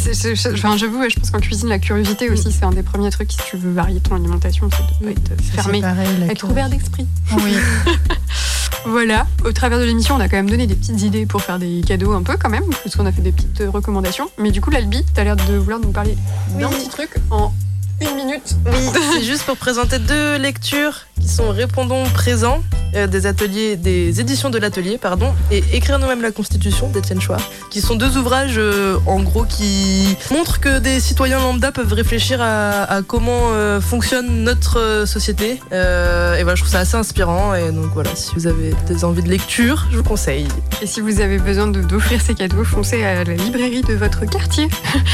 enfin, 0.52 0.76
j'avoue, 0.76 1.02
je 1.08 1.18
pense 1.20 1.30
qu'en 1.30 1.40
cuisine, 1.40 1.68
la 1.68 1.78
curiosité 1.78 2.28
aussi, 2.30 2.50
c'est 2.50 2.64
un 2.64 2.70
des 2.70 2.82
premiers 2.82 3.10
trucs 3.10 3.30
si 3.32 3.38
tu 3.48 3.56
veux 3.56 3.72
varier 3.72 4.00
ton 4.00 4.16
alimentation, 4.16 4.68
c'est 4.70 5.06
de 5.06 5.12
pas 5.14 5.20
Mm. 5.20 5.32
être 5.32 5.42
fermé, 5.54 5.80
pareil, 5.80 6.08
être 6.30 6.44
ouvert 6.48 6.68
d'esprit. 6.68 7.06
Oui. 7.36 7.54
Voilà, 8.86 9.26
au 9.44 9.52
travers 9.52 9.78
de 9.78 9.84
l'émission, 9.84 10.14
on 10.16 10.20
a 10.20 10.28
quand 10.28 10.36
même 10.36 10.50
donné 10.50 10.66
des 10.66 10.74
petites 10.74 11.00
idées 11.02 11.26
pour 11.26 11.42
faire 11.42 11.58
des 11.58 11.80
cadeaux 11.86 12.12
un 12.12 12.22
peu 12.22 12.36
quand 12.40 12.50
même, 12.50 12.64
parce 12.82 12.94
qu'on 12.96 13.06
a 13.06 13.12
fait 13.12 13.22
des 13.22 13.32
petites 13.32 13.62
recommandations. 13.72 14.28
Mais 14.38 14.50
du 14.50 14.60
coup, 14.60 14.70
l'Albi, 14.70 15.04
t'as 15.14 15.24
l'air 15.24 15.36
de 15.36 15.56
vouloir 15.56 15.80
nous 15.80 15.90
parler 15.90 16.16
d'un 16.58 16.68
Oui. 16.68 16.74
petit 16.76 16.88
truc 16.88 17.10
en 17.30 17.52
une 18.00 18.14
minute. 18.16 18.56
Oui, 18.66 18.78
c'est 19.12 19.22
juste 19.24 19.44
pour 19.44 19.56
présenter 19.56 19.98
deux 19.98 20.36
lectures 20.36 21.00
qui 21.20 21.28
sont 21.28 21.48
Répondons 21.50 22.04
présents, 22.12 22.62
euh, 22.96 23.06
des 23.06 23.26
ateliers, 23.26 23.76
des 23.76 24.20
éditions 24.20 24.50
de 24.50 24.58
l'atelier, 24.58 24.98
pardon, 24.98 25.32
et 25.50 25.62
Écrire 25.72 25.98
nous-mêmes 25.98 26.20
la 26.22 26.32
Constitution 26.32 26.88
d'Étienne 26.88 27.20
Chouard, 27.20 27.40
qui 27.70 27.80
sont 27.80 27.94
deux 27.94 28.16
ouvrages 28.18 28.56
euh, 28.58 28.98
en 29.06 29.20
gros 29.20 29.44
qui 29.44 30.16
montrent 30.30 30.60
que 30.60 30.78
des 30.80 31.00
citoyens 31.00 31.38
lambda 31.38 31.72
peuvent 31.72 31.92
réfléchir 31.92 32.40
à, 32.42 32.82
à 32.82 33.02
comment 33.02 33.50
euh, 33.52 33.80
fonctionne 33.80 34.42
notre 34.44 34.78
euh, 34.78 35.06
société. 35.06 35.60
Euh, 35.72 36.34
et 36.36 36.42
voilà, 36.42 36.56
je 36.56 36.62
trouve 36.62 36.72
ça 36.72 36.80
assez 36.80 36.96
inspirant. 36.96 37.54
Et 37.54 37.70
donc 37.72 37.86
voilà, 37.94 38.10
si 38.14 38.32
vous 38.34 38.46
avez 38.46 38.74
des 38.86 39.04
envies 39.04 39.22
de 39.22 39.28
lecture, 39.30 39.86
je 39.90 39.96
vous 39.98 40.02
conseille. 40.04 40.46
Et 40.82 40.86
si 40.86 41.00
vous 41.00 41.20
avez 41.20 41.38
besoin 41.38 41.68
de- 41.68 41.80
d'offrir 41.82 42.20
ces 42.20 42.34
cadeaux, 42.34 42.64
foncez 42.64 43.02
à 43.04 43.24
la 43.24 43.34
librairie 43.34 43.82
de 43.82 43.94
votre 43.94 44.24
quartier 44.26 44.68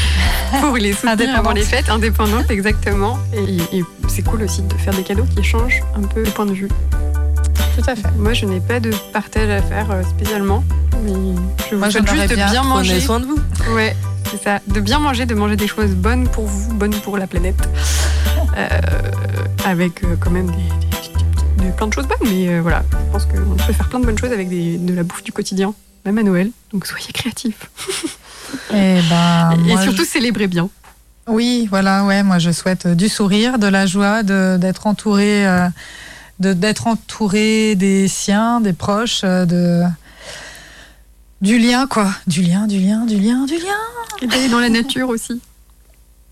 pour 0.61 0.75
les 0.77 0.93
soutenir 0.93 1.35
avant 1.37 1.51
les 1.51 1.61
fêtes, 1.63 1.89
indépendantes 1.89 2.49
exactement. 2.49 2.80
Et, 3.33 3.77
et 3.77 3.83
c'est 4.07 4.23
cool 4.23 4.43
aussi 4.43 4.61
de 4.63 4.73
faire 4.75 4.93
des 4.93 5.03
cadeaux 5.03 5.25
qui 5.35 5.43
changent 5.43 5.81
un 5.95 6.01
peu 6.01 6.23
le 6.23 6.29
point 6.31 6.45
de 6.45 6.53
vue. 6.53 6.67
Tout 6.67 7.89
à 7.89 7.95
fait. 7.95 8.11
Moi, 8.17 8.33
je 8.33 8.45
n'ai 8.45 8.59
pas 8.59 8.79
de 8.79 8.91
partage 9.13 9.49
à 9.49 9.61
faire 9.61 9.89
euh, 9.91 10.03
spécialement, 10.03 10.63
mais 11.03 11.11
je 11.69 11.75
vous 11.75 11.79
Moi, 11.79 11.89
souhaite 11.91 12.09
juste 12.09 12.29
de 12.29 12.35
bien. 12.35 12.51
bien 12.51 12.61
Prenez 12.61 12.73
manger. 12.75 12.99
soin 13.01 13.19
de 13.19 13.25
vous. 13.25 13.39
Ouais, 13.73 13.95
c'est 14.29 14.41
ça. 14.43 14.59
De 14.67 14.79
bien 14.81 14.99
manger, 14.99 15.25
de 15.25 15.35
manger 15.35 15.55
des 15.55 15.67
choses 15.67 15.91
bonnes 15.91 16.27
pour 16.27 16.45
vous, 16.45 16.73
bonnes 16.73 16.93
pour 16.95 17.17
la 17.17 17.27
planète. 17.27 17.55
Euh, 18.57 18.67
avec 19.65 20.03
euh, 20.03 20.15
quand 20.19 20.31
même 20.31 20.47
des, 20.47 20.57
des- 20.57 21.63
des- 21.65 21.71
plein 21.71 21.87
de 21.87 21.93
choses 21.93 22.07
bonnes. 22.07 22.29
Mais 22.29 22.49
euh, 22.49 22.59
voilà, 22.61 22.83
je 22.91 23.11
pense 23.13 23.25
qu'on 23.25 23.55
peut 23.55 23.73
faire 23.73 23.87
plein 23.87 23.99
de 23.99 24.05
bonnes 24.05 24.17
choses 24.17 24.31
avec 24.33 24.49
des- 24.49 24.77
de 24.77 24.93
la 24.93 25.03
bouffe 25.03 25.23
du 25.23 25.31
quotidien, 25.31 25.73
même 26.05 26.17
à 26.17 26.23
Noël. 26.23 26.49
Donc 26.73 26.85
soyez 26.85 27.11
créatifs. 27.13 27.69
Et, 28.73 28.99
ben, 29.09 29.57
Et 29.69 29.77
surtout 29.83 30.03
célébrez 30.03 30.47
bien. 30.47 30.67
Oui, 31.31 31.67
voilà, 31.69 32.03
ouais, 32.05 32.23
moi 32.23 32.39
je 32.39 32.51
souhaite 32.51 32.85
euh, 32.87 32.95
du 32.95 33.07
sourire, 33.09 33.57
de 33.57 33.67
la 33.67 33.85
joie, 33.85 34.21
de- 34.23 34.57
d'être 34.59 34.85
entouré, 34.87 35.47
euh, 35.47 35.67
de- 36.39 36.53
d'être 36.53 36.87
entouré 36.87 37.75
des 37.75 38.07
siens, 38.07 38.61
des 38.61 38.73
proches, 38.73 39.21
euh, 39.23 39.45
de 39.45 39.83
du 41.41 41.57
lien, 41.57 41.87
quoi. 41.87 42.11
Du 42.27 42.41
lien, 42.43 42.67
du 42.67 42.79
lien, 42.79 43.05
du 43.05 43.17
lien, 43.17 43.45
du 43.45 43.55
lien. 43.57 43.79
Et 44.21 44.27
d'aller 44.27 44.49
dans 44.49 44.59
la 44.59 44.69
nature 44.69 45.09
aussi. 45.09 45.41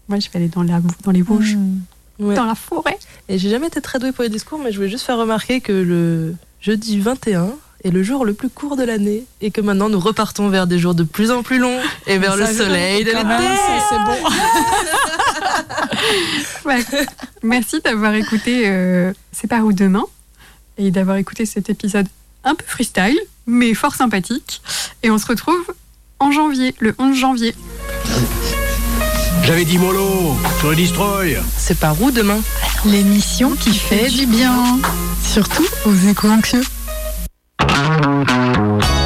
Moi, 0.08 0.20
je 0.20 0.30
vais 0.30 0.38
aller 0.38 0.48
dans, 0.50 0.62
la, 0.64 0.80
dans 1.04 1.12
les 1.12 1.22
Vosges, 1.24 1.56
Mm. 1.56 1.80
Ouais. 2.20 2.36
dans 2.36 2.46
la 2.46 2.54
forêt. 2.56 2.98
Et 3.30 3.38
j'ai 3.40 3.50
jamais 3.50 3.68
été 3.68 3.80
très 3.82 3.98
douée 3.98 4.12
pour 4.12 4.24
les 4.24 4.30
discours, 4.30 4.60
mais 4.64 4.72
je 4.72 4.78
voulais 4.78 4.90
juste 4.90 5.06
faire 5.06 5.18
remarquer 5.18 5.62
que 5.62 5.72
le 5.72 6.36
jeudi 6.62 7.00
21 7.00 7.52
est 7.84 7.92
le 7.92 8.04
jour 8.04 8.26
le 8.26 8.34
plus 8.34 8.50
court 8.50 8.76
de 8.76 8.84
l'année 8.84 9.24
et 9.42 9.52
que 9.52 9.62
maintenant 9.62 9.88
nous 9.90 10.00
repartons 10.00 10.50
vers 10.50 10.68
des 10.68 10.80
jours 10.80 10.96
de 10.96 11.04
plus 11.04 11.32
en 11.32 11.44
plus 11.44 11.60
longs 11.60 11.80
et 12.08 12.18
vers 12.18 12.36
le 12.36 12.46
soleil 12.46 13.04
de 13.06 13.12
l'été. 13.12 13.24
c'est- 13.24 13.84
c'est 13.90 14.00
bon. 14.06 14.30
Ouais. 16.66 16.84
Merci 17.44 17.82
d'avoir 17.84 18.14
écouté 18.14 18.64
euh, 18.66 19.14
C'est 19.32 19.48
par 19.48 19.66
où 19.66 19.74
demain 19.74 20.04
et 20.78 20.92
d'avoir 20.92 21.18
écouté 21.18 21.46
cet 21.46 21.70
épisode 21.70 22.08
un 22.44 22.56
peu 22.56 22.64
freestyle, 22.68 23.20
mais 23.48 23.74
fort 23.74 23.96
sympathique. 23.96 24.62
Et 25.04 25.12
on 25.12 25.18
se 25.18 25.26
retrouve 25.26 25.66
en 26.20 26.32
janvier, 26.32 26.74
le 26.80 26.96
11 26.98 27.16
janvier. 27.18 27.56
J'avais 29.44 29.66
dit 29.66 29.78
mollo 29.78 30.36
sur 30.60 30.70
le 30.70 30.76
destroy. 30.76 31.38
C'est 31.58 31.78
par 31.80 32.02
où 32.02 32.12
demain 32.12 32.40
L'émission 32.86 33.52
qui 33.56 33.74
fait 33.74 34.10
du 34.10 34.26
bien. 34.26 34.80
Surtout 35.24 35.66
aux 35.86 35.96
éco-anxieux. 36.10 36.64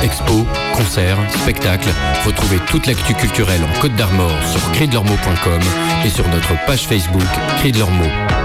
Expo, 0.04 0.46
concerts, 0.76 1.18
spectacles, 1.42 1.90
retrouvez 2.26 2.60
toute 2.70 2.88
l'actu 2.88 3.14
culturelle 3.14 3.62
en 3.64 3.80
Côte 3.80 3.96
d'Armor 3.96 4.32
sur 4.44 4.72
cri 4.74 4.88
et 6.06 6.10
sur 6.10 6.28
notre 6.28 6.54
page 6.66 6.88
Facebook 6.88 7.24
Cri 7.60 7.72
de. 7.72 8.43